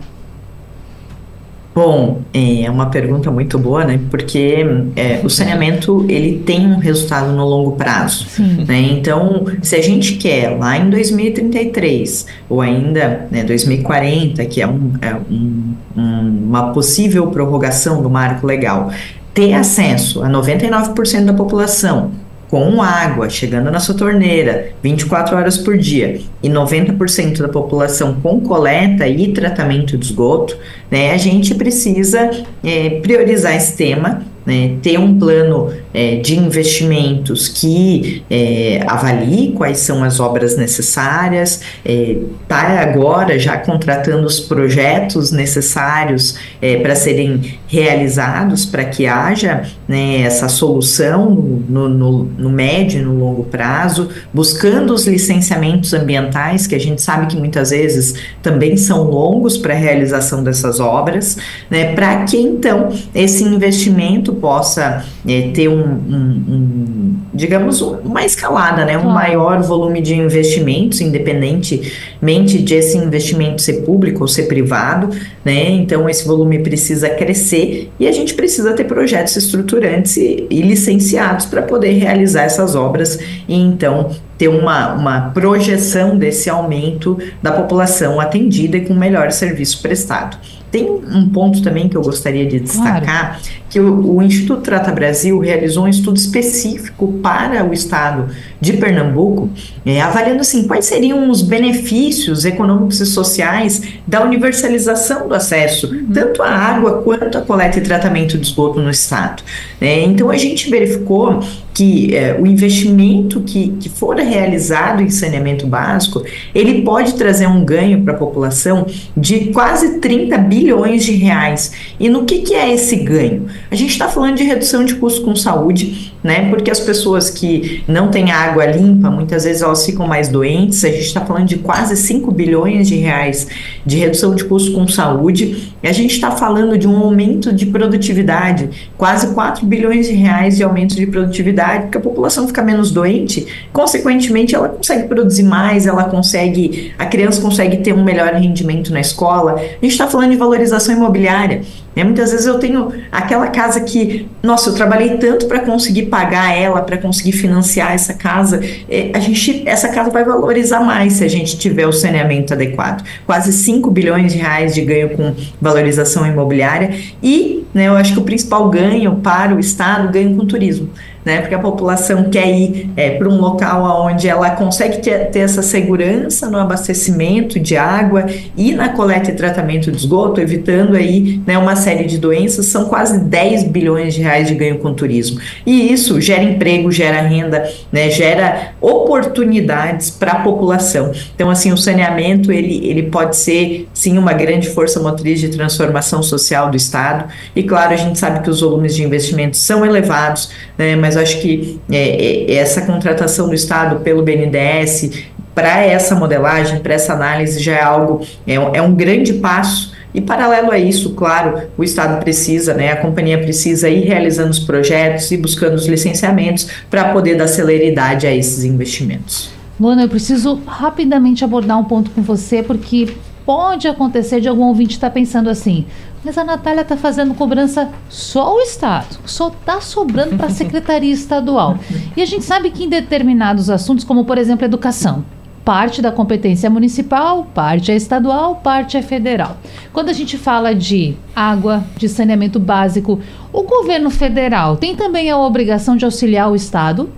Bom, 1.73 2.23
é 2.35 2.69
uma 2.69 2.87
pergunta 2.87 3.31
muito 3.31 3.57
boa, 3.57 3.85
né? 3.85 4.01
Porque 4.11 4.67
é, 4.97 5.21
o 5.23 5.31
saneamento 5.31 6.05
ele 6.09 6.43
tem 6.45 6.67
um 6.67 6.79
resultado 6.79 7.33
no 7.33 7.45
longo 7.45 7.73
prazo, 7.73 8.27
né? 8.67 8.81
Então, 8.81 9.47
se 9.63 9.77
a 9.77 9.83
gente 9.83 10.15
quer 10.15 10.59
lá 10.59 10.77
em 10.77 10.91
2033 10.91 12.27
ou 12.49 12.61
ainda 12.61 13.29
né, 13.31 13.45
2040, 13.45 14.45
que 14.47 14.61
é, 14.61 14.67
um, 14.67 14.93
é 15.01 15.15
um, 15.15 15.75
um, 15.97 16.47
uma 16.49 16.73
possível 16.73 17.29
prorrogação 17.29 18.03
do 18.03 18.11
marco 18.11 18.47
legal, 18.47 18.91
ter 19.33 19.53
acesso 19.53 20.25
a 20.25 20.29
99% 20.29 21.25
da 21.25 21.33
população 21.33 22.11
com 22.51 22.83
água 22.83 23.31
chegando 23.31 23.71
na 23.71 23.79
sua 23.79 23.95
torneira 23.95 24.71
24 24.83 25.37
horas 25.37 25.57
por 25.57 25.79
dia 25.79 26.21
e 26.43 26.49
90% 26.49 27.39
da 27.39 27.49
população 27.49 28.21
com 28.21 28.41
coleta 28.41 29.07
e 29.07 29.33
tratamento 29.33 29.97
de 29.97 30.07
esgoto, 30.07 30.59
né, 30.91 31.13
a 31.13 31.17
gente 31.17 31.55
precisa 31.55 32.29
é, 32.65 32.91
priorizar 33.01 33.55
esse 33.55 33.77
tema 33.77 34.23
né, 34.45 34.77
ter 34.83 34.99
um 34.99 35.17
plano 35.17 35.73
é, 35.93 36.17
de 36.17 36.39
investimentos 36.39 37.49
que 37.49 38.23
é, 38.31 38.83
avalie 38.87 39.53
quais 39.53 39.79
são 39.79 40.05
as 40.05 40.21
obras 40.21 40.57
necessárias, 40.57 41.61
está 41.85 42.73
é, 42.73 42.79
agora 42.79 43.39
já 43.39 43.57
contratando 43.57 44.27
os 44.27 44.41
projetos 44.41 45.33
necessários 45.33 46.37
é, 46.61 46.77
para 46.77 46.95
serem 46.95 47.59
realizados 47.67 48.67
para 48.67 48.85
que 48.85 49.07
haja 49.07 49.65
né, 49.87 50.23
essa 50.23 50.49
solução 50.49 51.31
no, 51.31 51.89
no, 51.89 52.25
no 52.25 52.51
médio 52.51 53.01
e 53.01 53.03
no 53.03 53.19
longo 53.19 53.45
prazo, 53.45 54.09
buscando 54.33 54.93
os 54.93 55.07
licenciamentos 55.07 55.93
ambientais, 55.93 56.67
que 56.67 56.75
a 56.75 56.81
gente 56.81 57.01
sabe 57.01 57.27
que 57.27 57.37
muitas 57.37 57.71
vezes 57.71 58.15
também 58.43 58.77
são 58.77 59.05
longos 59.05 59.57
para 59.57 59.75
a 59.75 59.77
realização 59.77 60.43
dessas 60.43 60.81
obras, 60.81 61.37
né, 61.71 61.95
para 61.95 62.25
que 62.25 62.37
então 62.37 62.91
esse 63.15 63.45
investimento 63.45 64.33
possa 64.35 65.05
é, 65.27 65.51
ter 65.53 65.69
um, 65.69 65.80
um, 65.81 66.55
um, 66.55 67.17
digamos, 67.33 67.81
uma 67.81 68.25
escalada, 68.25 68.85
né? 68.85 68.99
um 68.99 69.11
maior 69.11 69.63
volume 69.63 70.01
de 70.01 70.15
investimentos, 70.15 71.01
independentemente 71.01 72.59
de 72.59 72.75
esse 72.75 72.97
investimento 72.97 73.63
ser 73.63 73.83
público 73.83 74.23
ou 74.23 74.29
ser 74.29 74.45
privado, 74.45 75.11
né? 75.45 75.71
Então 75.71 76.09
esse 76.09 76.27
volume 76.27 76.59
precisa 76.61 77.09
crescer 77.11 77.91
e 77.99 78.07
a 78.07 78.13
gente 78.13 78.35
precisa 78.35 78.73
ter 78.73 78.85
projetos 78.85 79.37
estruturantes 79.37 80.17
e, 80.17 80.47
e 80.51 80.63
licenciados 80.63 81.47
para 81.47 81.63
poder 81.63 81.93
realizar 81.93 82.43
essas 82.43 82.75
obras 82.75 83.19
e 83.49 83.55
então 83.55 84.11
ter 84.41 84.49
uma, 84.49 84.95
uma 84.95 85.21
projeção 85.33 86.17
desse 86.17 86.49
aumento 86.49 87.19
da 87.43 87.53
população 87.53 88.19
atendida 88.19 88.79
e 88.79 88.87
com 88.87 88.95
melhor 88.95 89.31
serviço 89.33 89.83
prestado. 89.83 90.39
Tem 90.71 90.89
um 90.89 91.29
ponto 91.29 91.63
também 91.63 91.89
que 91.89 91.97
eu 91.97 92.01
gostaria 92.01 92.47
de 92.47 92.61
destacar, 92.61 93.03
claro. 93.05 93.41
Que 93.71 93.79
o, 93.79 94.17
o, 94.17 94.23
Instituto 94.23 94.63
Trata 94.63 94.91
Brasil 94.91 95.39
realizou 95.39 95.85
um 95.85 95.89
estudo 95.89 96.17
específico 96.17 97.15
para 97.23 97.65
o 97.65 97.73
estado 97.73 98.29
de 98.61 98.73
Pernambuco, 98.75 99.49
é, 99.87 100.01
avaliando 100.01 100.41
assim, 100.41 100.67
quais 100.67 100.87
seriam 100.87 101.31
os 101.31 101.41
benefícios 101.41 102.45
econômicos 102.45 103.01
e 103.01 103.07
sociais 103.07 103.83
da 104.07 104.23
universalização 104.23 105.29
do 105.29 105.35
acesso, 105.35 105.87
uhum. 105.87 106.09
tanto 106.13 106.43
à 106.43 106.51
água 106.51 107.01
quanto 107.03 107.39
à 107.39 107.41
coleta 107.41 107.79
e 107.79 107.81
tratamento 107.81 108.37
de 108.37 108.45
esgoto 108.45 108.81
no 108.81 108.91
estado. 108.91 109.43
É, 109.81 110.03
então 110.03 110.29
a 110.31 110.37
gente 110.37 110.69
verificou 110.69 111.41
que 111.73 112.15
é, 112.15 112.37
o 112.39 112.47
investimento 112.47 113.41
que, 113.41 113.71
que 113.81 113.89
for 113.89 114.17
realizado 114.17 115.03
em 115.03 115.09
saneamento 115.09 115.67
básico, 115.67 116.23
ele 116.55 116.83
pode 116.83 117.15
trazer 117.15 117.47
um 117.47 117.65
ganho 117.65 118.03
para 118.03 118.15
a 118.15 118.17
população 118.17 118.87
de 119.17 119.47
quase 119.47 119.99
30 120.01 120.37
bilhões 120.39 121.05
de 121.05 121.13
reais. 121.13 121.73
E 121.99 122.09
no 122.09 122.25
que, 122.25 122.41
que 122.41 122.55
é 122.55 122.75
esse 122.75 122.97
ganho? 122.97 123.47
A 123.71 123.77
gente 123.77 123.91
está 123.91 124.09
falando 124.09 124.37
de 124.37 124.43
redução 124.43 124.85
de 124.85 124.97
custos 124.97 125.25
com 125.25 125.37
saúde, 125.37 126.13
né? 126.23 126.51
Porque 126.51 126.71
as 126.71 126.81
pessoas 126.81 127.31
que 127.31 127.83
não 127.89 128.11
têm 128.11 128.31
água 128.31 128.67
limpa, 128.67 129.11
muitas 129.11 129.45
vezes 129.45 129.63
elas 129.63 129.85
ficam 129.85 130.07
mais 130.07 130.29
doentes. 130.29 130.85
A 130.85 130.89
gente 130.89 131.03
está 131.03 131.25
falando 131.25 131.47
de 131.47 131.57
quase 131.59 131.97
5 131.97 132.31
bilhões 132.31 132.89
de 132.89 132.97
reais 132.97 133.47
de 133.85 133.97
redução 133.97 134.35
de 134.35 134.45
custos 134.45 134.75
com 134.75 134.87
saúde. 134.87 135.73
E 135.83 135.89
a 135.89 135.93
gente 135.93 136.15
está 136.15 136.31
falando 136.31 136.77
de 136.77 136.87
um 136.87 136.97
aumento 136.97 137.53
de 137.53 137.67
produtividade, 137.67 138.91
quase 138.99 139.33
4 139.35 139.65
bilhões 139.65 140.07
de 140.07 140.13
reais 140.13 140.57
de 140.57 140.63
aumento 140.63 140.95
de 140.95 141.07
produtividade, 141.07 141.85
porque 141.85 141.99
a 141.99 142.01
população 142.01 142.47
fica 142.47 142.63
menos 142.63 142.91
doente, 142.91 143.47
consequentemente 143.73 144.55
ela 144.55 144.69
consegue 144.69 145.09
produzir 145.09 145.45
mais, 145.45 145.87
ela 145.87 146.05
consegue, 146.05 146.93
a 146.99 147.07
criança 147.07 147.41
consegue 147.41 147.79
ter 147.79 147.95
um 147.95 148.05
melhor 148.05 148.35
rendimento 148.35 148.93
na 148.93 149.01
escola. 149.01 149.55
A 149.55 149.85
gente 149.85 149.93
está 149.93 150.07
falando 150.07 150.31
de 150.31 150.37
valorização 150.37 150.95
imobiliária. 150.95 151.63
Né? 151.95 152.05
Muitas 152.05 152.31
vezes 152.31 152.47
eu 152.47 152.59
tenho 152.59 152.93
aquela 153.11 153.49
casa 153.49 153.81
que, 153.81 154.29
nossa, 154.43 154.71
eu 154.71 154.75
trabalhei 154.75 155.17
tanto 155.17 155.47
para 155.47 155.61
conseguir 155.61 156.07
pagar 156.11 156.55
ela, 156.55 156.83
para 156.83 156.99
conseguir 156.99 157.33
financiar 157.33 157.93
essa 157.93 158.13
casa. 158.13 158.61
É, 158.89 159.11
a 159.15 159.21
gente, 159.21 159.63
essa 159.67 159.89
casa 159.89 160.11
vai 160.11 160.25
valorizar 160.25 160.81
mais 160.81 161.15
se 161.15 161.25
a 161.25 161.29
gente 161.29 161.57
tiver 161.57 161.87
o 161.87 161.93
saneamento 161.93 162.53
adequado. 162.53 163.03
Quase 163.25 163.53
5 163.53 163.91
bilhões 163.91 164.33
de 164.33 164.39
reais 164.39 164.75
de 164.75 164.83
ganho 164.83 165.11
com 165.11 165.35
valorização 165.61 166.27
imobiliária 166.27 166.95
e, 167.23 167.65
né, 167.73 167.89
eu 167.89 167.95
acho 167.95 168.13
que 168.13 168.19
o 168.19 168.25
principal 168.25 168.69
ganho 168.69 169.17
para 169.17 169.55
o 169.55 169.61
Estado, 169.61 170.13
ganho 170.13 170.37
com 170.37 170.45
turismo 170.45 170.91
né? 171.25 171.41
Porque 171.41 171.55
a 171.55 171.59
população 171.59 172.25
quer 172.31 172.49
ir 172.49 172.91
é, 172.97 173.11
para 173.11 173.29
um 173.29 173.41
local 173.41 174.07
onde 174.07 174.29
ela 174.29 174.51
consegue 174.51 174.99
ter, 174.99 175.31
ter, 175.31 175.41
essa 175.41 175.63
segurança 175.63 176.49
no 176.49 176.59
abastecimento 176.59 177.59
de 177.59 177.77
água 177.77 178.27
e 178.57 178.73
na 178.73 178.91
coleta 178.91 179.31
e 179.31 179.35
tratamento 179.35 179.91
de 179.91 179.99
esgoto, 179.99 180.41
evitando 180.41 180.97
aí 180.97 181.41
né, 181.47 181.59
uma 181.59 181.77
série 181.77 182.05
de 182.05 182.19
doenças. 182.19 182.67
São 182.67 182.87
quase 182.87 183.19
10 183.21 183.65
bilhões 183.65 184.15
de 184.15 184.23
reais 184.23 184.49
de 184.49 184.55
ganho 184.55 184.79
com 184.79 184.95
turismo. 184.95 185.41
E 185.67 185.93
isso 185.93 186.21
gera 186.21 186.43
emprego, 186.43 186.91
gera 186.91 187.21
renda, 187.21 187.71
né, 187.93 188.11
gera 188.11 188.73
oportunidades 188.81 190.11
para 190.11 190.33
a 190.33 190.41
população. 190.43 191.13
Então, 191.35 191.51
assim, 191.51 191.73
o 191.73 191.77
saneamento 191.77 192.53
ele, 192.53 192.87
ele 192.87 193.05
pode 193.05 193.37
ser 193.37 193.89
sim 193.93 194.19
uma 194.19 194.33
grande 194.33 194.69
força 194.69 195.01
motriz 195.01 195.41
de 195.41 195.49
transformação 195.49 196.23
social 196.23 196.71
do 196.71 196.77
Estado. 196.77 197.25
E 197.55 197.63
claro, 197.63 197.93
a 197.93 197.97
gente 197.97 198.19
sabe 198.19 198.41
que 198.41 198.51
os 198.51 198.61
volumes 198.61 198.95
de 198.95 199.03
investimentos 199.03 199.61
são 199.61 199.85
elevados, 199.85 200.51
né, 200.77 200.97
mas 200.97 201.10
mas 201.11 201.17
acho 201.17 201.41
que 201.41 201.81
é, 201.91 202.53
é, 202.53 202.55
essa 202.55 202.83
contratação 202.83 203.49
do 203.49 203.55
Estado 203.55 203.99
pelo 204.01 204.23
BNDES 204.23 205.25
para 205.53 205.85
essa 205.85 206.15
modelagem, 206.15 206.79
para 206.79 206.95
essa 206.95 207.15
análise, 207.15 207.59
já 207.59 207.73
é 207.73 207.83
algo, 207.83 208.25
é, 208.47 208.55
é 208.55 208.81
um 208.81 208.95
grande 208.95 209.35
passo. 209.35 209.93
E 210.15 210.21
paralelo 210.21 210.71
a 210.71 210.79
isso, 210.79 211.15
claro, 211.15 211.63
o 211.77 211.83
Estado 211.83 212.21
precisa, 212.21 212.75
né, 212.75 212.93
a 212.93 212.97
companhia 212.97 213.39
precisa 213.39 213.89
ir 213.89 214.05
realizando 214.05 214.51
os 214.51 214.61
projetos 214.61 215.31
e 215.33 215.37
buscando 215.37 215.75
os 215.75 215.87
licenciamentos 215.87 216.69
para 216.89 217.13
poder 217.13 217.37
dar 217.37 217.49
celeridade 217.49 218.25
a 218.25 218.33
esses 218.33 218.63
investimentos. 218.63 219.51
Luana, 219.81 220.03
eu 220.03 220.09
preciso 220.09 220.61
rapidamente 220.65 221.45
abordar 221.45 221.79
um 221.79 221.85
ponto 221.85 222.11
com 222.11 222.23
você, 222.23 222.63
porque 222.63 223.09
pode 223.51 223.89
acontecer 223.89 224.41
de 224.41 224.49
algum 224.49 224.63
ouvinte 224.63 224.95
estar 224.95 225.09
tá 225.09 225.15
pensando 225.15 225.51
assim: 225.51 225.85
mas 226.25 226.39
a 226.39 226.45
Natália 226.45 226.83
está 226.83 226.97
fazendo 226.97 227.35
cobrança 227.35 227.91
só 228.09 228.55
o 228.55 228.61
Estado, 228.61 229.19
só 229.27 229.49
está 229.49 229.81
sobrando 229.81 230.37
para 230.37 230.47
a 230.47 230.51
Secretaria 230.51 231.13
Estadual. 231.13 231.77
E 232.17 232.23
a 232.23 232.27
gente 232.27 232.45
sabe 232.45 232.71
que 232.71 232.85
em 232.85 232.89
determinados 232.89 233.69
assuntos, 233.69 234.05
como 234.05 234.25
por 234.25 234.39
exemplo 234.39 234.65
educação, 234.65 235.25
parte 235.65 236.01
da 236.01 236.13
competência 236.13 236.69
é 236.69 236.71
municipal, 236.71 237.45
parte 237.53 237.91
é 237.91 237.97
estadual, 237.97 238.57
parte 238.57 238.97
é 238.97 239.03
federal. 239.03 239.57
Quando 239.93 240.11
a 240.11 240.13
gente 240.13 240.39
fala 240.39 240.73
de 240.73 241.17
água, 241.35 241.83
de 241.97 242.09
saneamento 242.09 242.61
básico, 242.61 243.19
o 243.53 243.63
governo 243.65 244.11
federal 244.11 244.77
tem 244.77 244.95
também 244.95 245.29
a 245.29 245.37
obrigação 245.37 245.97
de 245.97 246.05
auxiliar 246.05 246.53
o 246.53 246.55
Estado? 246.55 247.11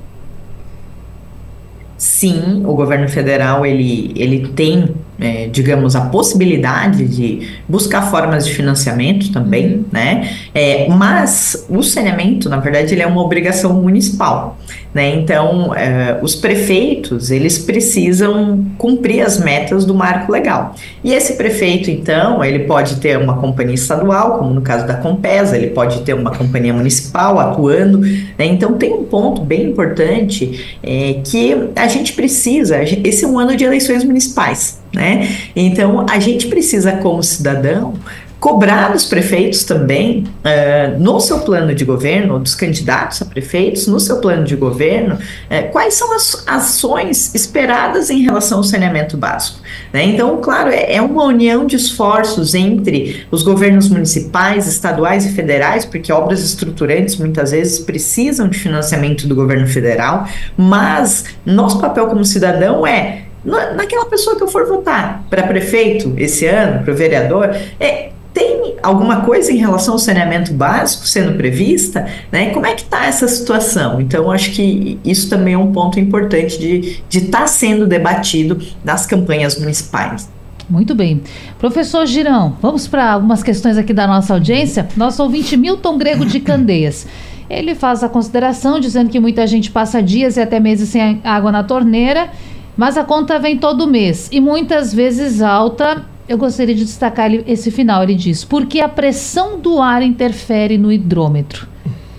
Sim, 1.98 2.64
o 2.66 2.74
governo 2.74 3.08
federal 3.08 3.64
ele, 3.64 4.12
ele 4.16 4.48
tem 4.48 4.92
é, 5.22 5.46
digamos, 5.46 5.94
a 5.94 6.02
possibilidade 6.02 7.06
de 7.06 7.48
buscar 7.68 8.10
formas 8.10 8.44
de 8.44 8.52
financiamento 8.52 9.30
também, 9.30 9.86
né? 9.92 10.28
É, 10.52 10.88
mas 10.88 11.64
o 11.68 11.80
saneamento, 11.82 12.48
na 12.48 12.56
verdade, 12.58 12.92
ele 12.92 13.02
é 13.02 13.06
uma 13.06 13.22
obrigação 13.22 13.72
municipal, 13.74 14.58
né? 14.92 15.14
Então, 15.14 15.72
é, 15.74 16.18
os 16.20 16.34
prefeitos, 16.34 17.30
eles 17.30 17.56
precisam 17.56 18.66
cumprir 18.76 19.20
as 19.24 19.38
metas 19.38 19.84
do 19.84 19.94
marco 19.94 20.32
legal. 20.32 20.74
E 21.04 21.14
esse 21.14 21.34
prefeito, 21.34 21.88
então, 21.88 22.44
ele 22.44 22.60
pode 22.60 22.96
ter 22.96 23.16
uma 23.16 23.36
companhia 23.36 23.76
estadual, 23.76 24.38
como 24.38 24.52
no 24.52 24.60
caso 24.60 24.88
da 24.88 24.94
Compesa, 24.94 25.56
ele 25.56 25.68
pode 25.68 26.00
ter 26.00 26.14
uma 26.14 26.34
companhia 26.34 26.74
municipal 26.74 27.38
atuando, 27.38 27.98
né? 28.00 28.44
Então, 28.44 28.72
tem 28.72 28.92
um 28.92 29.04
ponto 29.04 29.42
bem 29.42 29.70
importante 29.70 30.78
é, 30.82 31.20
que 31.24 31.70
a 31.76 31.86
gente 31.86 32.12
precisa, 32.12 32.82
esse 32.82 33.24
é 33.24 33.28
um 33.28 33.38
ano 33.38 33.56
de 33.56 33.64
eleições 33.64 34.02
municipais, 34.02 34.81
né? 34.92 35.28
Então, 35.56 36.06
a 36.08 36.18
gente 36.18 36.48
precisa, 36.48 36.92
como 36.92 37.22
cidadão, 37.22 37.94
cobrar 38.42 38.90
dos 38.90 39.04
prefeitos 39.04 39.62
também, 39.62 40.24
uh, 40.38 40.98
no 40.98 41.20
seu 41.20 41.38
plano 41.42 41.72
de 41.76 41.84
governo, 41.84 42.40
dos 42.40 42.56
candidatos 42.56 43.22
a 43.22 43.24
prefeitos, 43.24 43.86
no 43.86 44.00
seu 44.00 44.16
plano 44.16 44.42
de 44.42 44.56
governo, 44.56 45.14
uh, 45.14 45.70
quais 45.70 45.94
são 45.94 46.12
as 46.12 46.42
ações 46.44 47.32
esperadas 47.36 48.10
em 48.10 48.22
relação 48.22 48.58
ao 48.58 48.64
saneamento 48.64 49.16
básico. 49.16 49.60
Né? 49.92 50.06
Então, 50.06 50.40
claro, 50.40 50.70
é, 50.70 50.96
é, 50.96 51.00
uma 51.00 51.22
união 51.22 51.64
de 51.64 51.76
esforços 51.76 52.52
entre 52.52 53.24
os 53.30 53.44
governos 53.44 53.88
municipais, 53.88 54.66
estaduais 54.66 55.24
e 55.24 55.32
federais, 55.34 55.84
porque 55.84 56.12
obras 56.12 56.42
estruturantes 56.42 57.14
muitas 57.14 57.52
vezes 57.52 57.78
precisam 57.78 58.48
de 58.48 58.58
financiamento 58.58 59.28
do 59.28 59.36
governo 59.36 59.68
federal, 59.68 60.26
mas 60.56 61.26
nosso 61.46 61.78
papel 61.78 62.08
como 62.08 62.24
cidadão 62.24 62.84
é 62.84 63.22
naquela 63.44 64.06
pessoa 64.06 64.36
que 64.36 64.42
eu 64.42 64.48
for 64.48 64.66
votar 64.66 65.24
para 65.28 65.42
prefeito 65.44 66.14
esse 66.16 66.46
ano, 66.46 66.84
para 66.84 66.92
o 66.92 66.96
vereador, 66.96 67.54
é, 67.80 68.10
tem 68.32 68.76
alguma 68.82 69.22
coisa 69.22 69.52
em 69.52 69.56
relação 69.56 69.94
ao 69.94 69.98
saneamento 69.98 70.52
básico 70.52 71.06
sendo 71.06 71.36
prevista? 71.36 72.06
Né? 72.30 72.50
Como 72.50 72.66
é 72.66 72.74
que 72.74 72.82
está 72.82 73.06
essa 73.06 73.28
situação? 73.28 74.00
Então, 74.00 74.30
acho 74.30 74.52
que 74.52 74.98
isso 75.04 75.28
também 75.28 75.54
é 75.54 75.58
um 75.58 75.72
ponto 75.72 76.00
importante 76.00 76.58
de 76.58 77.02
estar 77.10 77.40
tá 77.40 77.46
sendo 77.46 77.86
debatido 77.86 78.58
nas 78.84 79.06
campanhas 79.06 79.58
municipais. 79.58 80.30
Muito 80.68 80.94
bem. 80.94 81.20
Professor 81.58 82.06
Girão, 82.06 82.56
vamos 82.62 82.86
para 82.86 83.12
algumas 83.12 83.42
questões 83.42 83.76
aqui 83.76 83.92
da 83.92 84.06
nossa 84.06 84.32
audiência. 84.32 84.88
Nosso 84.96 85.22
ouvinte 85.22 85.56
Milton 85.56 85.98
Grego 85.98 86.24
de 86.24 86.40
Candeias. 86.40 87.06
Ele 87.50 87.74
faz 87.74 88.02
a 88.02 88.08
consideração 88.08 88.80
dizendo 88.80 89.10
que 89.10 89.20
muita 89.20 89.46
gente 89.46 89.70
passa 89.70 90.02
dias 90.02 90.38
e 90.38 90.40
até 90.40 90.58
meses 90.58 90.88
sem 90.88 91.20
água 91.22 91.52
na 91.52 91.62
torneira 91.62 92.30
mas 92.76 92.96
a 92.96 93.04
conta 93.04 93.38
vem 93.38 93.58
todo 93.58 93.86
mês 93.86 94.28
e 94.32 94.40
muitas 94.40 94.92
vezes 94.92 95.42
alta. 95.42 96.04
Eu 96.28 96.38
gostaria 96.38 96.74
de 96.74 96.84
destacar 96.84 97.30
esse 97.46 97.70
final. 97.70 98.02
Ele 98.02 98.14
diz: 98.14 98.44
porque 98.44 98.80
a 98.80 98.88
pressão 98.88 99.58
do 99.58 99.80
ar 99.80 100.02
interfere 100.02 100.78
no 100.78 100.90
hidrômetro. 100.90 101.66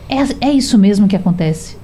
É, 0.09 0.47
é 0.47 0.51
isso 0.51 0.77
mesmo 0.77 1.07
que 1.07 1.15
acontece? 1.15 1.77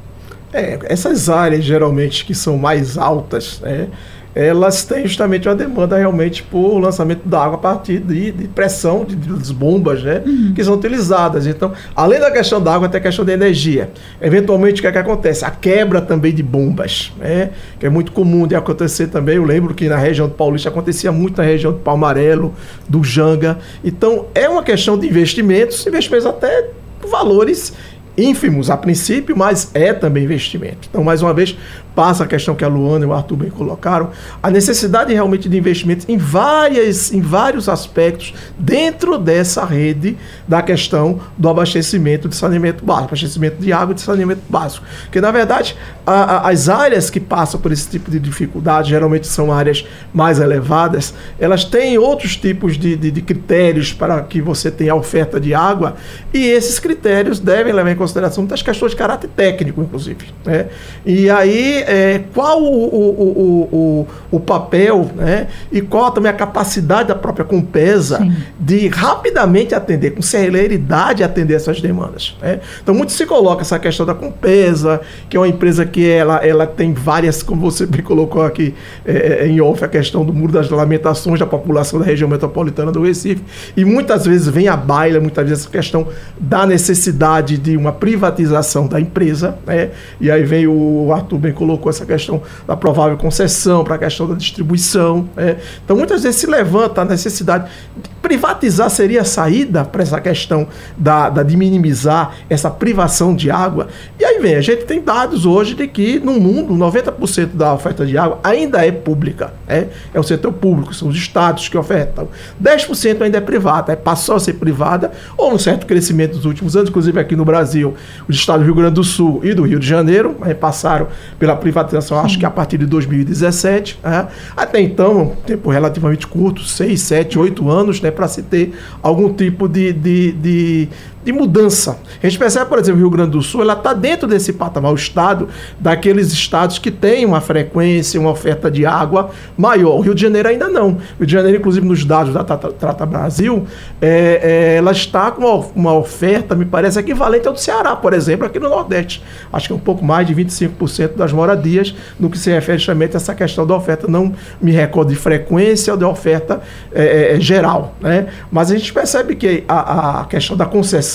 É, 0.51 0.79
essas 0.83 1.29
áreas 1.29 1.63
geralmente 1.63 2.25
que 2.25 2.33
são 2.33 2.57
mais 2.57 2.97
altas, 2.97 3.59
né, 3.61 3.87
elas 4.35 4.85
têm 4.85 5.07
justamente 5.07 5.47
uma 5.47 5.55
demanda 5.55 5.97
realmente 5.97 6.43
por 6.43 6.79
lançamento 6.79 7.27
da 7.27 7.43
água 7.43 7.55
a 7.55 7.59
partir 7.59 7.99
de, 7.99 8.31
de 8.31 8.47
pressão, 8.47 9.03
de, 9.03 9.15
de 9.15 9.53
bombas, 9.53 10.03
né? 10.03 10.21
Uhum. 10.25 10.53
Que 10.53 10.63
são 10.63 10.75
utilizadas. 10.75 11.47
Então, 11.47 11.73
além 11.95 12.19
da 12.19 12.29
questão 12.31 12.61
da 12.61 12.73
água, 12.73 12.87
tem 12.87 12.99
a 12.99 13.01
questão 13.01 13.25
da 13.25 13.33
energia. 13.33 13.89
Eventualmente, 14.21 14.79
o 14.79 14.81
que, 14.81 14.87
é 14.87 14.91
que 14.91 14.97
acontece? 14.97 15.43
A 15.43 15.49
quebra 15.49 15.99
também 16.01 16.33
de 16.33 16.43
bombas, 16.43 17.11
né? 17.17 17.49
Que 17.79 17.87
é 17.87 17.89
muito 17.89 18.11
comum 18.11 18.45
de 18.45 18.55
acontecer 18.55 19.07
também. 19.07 19.37
Eu 19.37 19.45
lembro 19.45 19.73
que 19.73 19.89
na 19.89 19.97
região 19.97 20.27
do 20.27 20.35
Paulista 20.35 20.69
acontecia 20.69 21.11
muito 21.11 21.37
na 21.37 21.43
região 21.43 21.71
do 21.71 21.79
Palmarelo, 21.79 22.53
do 22.87 23.03
Janga. 23.03 23.57
Então, 23.83 24.27
é 24.35 24.47
uma 24.47 24.63
questão 24.63 24.97
de 24.97 25.07
investimentos, 25.07 25.85
investimentos 25.87 26.25
até 26.27 26.69
valores 27.09 27.73
ínfimos 28.19 28.69
a 28.69 28.75
princípio, 28.75 29.35
mas 29.35 29.71
é 29.73 29.93
também 29.93 30.23
investimento. 30.23 30.87
Então, 30.89 31.03
mais 31.03 31.21
uma 31.21 31.33
vez, 31.33 31.55
passa 31.95 32.23
a 32.23 32.27
questão 32.27 32.55
que 32.55 32.63
a 32.63 32.67
Luana 32.67 33.05
e 33.05 33.07
o 33.07 33.13
Arthur 33.13 33.37
bem 33.37 33.49
colocaram, 33.49 34.11
a 34.41 34.49
necessidade 34.49 35.13
realmente 35.13 35.49
de 35.49 35.57
investimento 35.57 36.05
em, 36.09 36.17
várias, 36.17 37.11
em 37.11 37.21
vários 37.21 37.67
aspectos 37.67 38.33
dentro 38.57 39.17
dessa 39.17 39.65
rede 39.65 40.17
da 40.47 40.61
questão 40.61 41.19
do 41.37 41.49
abastecimento 41.49 42.29
de 42.29 42.35
saneamento 42.35 42.85
básico, 42.85 43.07
abastecimento 43.07 43.57
de 43.57 43.73
água 43.73 43.91
e 43.91 43.95
de 43.95 44.01
saneamento 44.01 44.41
básico. 44.49 44.85
Porque, 45.03 45.19
na 45.19 45.31
verdade, 45.31 45.75
a, 46.05 46.11
a, 46.11 46.49
as 46.49 46.69
áreas 46.69 47.09
que 47.09 47.19
passam 47.19 47.59
por 47.59 47.71
esse 47.71 47.89
tipo 47.89 48.09
de 48.09 48.19
dificuldade, 48.19 48.89
geralmente 48.89 49.27
são 49.27 49.51
áreas 49.51 49.85
mais 50.13 50.39
elevadas, 50.39 51.13
elas 51.39 51.63
têm 51.63 51.97
outros 51.97 52.35
tipos 52.35 52.77
de, 52.77 52.95
de, 52.95 53.11
de 53.11 53.21
critérios 53.21 53.93
para 53.93 54.21
que 54.21 54.41
você 54.41 54.71
tenha 54.71 54.95
oferta 54.95 55.39
de 55.39 55.53
água, 55.53 55.95
e 56.33 56.45
esses 56.45 56.79
critérios 56.79 57.39
devem 57.39 57.73
levar 57.73 57.91
em 57.91 57.95
consideração 57.95 58.43
muitas 58.43 58.61
questões 58.61 58.91
de 58.91 58.97
caráter 58.97 59.29
técnico, 59.35 59.81
inclusive. 59.81 60.27
Né? 60.45 60.67
E 61.05 61.29
aí 61.29 61.78
é, 61.81 62.23
qual 62.33 62.61
o, 62.61 62.85
o, 62.85 63.69
o, 63.71 64.07
o, 64.31 64.39
papel 64.39 65.09
né, 65.15 65.47
e 65.71 65.81
qual 65.81 66.11
também 66.11 66.29
a 66.29 66.33
capacidade 66.33 67.07
da 67.07 67.15
própria 67.15 67.45
Compesa 67.45 68.17
Sim. 68.17 68.33
de 68.59 68.87
rapidamente 68.87 69.73
atender, 69.73 70.11
com 70.11 70.21
celeridade 70.21 71.23
atender 71.23 71.55
essas 71.55 71.81
demandas. 71.81 72.37
Né? 72.41 72.59
Então, 72.81 72.93
muito 72.93 73.11
se 73.11 73.25
coloca 73.25 73.61
essa 73.61 73.79
questão 73.79 74.05
da 74.05 74.13
Compesa, 74.13 75.01
que 75.29 75.37
é 75.37 75.39
uma 75.39 75.47
empresa 75.47 75.85
que 75.85 76.07
ela, 76.07 76.37
ela 76.37 76.67
tem 76.67 76.93
várias, 76.93 77.41
como 77.41 77.61
você 77.61 77.85
bem 77.85 78.01
colocou 78.01 78.41
aqui 78.41 78.73
é, 79.05 79.43
é, 79.43 79.47
em 79.47 79.61
off, 79.61 79.83
a 79.83 79.87
questão 79.87 80.25
do 80.25 80.33
muro 80.33 80.51
das 80.51 80.69
lamentações 80.69 81.39
da 81.39 81.45
população 81.45 81.99
da 81.99 82.05
região 82.05 82.29
metropolitana 82.29 82.91
do 82.91 83.01
Recife, 83.01 83.41
e 83.75 83.85
muitas 83.85 84.25
vezes 84.25 84.47
vem 84.47 84.67
à 84.67 84.75
baila, 84.75 85.19
muitas 85.19 85.47
vezes 85.47 85.63
essa 85.63 85.71
questão 85.71 86.07
da 86.39 86.65
necessidade 86.65 87.57
de 87.57 87.77
uma 87.77 87.91
privatização 87.91 88.87
da 88.87 88.99
empresa, 88.99 89.57
né? 89.65 89.91
e 90.19 90.29
aí 90.29 90.43
vem 90.43 90.67
o 90.67 91.11
Arthur 91.13 91.37
bem 91.37 91.53
colocou 91.53 91.68
colocou 91.69 91.89
essa 91.89 92.05
questão 92.05 92.41
da 92.65 92.75
provável 92.75 93.17
concessão, 93.17 93.83
para 93.83 93.95
a 93.95 93.97
questão 93.97 94.27
da 94.27 94.33
distribuição. 94.33 95.29
Né? 95.35 95.57
Então, 95.83 95.95
muitas 95.95 96.23
vezes 96.23 96.39
se 96.39 96.47
levanta 96.47 97.01
a 97.01 97.05
necessidade 97.05 97.69
de 97.95 98.09
privatizar 98.29 98.91
seria 98.91 99.21
a 99.21 99.25
saída 99.25 99.83
para 99.83 100.03
essa 100.03 100.21
questão 100.21 100.67
da, 100.95 101.31
da, 101.31 101.41
de 101.41 101.57
minimizar 101.57 102.35
essa 102.47 102.69
privação 102.69 103.35
de 103.35 103.49
água. 103.49 103.87
E 104.19 104.23
aí 104.23 104.37
vem, 104.39 104.53
a 104.53 104.61
gente 104.61 104.85
tem 104.85 105.01
dados 105.01 105.47
hoje 105.47 105.73
de 105.73 105.87
que 105.87 106.19
no 106.19 106.33
mundo 106.33 106.75
90% 106.75 107.55
da 107.55 107.73
oferta 107.73 108.05
de 108.05 108.15
água 108.19 108.39
ainda 108.43 108.85
é 108.85 108.91
pública. 108.91 109.51
Né? 109.67 109.87
É 110.13 110.19
o 110.19 110.23
setor 110.23 110.53
público, 110.53 110.93
são 110.93 111.07
os 111.07 111.15
estados 111.15 111.67
que 111.67 111.75
ofertam. 111.75 112.27
10% 112.63 113.23
ainda 113.23 113.39
é 113.39 113.41
privada, 113.41 113.93
é, 113.93 113.95
passou 113.95 114.35
a 114.35 114.39
ser 114.39 114.53
privada, 114.53 115.11
ou 115.35 115.51
um 115.51 115.57
certo 115.57 115.87
crescimento 115.87 116.35
nos 116.35 116.45
últimos 116.45 116.75
anos, 116.75 116.89
inclusive 116.89 117.19
aqui 117.19 117.35
no 117.35 117.43
Brasil, 117.43 117.95
os 118.27 118.35
estados 118.35 118.61
do 118.61 118.65
Rio 118.65 118.75
Grande 118.75 118.93
do 118.93 119.03
Sul 119.03 119.41
e 119.43 119.55
do 119.55 119.63
Rio 119.63 119.79
de 119.79 119.87
Janeiro 119.87 120.37
passaram 120.59 121.07
pela 121.39 121.55
privatização, 121.55 122.19
acho 122.19 122.37
que 122.37 122.45
a 122.45 122.51
partir 122.51 122.77
de 122.77 122.85
2017. 122.85 123.99
Né? 124.03 124.27
Até 124.55 124.79
então, 124.79 125.21
um 125.21 125.35
tempo 125.35 125.71
relativamente 125.71 126.27
curto, 126.27 126.61
6, 126.63 127.01
7, 127.01 127.39
8 127.39 127.67
anos, 127.71 127.99
né, 128.01 128.11
para 128.19 128.27
se 128.27 128.43
ter 128.43 128.73
algum 129.01 129.33
tipo 129.33 129.69
de, 129.69 129.93
de, 129.93 130.33
de, 130.33 130.89
de 131.23 131.31
mudança. 131.31 131.99
A 132.21 132.27
gente 132.27 132.39
percebe, 132.39 132.65
por 132.67 132.79
exemplo, 132.79 132.99
o 132.99 133.01
Rio 133.03 133.09
Grande 133.09 133.31
do 133.31 133.41
Sul, 133.41 133.61
ela 133.61 133.73
está 133.73 133.93
dentro 133.93 134.27
desse 134.27 134.53
patamar, 134.53 134.91
o 134.91 134.95
estado 134.95 135.49
daqueles 135.79 136.31
estados 136.31 136.79
que 136.79 136.89
têm 136.89 137.25
uma 137.25 137.41
frequência, 137.41 138.19
uma 138.19 138.31
oferta 138.31 138.71
de 138.71 138.85
água 138.85 139.31
maior. 139.57 139.97
O 139.97 140.01
Rio 140.01 140.15
de 140.15 140.21
Janeiro 140.21 140.47
ainda 140.47 140.69
não. 140.69 140.91
O 140.91 141.19
Rio 141.19 141.27
de 141.27 141.33
Janeiro, 141.33 141.57
inclusive, 141.57 141.85
nos 141.85 142.05
dados 142.05 142.33
da 142.33 142.43
Trata 142.43 143.05
Brasil, 143.05 143.65
é, 144.01 144.39
é, 144.41 144.75
ela 144.77 144.91
está 144.91 145.29
com 145.31 145.41
uma, 145.41 145.65
uma, 145.75 145.93
oferta, 145.93 146.55
me 146.55 146.65
parece, 146.65 146.99
equivalente 146.99 147.47
ao 147.47 147.53
do 147.53 147.59
Ceará, 147.59 147.95
por 147.95 148.13
exemplo, 148.13 148.45
aqui 148.45 148.59
no 148.59 148.69
Nordeste. 148.69 149.21
Acho 149.51 149.67
que 149.67 149.73
é 149.73 149.75
um 149.75 149.79
pouco 149.79 150.03
mais 150.05 150.25
de 150.25 150.33
25% 150.33 151.15
das 151.15 151.33
moradias 151.33 151.93
no 152.19 152.29
que 152.29 152.37
se 152.37 152.49
refere 152.49 152.77
justamente 152.77 153.15
a 153.15 153.17
essa 153.17 153.35
questão 153.35 153.67
da 153.67 153.75
oferta. 153.75 154.07
Não 154.07 154.33
me 154.61 154.71
recordo 154.71 155.09
de 155.09 155.15
frequência 155.15 155.91
ou 155.91 155.99
de 155.99 156.05
oferta 156.05 156.61
é, 156.93 157.35
é 157.35 157.39
geral. 157.39 157.95
Né? 157.99 158.27
Mas 158.49 158.71
a 158.71 158.77
gente 158.77 158.93
percebe 158.93 159.35
que 159.35 159.63
a, 159.67 160.21
a 160.21 160.25
questão 160.25 160.55
da 160.55 160.65
concessão 160.65 161.08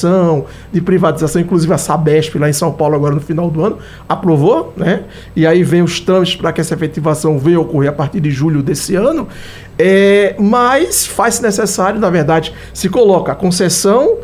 de 0.73 0.81
privatização, 0.81 1.41
inclusive 1.41 1.73
a 1.73 1.79
Sabesp 1.79 2.37
lá 2.39 2.49
em 2.49 2.53
São 2.53 2.73
Paulo 2.73 2.95
agora 2.95 3.15
no 3.15 3.21
final 3.21 3.51
do 3.51 3.65
ano 3.65 3.79
aprovou, 4.09 4.73
né? 4.77 5.05
E 5.37 5.47
aí 5.47 5.63
vem 5.63 5.83
os 5.83 6.01
trâmites 6.01 6.37
para 6.37 6.53
que 6.53 6.61
essa 6.61 6.75
efetivação 6.75 7.39
venha 7.39 7.61
ocorrer 7.61 7.91
a 7.91 7.93
partir 7.93 8.21
de 8.21 8.31
julho 8.31 8.63
desse 8.63 8.95
ano. 8.95 9.29
É, 9.79 10.35
mas 10.39 11.07
faz 11.07 11.41
necessário, 11.41 11.99
na 12.01 12.11
verdade, 12.11 12.53
se 12.73 12.89
coloca 12.89 13.33
a 13.33 13.35
concessão 13.35 14.19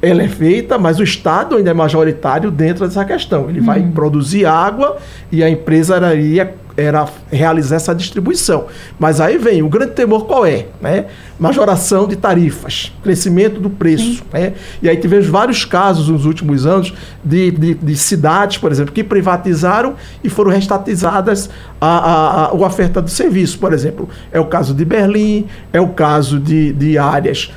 ela 0.00 0.22
é 0.22 0.28
feita, 0.28 0.78
mas 0.78 0.98
o 0.98 1.02
Estado 1.02 1.56
ainda 1.56 1.70
é 1.70 1.74
majoritário 1.74 2.50
dentro 2.50 2.86
dessa 2.86 3.04
questão. 3.04 3.48
Ele 3.48 3.60
vai 3.60 3.80
uhum. 3.80 3.92
produzir 3.92 4.44
água 4.44 4.98
e 5.32 5.42
a 5.42 5.48
empresa 5.48 5.96
iria 6.14 6.54
era 6.76 7.06
realizar 7.30 7.76
essa 7.76 7.94
distribuição. 7.94 8.66
Mas 8.98 9.20
aí 9.20 9.38
vem 9.38 9.62
o 9.62 9.68
grande 9.68 9.92
temor 9.92 10.26
qual 10.26 10.44
é? 10.44 10.66
Né? 10.80 11.06
Majoração 11.38 12.06
de 12.08 12.16
tarifas, 12.16 12.92
crescimento 13.02 13.60
do 13.60 13.70
preço. 13.70 14.24
Né? 14.32 14.54
E 14.82 14.88
aí 14.88 14.96
tivemos 14.96 15.26
vários 15.26 15.64
casos 15.64 16.08
nos 16.08 16.26
últimos 16.26 16.66
anos 16.66 16.92
de, 17.24 17.50
de, 17.52 17.74
de 17.74 17.96
cidades, 17.96 18.58
por 18.58 18.72
exemplo, 18.72 18.92
que 18.92 19.04
privatizaram 19.04 19.94
e 20.22 20.28
foram 20.28 20.50
restatizadas 20.50 21.48
a, 21.80 21.86
a, 21.86 22.44
a, 22.46 22.54
oferta 22.54 23.00
do 23.00 23.10
serviço, 23.10 23.58
por 23.58 23.72
exemplo. 23.72 24.08
É 24.32 24.40
o 24.40 24.46
caso 24.46 24.74
de 24.74 24.84
Berlim, 24.84 25.46
é 25.72 25.80
o 25.80 25.88
caso 25.88 26.40
de, 26.40 26.72
de 26.72 26.98
áreas 26.98 27.52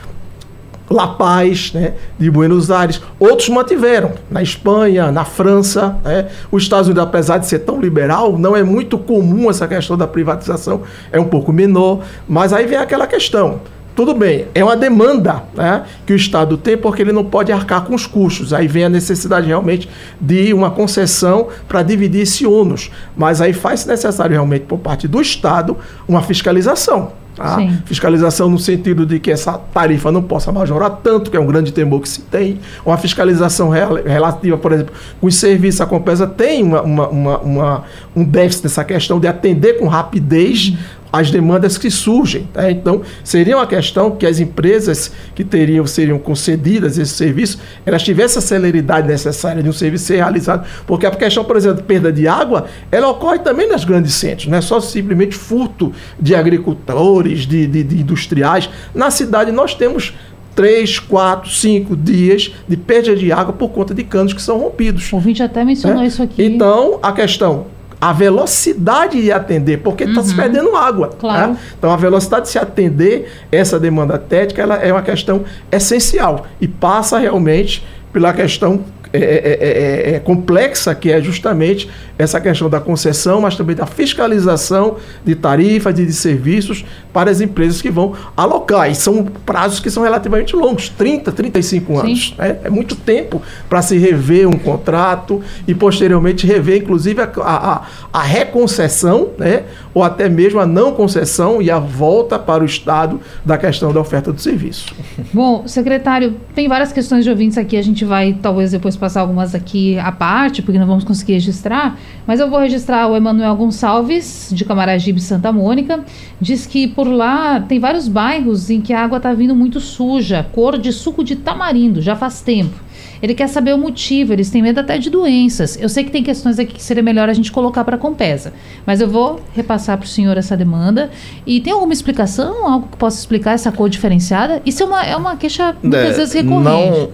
La 0.90 1.08
Paz, 1.08 1.72
né, 1.74 1.94
de 2.18 2.30
Buenos 2.30 2.72
Aires. 2.72 3.02
Outros 3.20 3.50
mantiveram, 3.50 4.14
na 4.32 4.42
Espanha, 4.42 5.12
na 5.12 5.26
França. 5.26 5.98
Né. 6.04 6.28
Os 6.52 6.64
Estados 6.64 6.88
Unidos, 6.88 7.04
apesar 7.04 7.38
de 7.38 7.48
ser 7.48 7.60
tão 7.60 7.80
liberal, 7.80 8.38
não 8.38 8.56
é 8.56 8.64
muito 8.64 8.98
comum 8.98 9.50
essa 9.50 9.68
questão 9.68 9.98
da 9.98 10.08
privatização, 10.08 10.84
é 11.12 11.20
um 11.20 11.26
pouco 11.26 11.52
menor. 11.52 12.02
Mas 12.28 12.54
aí 12.54 12.66
vem 12.66 12.78
aquela 12.78 13.08
questão. 13.08 13.60
Tudo 13.98 14.14
bem, 14.14 14.46
é 14.54 14.64
uma 14.64 14.78
demanda 14.78 15.42
né, 15.56 15.84
que 16.06 16.14
o 16.14 16.16
Estado 16.16 16.56
tem 16.56 16.78
porque 16.78 17.02
ele 17.02 17.12
não 17.12 17.26
pode 17.26 17.52
arcar 17.52 17.84
com 17.84 17.96
os 17.96 18.06
custos. 18.06 18.54
Aí 18.54 18.68
vem 18.68 18.84
a 18.84 18.90
necessidade 18.90 19.48
realmente 19.48 19.90
de 20.22 20.54
uma 20.54 20.70
concessão 20.70 21.48
para 21.68 21.82
dividir 21.82 22.22
esse 22.22 22.46
ônus. 22.46 22.92
Mas 23.16 23.42
aí 23.42 23.54
faz 23.54 23.88
necessário 23.88 24.34
realmente, 24.34 24.66
por 24.66 24.78
parte 24.78 25.08
do 25.08 25.20
Estado, 25.20 25.76
uma 26.08 26.22
fiscalização. 26.22 27.12
Tá? 27.38 27.60
Fiscalização 27.86 28.50
no 28.50 28.58
sentido 28.58 29.06
de 29.06 29.20
que 29.20 29.30
essa 29.30 29.54
tarifa 29.54 30.12
não 30.12 30.24
possa 30.24 30.52
majorar 30.52 30.90
tanto, 31.04 31.30
que 31.30 31.38
é 31.38 31.40
um 31.40 31.46
grande 31.46 31.72
temor 31.72 32.02
que 32.02 32.10
se 32.10 32.22
tem. 32.22 32.60
Uma 32.84 32.98
fiscalização 32.98 33.70
relativa, 33.70 34.58
por 34.58 34.72
exemplo, 34.72 34.94
com 35.22 35.28
os 35.28 35.36
serviços, 35.36 35.80
a 35.80 35.86
Compesa 35.86 36.26
tem 36.26 36.64
uma, 36.64 36.82
uma, 36.82 37.08
uma, 37.10 37.38
uma 37.38 37.84
um 38.16 38.24
déficit 38.24 38.64
nessa 38.64 38.84
questão 38.84 39.20
de 39.20 39.28
atender 39.28 39.78
com 39.78 39.88
rapidez 39.88 40.74
as 41.18 41.32
demandas 41.32 41.78
que 41.78 41.90
surgem. 41.90 42.48
Tá? 42.54 42.70
Então, 42.70 43.02
seria 43.24 43.58
uma 43.58 43.68
questão 43.68 44.12
que 44.12 44.26
as 44.26 44.40
empresas 44.40 45.12
que 45.36 45.44
teriam, 45.44 45.86
seriam 45.86 46.20
concedidas 46.20 46.98
esse 46.98 47.14
serviço, 47.14 47.60
elas 47.86 48.04
tivessem 48.04 48.40
a 48.40 48.42
celeridade 48.42 49.08
necessária 49.08 49.62
de 49.62 49.70
um 49.70 49.74
serviço 49.74 50.06
ser 50.06 50.18
realizado. 50.18 50.68
Porque 50.86 51.06
a 51.06 51.12
questão, 51.12 51.44
por 51.44 51.56
exemplo, 51.56 51.78
de 51.78 51.84
perda 51.84 52.12
de 52.12 52.28
água, 52.28 52.66
ela 52.92 53.10
ocorre 53.10 53.40
também 53.40 53.68
nas 53.68 53.84
grandes 53.84 54.14
centros, 54.14 54.48
não 54.48 54.58
é 54.58 54.62
só 54.62 54.80
simplesmente 54.80 55.36
furto 55.36 55.92
de 56.20 56.36
agricultores, 56.36 57.46
de, 57.46 57.68
de, 57.68 57.84
de 57.84 58.02
industriais. 58.02 58.70
Na 58.94 59.12
cidade 59.12 59.52
nós 59.52 59.74
temos 59.74 60.14
três, 60.56 60.98
quatro, 60.98 61.52
cinco 61.52 61.96
dias 61.96 62.52
de 62.68 62.76
perda 62.76 63.16
de 63.16 63.32
água 63.32 63.54
por 63.54 63.70
conta 63.70 63.94
de 63.94 64.04
canos 64.04 64.34
que 64.34 64.42
são 64.42 64.58
rompidos. 64.58 65.14
O 65.14 65.18
ouvinte 65.18 65.44
até 65.44 65.64
mencionou 65.64 66.02
é? 66.02 66.08
isso 66.08 66.24
aqui. 66.24 66.44
Então, 66.44 67.00
a 67.04 67.12
questão, 67.12 67.68
a 68.00 68.14
velocidade 68.14 69.22
de 69.22 69.32
atender, 69.32 69.78
porque 69.78 70.04
está 70.04 70.22
uhum. 70.22 70.26
se 70.26 70.36
perdendo 70.36 70.76
água. 70.76 71.10
Claro. 71.20 71.54
Né? 71.54 71.60
Então, 71.78 71.92
a 71.92 71.98
velocidade 71.98 72.46
de 72.46 72.52
se 72.52 72.60
atender 72.60 73.32
essa 73.52 73.80
demanda 73.80 74.18
técnica 74.18 74.62
ela 74.62 74.76
é 74.76 74.92
uma 74.92 75.02
questão 75.02 75.44
essencial 75.72 76.46
e 76.62 76.68
passa 76.68 77.18
realmente 77.18 77.86
pela 78.14 78.34
questão 78.34 78.84
é 79.14 79.20
é, 79.20 79.24
é, 79.24 80.12
é, 80.12 80.16
é, 80.16 80.20
complexa, 80.20 80.94
que 80.94 81.12
é 81.12 81.22
justamente 81.22 81.90
essa 82.18 82.42
questão 82.42 82.70
da 82.70 82.80
concessão, 82.80 83.42
mas 83.42 83.56
também 83.56 83.76
da 83.76 83.86
fiscalização 83.86 84.98
de 85.24 85.34
tarifas 85.36 85.98
e 85.98 86.06
de 86.06 86.14
serviços 86.14 86.86
para 87.18 87.32
as 87.32 87.42
empresas 87.42 87.82
que 87.82 87.90
vão 87.90 88.14
alocar. 88.38 88.92
E 88.92 88.94
são 88.94 89.26
prazos 89.44 89.80
que 89.80 89.90
são 89.90 90.04
relativamente 90.04 90.56
longos 90.56 90.88
30, 90.90 91.32
35 91.32 91.98
anos. 91.98 92.36
Né? 92.38 92.58
É 92.66 92.70
muito 92.70 92.96
tempo 92.96 93.42
para 93.68 93.82
se 93.82 93.98
rever 93.98 94.48
um 94.48 94.56
contrato 94.60 95.42
e, 95.68 95.74
posteriormente, 95.74 96.46
rever, 96.46 96.84
inclusive, 96.84 97.20
a, 97.20 97.32
a, 97.44 97.82
a 98.14 98.22
reconcessão, 98.22 99.30
né? 99.36 99.64
ou 99.96 100.04
até 100.04 100.30
mesmo 100.30 100.60
a 100.60 100.68
não 100.68 100.92
concessão 100.92 101.60
e 101.60 101.72
a 101.72 101.80
volta 101.80 102.38
para 102.38 102.62
o 102.62 102.68
Estado 102.68 103.20
da 103.44 103.58
questão 103.58 103.92
da 103.92 104.00
oferta 104.00 104.32
do 104.32 104.40
serviço. 104.40 104.94
Bom, 105.34 105.68
secretário, 105.68 106.36
tem 106.54 106.68
várias 106.68 106.94
questões 106.94 107.24
de 107.24 107.32
ouvintes 107.32 107.58
aqui, 107.58 107.76
a 107.76 107.82
gente 107.82 108.06
vai 108.06 108.38
talvez 108.40 108.70
depois 108.70 108.96
passar 108.96 109.22
algumas 109.22 109.56
aqui 109.56 109.98
à 109.98 110.12
parte, 110.12 110.62
porque 110.62 110.78
não 110.78 110.86
vamos 110.86 111.04
conseguir 111.04 111.34
registrar, 111.34 111.98
mas 112.28 112.40
eu 112.40 112.48
vou 112.48 112.60
registrar 112.60 113.08
o 113.08 113.16
Emanuel 113.16 113.56
Gonçalves, 113.56 114.50
de 114.52 114.64
Camaragibe, 114.64 115.20
Santa 115.20 115.52
Mônica, 115.52 116.06
diz 116.40 116.68
que 116.68 116.88
por 116.88 117.07
por 117.08 117.14
lá 117.14 117.62
tem 117.62 117.80
vários 117.80 118.10
bairros 118.10 118.70
em 118.70 118.82
que 118.82 118.92
a 118.92 119.02
água 119.02 119.18
está 119.18 119.34
vindo 119.34 119.56
muito 119.56 119.80
suja, 119.80 120.46
cor 120.52 120.78
de 120.78 120.92
suco 120.92 121.24
de 121.24 121.38
tamarindo, 121.38 122.02
já 122.02 122.18
faz 122.18 122.42
tempo. 122.42 122.76
Ele 123.22 123.34
quer 123.34 123.48
saber 123.48 123.74
o 123.74 123.78
motivo, 123.78 124.34
eles 124.34 124.50
têm 124.50 124.62
medo 124.62 124.80
até 124.80 124.98
de 124.98 125.10
doenças. 125.10 125.78
Eu 125.82 125.90
sei 125.90 126.04
que 126.04 126.12
tem 126.12 126.22
questões 126.22 126.60
aqui 126.60 126.74
que 126.74 126.84
seria 126.84 127.02
melhor 127.02 127.30
a 127.30 127.34
gente 127.34 127.52
colocar 127.52 127.84
para 127.84 127.96
a 127.96 127.98
Compesa, 128.00 128.54
mas 128.86 129.02
eu 129.02 129.08
vou 129.08 129.40
repassar 129.56 129.98
para 129.98 130.06
o 130.06 130.08
senhor 130.08 130.38
essa 130.38 130.56
demanda. 130.56 131.10
E 131.46 131.60
tem 131.62 131.74
alguma 131.74 131.94
explicação, 131.94 132.68
algo 132.68 132.90
que 132.92 132.98
possa 132.98 133.18
explicar 133.18 133.54
essa 133.54 133.72
cor 133.72 133.90
diferenciada? 133.90 134.62
Isso 134.66 134.84
é 134.84 134.86
uma, 134.86 135.04
é 135.04 135.16
uma 135.16 135.36
queixa 135.36 135.76
muitas 135.82 136.14
é, 136.14 136.14
vezes 136.14 136.34
recorrente. 136.34 136.64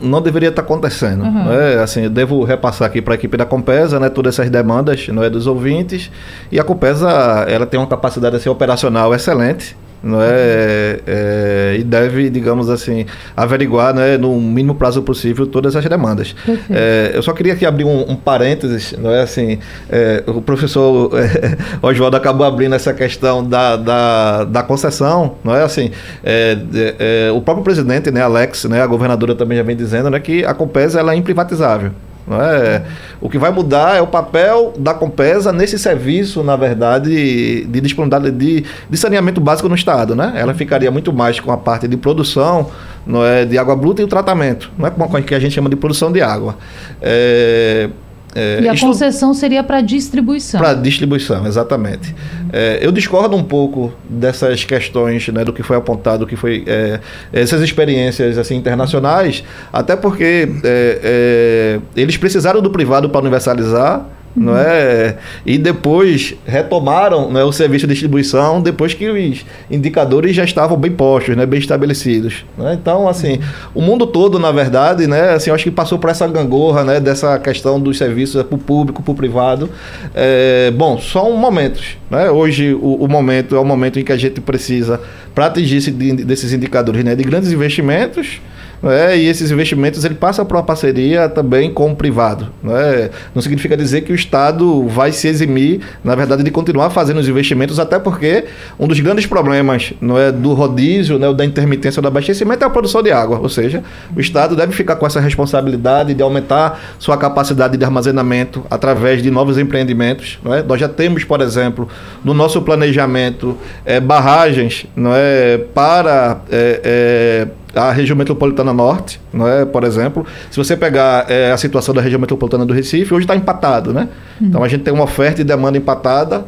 Não, 0.02 0.10
não 0.10 0.22
deveria 0.22 0.50
estar 0.50 0.64
acontecendo. 0.64 1.24
Uhum. 1.24 1.52
É, 1.54 1.82
assim, 1.82 2.02
eu 2.02 2.10
devo 2.10 2.44
repassar 2.44 2.88
aqui 2.88 3.02
para 3.02 3.14
a 3.14 3.16
equipe 3.16 3.38
da 3.38 3.46
Compesa, 3.46 4.00
né, 4.00 4.10
todas 4.10 4.34
essas 4.38 4.50
demandas, 4.50 5.08
não 5.08 5.24
é 5.24 5.30
dos 5.30 5.48
ouvintes. 5.48 6.12
E 6.52 6.60
a 6.60 6.64
Compesa, 6.64 7.10
ela 7.48 7.66
tem 7.66 7.80
uma 7.80 7.88
capacidade 7.88 8.36
assim, 8.36 8.50
operacional 8.50 9.14
excelente 9.14 9.76
não 10.04 10.22
é, 10.22 11.00
é, 11.08 11.78
e 11.80 11.84
deve, 11.84 12.30
digamos 12.30 12.70
assim, 12.70 13.06
averiguar, 13.36 13.94
né, 13.94 14.18
no 14.18 14.40
mínimo 14.40 14.76
prazo 14.76 15.02
possível 15.02 15.48
todas 15.48 15.76
as 15.76 15.86
demandas. 15.86 16.36
É, 16.70 17.12
eu 17.14 17.24
só 17.24 17.32
queria 17.32 17.54
aqui 17.54 17.66
abrir 17.66 17.86
um, 17.86 18.12
um 18.12 18.16
parênteses, 18.16 18.94
não 18.98 19.12
é 19.12 19.22
assim, 19.22 19.60
é, 19.90 20.24
o 20.28 20.42
professor 20.42 21.12
é, 21.18 21.58
Oswaldo 21.82 22.18
acabou 22.18 22.46
abrindo 22.46 22.76
essa 22.76 22.94
questão 22.94 23.44
da, 23.44 23.78
da, 23.78 24.44
da 24.44 24.64
concessão, 24.64 25.36
não 25.44 25.56
é 25.56 25.64
assim, 25.64 25.92
é, 26.24 26.58
é, 27.00 27.32
o 27.32 27.42
próprio 27.42 27.64
presidente, 27.64 28.12
né, 28.12 28.22
Alex, 28.22 28.66
né, 28.66 28.82
a 28.82 28.88
governadora 28.88 29.34
também 29.34 29.58
já 29.58 29.64
vem 29.64 29.76
dizendo, 29.76 30.10
né, 30.10 30.20
que 30.20 30.44
a 30.44 30.54
Compesa 30.54 31.00
ela 31.00 31.14
é 31.14 31.16
imprivatizável. 31.16 31.92
É? 32.32 32.82
O 33.20 33.30
que 33.30 33.38
vai 33.38 33.52
mudar 33.52 33.98
é 33.98 34.02
o 34.02 34.08
papel 34.08 34.74
da 34.78 34.94
Compesa 34.94 35.52
nesse 35.52 35.78
serviço, 35.78 36.44
na 36.44 36.56
verdade, 36.56 37.66
de 37.66 37.82
disponibilidade 37.82 38.32
de, 38.32 38.64
de 38.90 38.98
saneamento 38.98 39.42
básico 39.42 39.68
no 39.68 39.76
Estado. 39.76 40.16
Né? 40.16 40.34
Ela 40.36 40.54
ficaria 40.54 40.90
muito 40.90 41.12
mais 41.12 41.40
com 41.40 41.52
a 41.52 41.58
parte 41.58 41.88
de 41.88 41.98
produção 41.98 42.70
não 43.06 43.24
é, 43.26 43.46
de 43.46 43.58
água 43.58 43.76
bruta 43.76 44.02
e 44.02 44.06
o 44.06 44.08
tratamento, 44.08 44.72
não 44.78 44.88
é 44.88 44.90
com 44.90 45.18
a 45.18 45.22
que 45.22 45.36
a 45.36 45.40
gente 45.40 45.54
chama 45.54 45.70
de 45.70 45.76
produção 45.76 46.12
de 46.12 46.22
água. 46.22 46.56
É, 47.02 47.90
é, 48.36 48.62
e 48.62 48.68
a 48.68 48.78
concessão 48.78 49.34
seria 49.34 49.64
para 49.64 49.82
distribuição. 49.82 50.60
Para 50.60 50.74
distribuição, 50.74 51.46
exatamente. 51.46 52.14
É, 52.52 52.80
eu 52.82 52.92
discordo 52.92 53.36
um 53.36 53.44
pouco 53.44 53.94
dessas 54.10 54.64
questões, 54.64 55.28
né, 55.28 55.44
do 55.44 55.54
que 55.54 55.62
foi 55.62 55.78
apontado, 55.78 56.20
do 56.20 56.28
que 56.28 56.36
foi 56.36 56.64
é, 56.66 57.00
essas 57.32 57.62
experiências 57.62 58.38
assim 58.38 58.56
internacionais, 58.56 59.44
até 59.72 59.96
porque 59.96 60.50
é, 60.64 61.00
é, 61.04 61.80
eles 61.96 62.18
precisaram 62.18 62.62
do 62.62 62.70
privado 62.70 63.10
para 63.10 63.22
universalizar 63.22 64.06
não 64.36 64.58
é? 64.58 65.18
E 65.46 65.58
depois 65.58 66.36
retomaram 66.46 67.32
né, 67.32 67.44
o 67.44 67.52
serviço 67.52 67.86
de 67.86 67.94
distribuição 67.94 68.62
depois 68.62 68.94
que 68.94 69.08
os 69.10 69.46
indicadores 69.70 70.36
já 70.36 70.44
estavam 70.44 70.78
bem 70.78 70.92
postos, 70.92 71.36
né, 71.36 71.46
bem 71.46 71.60
estabelecidos. 71.60 72.44
Né? 72.58 72.78
Então, 72.80 73.08
assim, 73.08 73.40
o 73.76 73.82
mundo 73.82 74.08
todo, 74.08 74.40
na 74.40 74.52
verdade, 74.52 75.06
né, 75.06 75.34
assim, 75.34 75.52
acho 75.52 75.64
que 75.64 75.72
passou 75.72 76.00
por 76.00 76.10
essa 76.10 76.28
gangorra, 76.28 76.84
né, 76.84 77.00
dessa 77.00 77.38
questão 77.38 77.80
dos 77.80 77.98
serviços 77.98 78.42
para 78.44 78.56
o 78.56 78.58
público, 78.58 79.04
para 79.04 79.12
o 79.12 79.16
privado. 79.16 79.70
É, 80.16 80.72
bom, 80.72 81.00
são 81.00 81.38
momentos. 81.38 81.98
Né? 82.10 82.30
Hoje, 82.30 82.74
o, 82.74 83.04
o, 83.04 83.08
momento 83.08 83.56
é 83.56 83.60
o 83.60 83.66
momento 83.66 84.00
em 84.00 84.04
que 84.04 84.12
a 84.12 84.18
gente 84.18 84.42
precisa, 84.42 85.00
para 85.36 85.46
atingir 85.46 85.78
esse, 85.78 85.92
desses 85.92 86.54
indicadores 86.54 87.04
né, 87.04 87.16
de 87.16 87.24
grandes 87.24 87.52
investimentos, 87.52 88.42
é, 88.90 89.18
e 89.18 89.28
esses 89.28 89.50
investimentos 89.52 90.04
ele 90.04 90.16
passa 90.16 90.44
por 90.44 90.58
uma 90.58 90.64
parceria 90.64 91.30
também 91.30 91.72
com 91.72 91.92
o 91.92 91.96
privado. 91.96 92.50
Né? 92.62 93.10
Não 93.34 93.42
significa 93.42 93.78
dizer 93.78 94.02
que 94.02 94.12
o 94.12 94.16
Estado 94.16 94.88
vai 94.88 95.12
se 95.12 95.28
eximir, 95.28 95.82
na 96.04 96.16
verdade, 96.16 96.44
de 96.44 96.52
continuar 96.52 96.90
fazendo 96.90 97.20
os 97.20 97.28
investimentos, 97.28 97.80
até 97.80 97.98
porque 97.98 98.46
um 98.80 98.88
dos 98.88 99.00
grandes 99.00 99.26
problemas 99.26 99.94
não 100.02 100.18
é, 100.18 100.32
do 100.32 100.54
rodízio, 100.54 101.18
né, 101.18 101.34
da 101.34 101.46
intermitência 101.46 102.02
do 102.02 102.08
abastecimento 102.08 102.64
é 102.64 102.68
a 102.68 102.70
produção 102.70 103.02
de 103.02 103.12
água. 103.12 103.40
Ou 103.40 103.50
seja, 103.50 103.84
o 104.16 104.20
Estado 104.20 104.56
deve 104.56 104.74
ficar 104.74 104.96
com 104.98 105.06
essa 105.06 105.20
responsabilidade 105.20 106.14
de 106.14 106.22
aumentar 106.22 106.98
sua 107.00 107.18
capacidade 107.18 107.78
de 107.78 107.86
armazenamento 107.86 108.66
através 108.70 109.24
de 109.24 109.32
novos 109.32 109.58
empreendimentos. 109.58 110.40
Não 110.44 110.54
é? 110.54 110.62
Nós 110.62 110.80
já 110.80 110.90
temos, 110.90 111.24
por 111.24 111.42
exemplo, 111.42 111.88
no 112.24 112.34
nosso 112.34 112.62
planejamento, 112.62 113.58
é, 113.86 114.00
barragens 114.00 114.86
não 114.96 115.12
é, 115.14 115.58
para. 115.58 116.42
É, 116.52 116.82
é, 116.84 117.48
a 117.76 117.92
região 117.92 118.16
metropolitana 118.16 118.72
norte, 118.72 119.20
não 119.34 119.48
é? 119.48 119.66
por 119.66 119.84
exemplo, 119.84 120.26
se 120.52 120.58
você 120.58 120.78
pegar 120.78 121.30
é, 121.30 121.52
a 121.52 121.58
situação 121.58 121.94
da 121.94 122.02
região 122.02 122.20
metropolitana 122.20 122.66
do 122.66 122.74
Recife, 122.74 123.14
hoje 123.14 123.24
está 123.24 123.36
empatado, 123.36 123.94
né? 123.94 124.10
Uhum. 124.40 124.48
Então 124.48 124.64
a 124.64 124.68
gente 124.68 124.84
tem 124.84 124.94
uma 124.94 125.04
oferta 125.04 125.42
e 125.42 125.44
demanda 125.44 125.78
empatada 125.78 126.46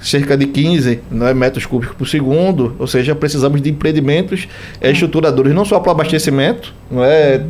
cerca 0.00 0.36
de 0.36 0.46
15 0.46 1.00
né, 1.10 1.34
metros 1.34 1.66
cúbicos 1.66 1.96
por 1.96 2.06
segundo, 2.06 2.74
ou 2.78 2.86
seja, 2.86 3.14
precisamos 3.14 3.60
de 3.60 3.70
empreendimentos 3.70 4.48
é, 4.80 4.90
estruturadores, 4.90 5.54
não 5.54 5.64
só 5.64 5.80
para 5.80 5.88
o 5.88 5.92
abastecimento, 5.92 6.74
não 6.90 7.04
é, 7.04 7.40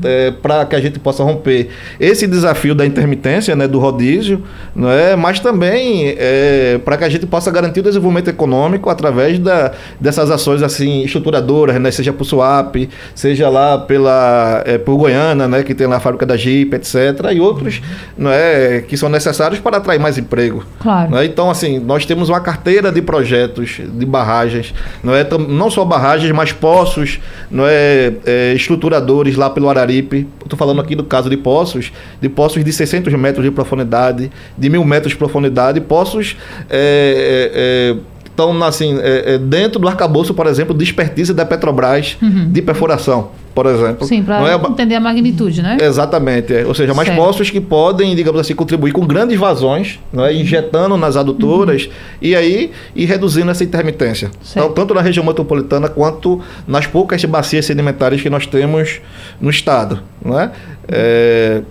para 0.42 0.64
que 0.66 0.74
a 0.74 0.80
gente 0.80 0.98
possa 0.98 1.22
romper 1.22 1.68
esse 2.00 2.26
desafio 2.26 2.74
da 2.74 2.84
intermitência, 2.84 3.54
né, 3.54 3.68
do 3.68 3.78
rodízio, 3.78 4.42
não 4.74 4.90
é, 4.90 5.14
mas 5.14 5.40
também 5.40 6.14
é, 6.18 6.80
para 6.84 6.96
que 6.96 7.04
a 7.04 7.08
gente 7.08 7.26
possa 7.26 7.50
garantir 7.50 7.80
o 7.80 7.82
desenvolvimento 7.82 8.28
econômico 8.28 8.90
através 8.90 9.38
da, 9.38 9.72
dessas 10.00 10.30
ações 10.30 10.62
assim 10.62 11.02
estruturadoras, 11.02 11.80
né, 11.80 11.90
seja 11.90 12.12
por 12.12 12.24
swap, 12.24 12.76
seja 13.14 13.48
lá 13.48 13.78
pela 13.78 14.62
é, 14.64 14.78
por 14.78 14.96
Goiânia, 14.96 15.46
né, 15.46 15.62
que 15.62 15.74
tem 15.74 15.86
lá 15.86 15.96
a 15.96 16.00
fábrica 16.00 16.26
da 16.26 16.36
Jeep, 16.36 16.74
etc, 16.74 16.94
e 17.32 17.40
outros, 17.40 17.80
não 18.16 18.30
é, 18.30 18.80
que 18.80 18.96
são 18.96 19.08
necessários 19.08 19.60
para 19.60 19.76
atrair 19.76 20.00
mais 20.00 20.18
emprego. 20.18 20.64
Claro. 20.80 21.10
Né? 21.12 21.24
Então, 21.24 21.50
assim, 21.50 21.78
nós 21.78 22.04
temos 22.06 22.28
uma 22.28 22.37
uma 22.38 22.44
carteira 22.44 22.92
de 22.92 23.02
projetos 23.02 23.80
de 23.92 24.06
barragens, 24.06 24.72
não 25.02 25.14
é 25.14 25.26
não 25.48 25.70
só 25.70 25.84
barragens, 25.84 26.30
mas 26.32 26.52
poços, 26.52 27.18
não 27.50 27.64
é, 27.66 28.12
é 28.24 28.54
estruturadores 28.54 29.36
lá 29.36 29.50
pelo 29.50 29.68
Araripe. 29.68 30.26
Estou 30.42 30.58
falando 30.58 30.80
aqui 30.80 30.94
do 30.94 31.04
caso 31.04 31.28
de 31.28 31.36
poços, 31.36 31.92
de 32.20 32.28
poços 32.28 32.64
de 32.64 32.72
600 32.72 33.12
metros 33.14 33.44
de 33.44 33.50
profundidade, 33.50 34.30
de 34.56 34.70
mil 34.70 34.84
metros 34.84 35.12
de 35.12 35.18
profundidade, 35.18 35.80
poços 35.80 36.36
é, 36.70 37.96
estão 38.38 38.62
assim, 38.62 38.96
é, 39.00 39.34
é, 39.34 39.38
dentro 39.38 39.80
do 39.80 39.88
arcabouço, 39.88 40.32
por 40.32 40.46
exemplo, 40.46 40.76
de 40.76 40.84
expertise 40.84 41.34
da 41.34 41.44
Petrobras 41.44 42.16
uhum. 42.22 42.50
de 42.52 42.62
perfuração, 42.62 43.30
por 43.52 43.66
exemplo. 43.66 44.06
Sim, 44.06 44.22
para 44.22 44.48
é, 44.48 44.54
entender 44.54 44.94
a 44.94 45.00
magnitude, 45.00 45.60
né? 45.60 45.76
Exatamente. 45.80 46.54
É. 46.54 46.64
Ou 46.64 46.72
seja, 46.72 46.94
mais 46.94 47.08
certo. 47.08 47.20
poços 47.20 47.50
que 47.50 47.60
podem, 47.60 48.14
digamos 48.14 48.40
assim, 48.40 48.54
contribuir 48.54 48.92
com 48.92 49.04
grandes 49.04 49.36
vazões, 49.36 49.98
é? 50.16 50.32
injetando 50.32 50.96
nas 50.96 51.16
adutoras 51.16 51.86
uhum. 51.86 51.90
e 52.22 52.36
aí 52.36 52.70
e 52.94 53.04
reduzindo 53.04 53.50
essa 53.50 53.64
intermitência. 53.64 54.30
Então, 54.52 54.70
tanto 54.72 54.94
na 54.94 55.00
região 55.00 55.26
metropolitana 55.26 55.88
quanto 55.88 56.40
nas 56.66 56.86
poucas 56.86 57.24
bacias 57.24 57.66
sedimentares 57.66 58.22
que 58.22 58.30
nós 58.30 58.46
temos 58.46 59.00
no 59.40 59.50
estado. 59.50 60.00
Não 60.24 60.38
é? 60.38 60.52
é 60.86 61.62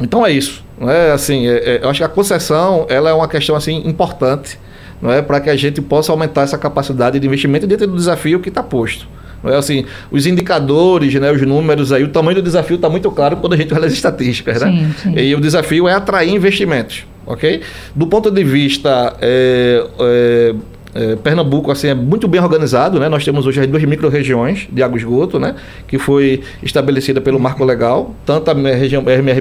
então 0.00 0.26
é 0.26 0.32
isso. 0.32 0.64
Não 0.80 0.90
é? 0.90 1.12
assim, 1.12 1.44
eu 1.44 1.88
acho 1.88 1.98
que 1.98 2.04
a 2.04 2.08
concessão 2.08 2.86
ela 2.88 3.10
é 3.10 3.12
uma 3.12 3.26
questão 3.26 3.56
assim 3.56 3.82
importante 3.84 4.58
não 5.00 5.12
é, 5.12 5.22
para 5.22 5.40
que 5.40 5.50
a 5.50 5.56
gente 5.56 5.80
possa 5.80 6.12
aumentar 6.12 6.42
essa 6.42 6.58
capacidade 6.58 7.18
de 7.18 7.26
investimento 7.26 7.66
dentro 7.66 7.86
do 7.86 7.96
desafio 7.96 8.40
que 8.40 8.48
está 8.48 8.62
posto. 8.62 9.06
Não 9.42 9.52
é 9.52 9.56
assim, 9.56 9.84
os 10.10 10.26
indicadores, 10.26 11.14
né, 11.14 11.30
os 11.30 11.42
números 11.42 11.92
aí, 11.92 12.02
o 12.02 12.08
tamanho 12.08 12.36
do 12.36 12.42
desafio 12.42 12.76
está 12.76 12.88
muito 12.88 13.10
claro 13.10 13.36
quando 13.36 13.52
a 13.52 13.56
gente 13.56 13.72
olha 13.72 13.86
as 13.86 13.92
estatísticas, 13.92 14.60
né? 14.60 14.92
Sim, 15.00 15.12
sim. 15.14 15.18
E 15.18 15.34
o 15.34 15.40
desafio 15.40 15.86
é 15.86 15.94
atrair 15.94 16.34
investimentos, 16.34 17.06
ok? 17.24 17.60
Do 17.94 18.06
ponto 18.08 18.30
de 18.30 18.42
vista 18.42 19.16
é, 19.20 19.86
é, 20.00 20.54
é, 20.94 21.16
Pernambuco 21.16 21.70
assim, 21.70 21.88
é 21.88 21.94
muito 21.94 22.26
bem 22.26 22.40
organizado, 22.40 22.98
né? 22.98 23.08
Nós 23.08 23.24
temos 23.24 23.46
hoje 23.46 23.60
as 23.60 23.66
duas 23.68 23.84
micro-regiões 23.84 24.66
de 24.72 24.82
água 24.82 24.96
e 24.96 25.00
esgoto, 25.00 25.38
né? 25.38 25.54
Que 25.86 25.98
foi 25.98 26.42
estabelecida 26.60 27.20
pelo 27.20 27.38
Marco 27.38 27.64
Legal, 27.64 28.16
tanto 28.26 28.50
a 28.50 28.54
região 28.54 29.04
RMR 29.04 29.40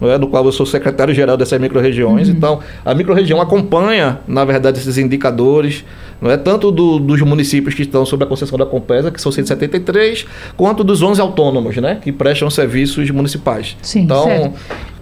é, 0.00 0.18
do 0.18 0.26
qual 0.26 0.44
eu 0.44 0.52
sou 0.52 0.66
secretário-geral 0.66 1.36
dessas 1.36 1.60
micro-regiões. 1.60 2.28
Uhum. 2.28 2.34
Então, 2.34 2.60
a 2.84 2.94
micro-região 2.94 3.40
acompanha, 3.40 4.20
na 4.26 4.44
verdade, 4.44 4.78
esses 4.78 4.98
indicadores, 4.98 5.84
não 6.20 6.30
é 6.30 6.36
tanto 6.36 6.70
do, 6.70 6.98
dos 6.98 7.20
municípios 7.22 7.74
que 7.74 7.82
estão 7.82 8.04
sob 8.04 8.24
a 8.24 8.26
concessão 8.26 8.58
da 8.58 8.66
Compesa, 8.66 9.10
que 9.10 9.20
são 9.20 9.30
173, 9.30 10.26
quanto 10.56 10.82
dos 10.82 11.02
11 11.02 11.20
autônomos, 11.20 11.76
né, 11.76 11.98
que 12.02 12.10
prestam 12.12 12.48
serviços 12.50 13.10
municipais. 13.10 13.76
Sim, 13.82 14.02
então, 14.02 14.24
certo. 14.24 14.54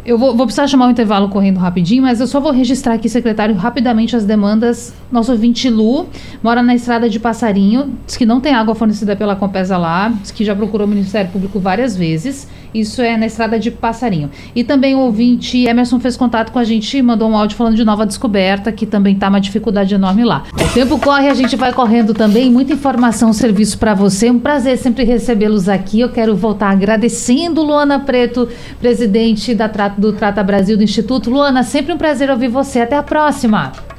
Eu 0.04 0.18
vou, 0.18 0.36
vou, 0.36 0.46
precisar 0.46 0.66
chamar 0.66 0.88
o 0.88 0.90
intervalo 0.90 1.28
correndo 1.28 1.58
rapidinho, 1.58 2.02
mas 2.02 2.18
eu 2.18 2.26
só 2.26 2.40
vou 2.40 2.50
registrar 2.50 2.94
aqui, 2.94 3.08
secretário, 3.08 3.54
rapidamente 3.54 4.16
as 4.16 4.24
demandas. 4.24 4.92
Nosso 5.12 5.30
ouvinte 5.30 5.70
Lu 5.70 6.08
mora 6.42 6.60
na 6.60 6.74
estrada 6.74 7.08
de 7.08 7.20
Passarinho, 7.20 7.92
diz 8.04 8.16
que 8.16 8.26
não 8.26 8.40
tem 8.40 8.52
água 8.52 8.74
fornecida 8.74 9.14
pela 9.14 9.36
Compesa 9.36 9.78
lá, 9.78 10.08
diz 10.08 10.32
que 10.32 10.44
já 10.44 10.56
procurou 10.56 10.88
o 10.88 10.90
Ministério 10.90 11.30
Público 11.30 11.60
várias 11.60 11.96
vezes. 11.96 12.48
Isso 12.74 13.02
é 13.02 13.16
na 13.16 13.26
estrada 13.26 13.58
de 13.58 13.70
Passarinho. 13.70 14.30
E 14.54 14.64
também 14.64 14.94
o 14.94 15.00
ouvinte 15.00 15.64
Emerson 15.64 16.00
fez 16.00 16.16
contato 16.16 16.52
com 16.52 16.58
a 16.58 16.64
gente 16.64 16.96
e 16.96 17.02
mandou 17.02 17.28
um 17.28 17.36
áudio 17.36 17.56
falando 17.56 17.76
de 17.76 17.84
nova 17.84 18.06
descoberta, 18.06 18.72
que 18.72 18.86
também 18.86 19.14
está 19.14 19.28
uma 19.28 19.40
dificuldade 19.40 19.94
enorme 19.94 20.24
lá. 20.24 20.44
O 20.52 20.74
tempo 20.74 20.98
corre, 20.98 21.28
a 21.28 21.34
gente 21.34 21.56
vai 21.56 21.72
correndo 21.72 22.14
também. 22.14 22.50
Muita 22.50 22.72
informação, 22.72 23.32
serviço 23.32 23.78
para 23.78 23.94
você. 23.94 24.30
Um 24.30 24.38
prazer 24.38 24.78
sempre 24.78 25.04
recebê-los 25.04 25.68
aqui. 25.68 26.00
Eu 26.00 26.10
quero 26.10 26.34
voltar 26.34 26.70
agradecendo 26.70 27.62
Luana 27.62 28.00
Preto, 28.00 28.48
presidente 28.80 29.54
da 29.54 29.72
do 29.98 30.12
Trata 30.12 30.42
Brasil 30.42 30.76
do 30.76 30.82
Instituto. 30.82 31.30
Luana, 31.30 31.62
sempre 31.62 31.92
um 31.92 31.98
prazer 31.98 32.30
ouvir 32.30 32.48
você. 32.48 32.80
Até 32.80 32.96
a 32.96 33.02
próxima. 33.02 33.91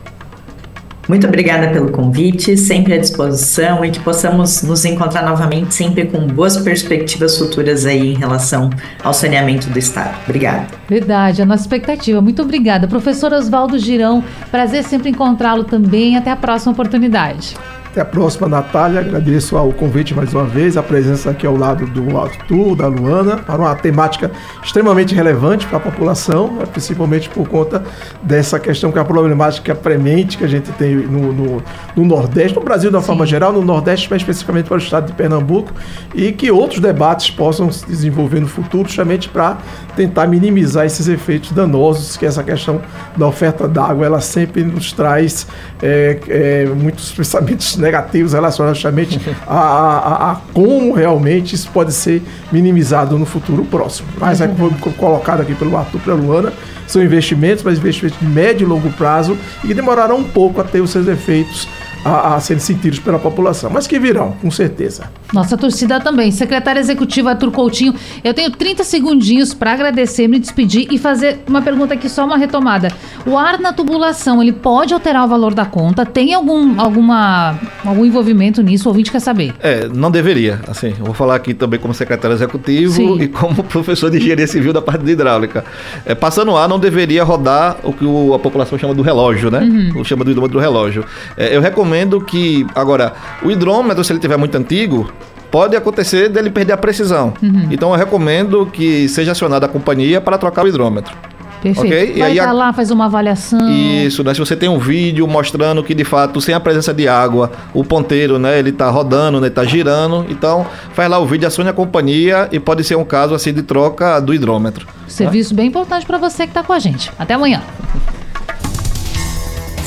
Muito 1.08 1.28
obrigada 1.28 1.68
pelo 1.70 1.92
convite, 1.92 2.56
sempre 2.56 2.94
à 2.94 2.98
disposição 2.98 3.84
e 3.84 3.92
que 3.92 4.00
possamos 4.00 4.64
nos 4.64 4.86
encontrar 4.86 5.24
novamente, 5.24 5.74
sempre 5.76 6.06
com 6.06 6.26
boas 6.28 6.58
perspectivas 6.58 7.38
futuras 7.38 7.86
aí 7.86 8.14
em 8.14 8.18
relação 8.18 8.70
ao 9.04 9.14
saneamento 9.14 9.70
do 9.70 9.78
Estado. 9.78 10.16
Obrigada. 10.24 10.68
Verdade, 10.88 11.42
a 11.42 11.46
nossa 11.46 11.64
expectativa. 11.64 12.22
Muito 12.22 12.42
obrigada. 12.42 12.88
Professor 12.88 13.34
Oswaldo 13.34 13.78
Girão, 13.78 14.24
prazer 14.50 14.84
sempre 14.84 15.10
encontrá-lo 15.10 15.66
também. 15.66 16.16
Até 16.16 16.32
a 16.32 16.36
próxima 16.38 16.72
oportunidade. 16.72 17.56
Até 17.94 18.02
a 18.02 18.06
próxima, 18.06 18.48
Natália. 18.48 19.02
Agradeço 19.02 19.56
o 19.56 19.72
convite 19.72 20.16
mais 20.16 20.34
uma 20.34 20.46
vez, 20.46 20.76
a 20.78 20.82
presença 20.82 21.30
aqui 21.30 21.46
ao 21.46 21.56
lado 21.56 21.86
do 21.86 22.18
Arthur, 22.18 22.76
da 22.76 22.88
Luana, 22.88 23.38
para 23.38 23.62
uma 23.62 23.76
temática 23.76 24.32
extremamente 24.64 25.14
relevante 25.14 25.68
para 25.68 25.78
a 25.78 25.80
população, 25.80 26.56
né, 26.56 26.66
principalmente 26.66 27.30
por 27.30 27.48
conta 27.48 27.84
dessa 28.24 28.60
questão 28.60 28.92
que 28.92 28.98
é 28.98 29.02
a 29.02 29.06
problemática 29.06 29.76
premente 29.76 30.40
que 30.40 30.44
a 30.44 30.48
gente 30.48 30.72
tem 30.72 30.96
no, 30.96 31.32
no, 31.32 31.64
no 31.96 32.04
Nordeste, 32.04 32.58
no 32.58 32.64
Brasil 32.64 32.90
de 32.90 32.96
uma 32.96 33.02
Sim. 33.04 33.06
forma 33.10 33.28
geral, 33.28 33.54
no 33.54 33.62
Nordeste, 33.62 34.08
mas 34.10 34.24
especificamente 34.24 34.66
para 34.66 34.74
o 34.74 34.80
estado 34.80 35.06
de 35.06 35.14
Pernambuco, 35.14 35.72
e 36.16 36.32
que 36.32 36.50
outros 36.50 36.80
debates 36.80 37.30
possam 37.30 37.72
se 37.72 37.86
desenvolver 37.86 38.40
no 38.40 38.48
futuro, 38.48 38.88
justamente 38.88 39.30
para 39.30 39.60
tentar 39.96 40.26
minimizar 40.26 40.84
esses 40.84 41.08
efeitos 41.08 41.52
danosos 41.52 42.18
que 42.18 42.26
essa 42.26 42.42
questão 42.42 42.82
da 43.16 43.28
oferta 43.28 43.68
d'água 43.68 44.04
ela 44.04 44.20
sempre 44.20 44.64
nos 44.64 44.92
traz 44.94 45.46
é, 45.80 46.18
é, 46.28 46.66
muitos 46.66 47.12
pensamentos 47.14 47.83
negativos 47.84 48.34
relacionados 48.34 48.80
justamente 48.80 49.20
a, 49.46 49.56
a, 49.56 50.32
a, 50.32 50.36
como 50.54 50.94
realmente 50.94 51.54
isso 51.54 51.70
pode 51.72 51.94
ser 51.94 52.24
minimizado 52.52 53.18
no 53.20 53.26
futuro 53.26 53.64
próximo. 53.66 54.08
Mas 54.18 54.42
é 54.42 54.48
como 54.48 54.72
foi 54.72 54.94
colocado 54.94 55.42
aqui 55.42 55.54
pelo 55.54 55.78
Arthur 55.78 56.00
pela 56.02 56.16
Luana, 56.16 56.54
são 56.88 57.04
investimentos, 57.04 57.64
mas 57.64 57.78
investimentos 57.78 58.20
de 58.20 58.26
médio 58.26 58.66
e 58.66 58.68
longo 58.68 58.92
prazo 58.94 59.38
e 59.64 59.68
que 59.68 59.74
demorarão 59.74 60.18
um 60.18 60.24
pouco 60.24 60.62
a 60.62 60.64
ter 60.64 60.82
os 60.82 60.90
seus 60.90 61.08
efeitos 61.08 61.68
a, 62.04 62.36
a 62.36 62.40
serem 62.40 62.62
sentidos 62.62 63.00
pela 63.00 63.20
população, 63.20 63.70
mas 63.70 63.88
que 63.88 63.98
virão, 63.98 64.34
com 64.42 64.52
certeza. 64.52 65.10
Nossa 65.34 65.58
torcida 65.58 66.00
também. 66.00 66.32
Secretária 66.32 66.80
Executiva 66.80 67.32
Arthur 67.32 67.52
Coutinho, 67.52 67.96
eu 68.24 68.34
tenho 68.34 68.52
30 68.52 68.84
segundinhos 68.84 69.54
para 69.54 69.74
agradecer, 69.74 70.28
me 70.28 70.40
despedir 70.40 70.88
e 70.92 70.98
fazer 70.98 71.40
uma 71.48 71.62
pergunta 71.62 71.94
aqui, 71.94 72.10
só 72.10 72.26
uma 72.26 72.38
retomada. 72.38 72.90
O 73.26 73.38
ar 73.38 73.60
na 73.60 73.74
tubulação, 73.74 74.42
ele 74.42 74.52
pode 74.52 74.94
alterar 74.94 75.26
o 75.26 75.28
valor 75.28 75.54
da 75.54 75.66
conta? 75.66 76.06
Tem 76.06 76.34
algum, 76.34 76.80
alguma, 76.80 77.60
algum 77.84 78.06
envolvimento 78.06 78.62
nisso? 78.62 78.88
O 78.88 78.92
ouvinte 78.92 79.12
quer 79.12 79.20
saber. 79.20 79.54
É, 79.60 79.88
não 79.88 80.12
deveria. 80.12 80.60
Assim, 80.68 80.94
eu 81.00 81.06
vou 81.06 81.14
falar 81.14 81.36
aqui 81.36 81.54
também 81.54 81.80
como 81.80 81.94
secretário 81.94 82.36
executivo 82.36 82.94
Sim. 82.94 83.22
e 83.22 83.28
como 83.28 83.64
professor 83.66 84.12
de 84.12 84.18
engenharia 84.18 84.48
civil 84.48 84.74
da 84.74 84.82
parte 84.82 85.04
de 85.04 85.12
hidráulica. 85.12 85.64
É, 86.06 86.14
passando 86.14 86.56
ar, 86.56 86.68
não 86.68 86.80
deveria 86.80 87.24
rodar 87.24 87.78
o 87.84 87.94
que 87.94 88.06
o, 88.06 88.34
a 88.34 88.40
população 88.40 88.78
chama 88.78 88.94
do 88.94 89.02
relógio, 89.02 89.50
né? 89.50 89.60
Uhum. 89.60 89.94
Ou 89.98 90.04
chama 90.04 90.24
do 90.24 90.32
hidrômetro 90.32 90.58
do 90.58 90.62
relógio. 90.62 91.06
É, 91.38 91.56
eu 91.56 91.62
recomendo 91.94 92.20
que, 92.20 92.66
agora, 92.74 93.14
o 93.44 93.52
hidrômetro, 93.52 94.04
se 94.04 94.12
ele 94.12 94.20
tiver 94.20 94.38
muito 94.38 94.58
antigo, 94.58 95.12
pode 95.52 95.76
acontecer 95.76 96.28
dele 96.30 96.50
perder 96.50 96.74
a 96.74 96.78
precisão. 96.78 97.34
Uhum. 97.42 97.68
Então 97.70 97.92
eu 97.92 97.98
recomendo 97.98 98.66
que 98.66 99.08
seja 99.08 99.34
acionada 99.34 99.68
a 99.68 99.70
companhia 99.70 100.20
para 100.20 100.38
trocar 100.38 100.66
o 100.66 100.68
hidrômetro. 100.68 101.16
Perfeito. 101.62 101.88
Okay? 101.88 102.20
Vai 102.20 102.34
e 102.34 102.40
aí, 102.40 102.52
lá, 102.52 102.74
faz 102.74 102.92
uma 102.92 103.06
avaliação. 103.06 103.70
Isso, 103.70 104.22
né? 104.22 104.34
Se 104.34 104.40
você 104.40 104.54
tem 104.54 104.68
um 104.68 104.80
vídeo 104.80 105.26
mostrando 105.26 105.82
que 105.82 105.94
de 105.94 106.04
fato, 106.04 106.42
sem 106.42 106.54
a 106.54 106.60
presença 106.60 106.94
de 106.94 107.08
água, 107.08 107.52
o 107.74 107.86
ponteiro, 107.86 108.38
né, 108.38 108.60
ele 108.60 108.74
tá 108.74 108.90
rodando, 108.90 109.40
né, 109.40 109.50
tá 109.50 109.64
girando, 109.64 110.26
então 110.30 110.66
faz 110.94 111.10
lá 111.10 111.20
o 111.20 111.26
vídeo, 111.26 111.48
acione 111.48 111.70
a 111.70 111.74
companhia 111.74 112.50
e 112.52 112.60
pode 112.60 112.84
ser 112.84 112.98
um 112.98 113.06
caso 113.06 113.34
assim 113.34 113.54
de 113.54 113.62
troca 113.62 114.20
do 114.20 114.34
hidrômetro. 114.34 114.86
Serviço 115.08 115.54
né? 115.54 115.58
bem 115.58 115.68
importante 115.68 116.06
para 116.06 116.18
você 116.18 116.44
que 116.44 116.50
está 116.50 116.64
com 116.64 116.74
a 116.74 116.80
gente. 116.80 117.10
Até 117.18 117.36
amanhã. 117.36 117.62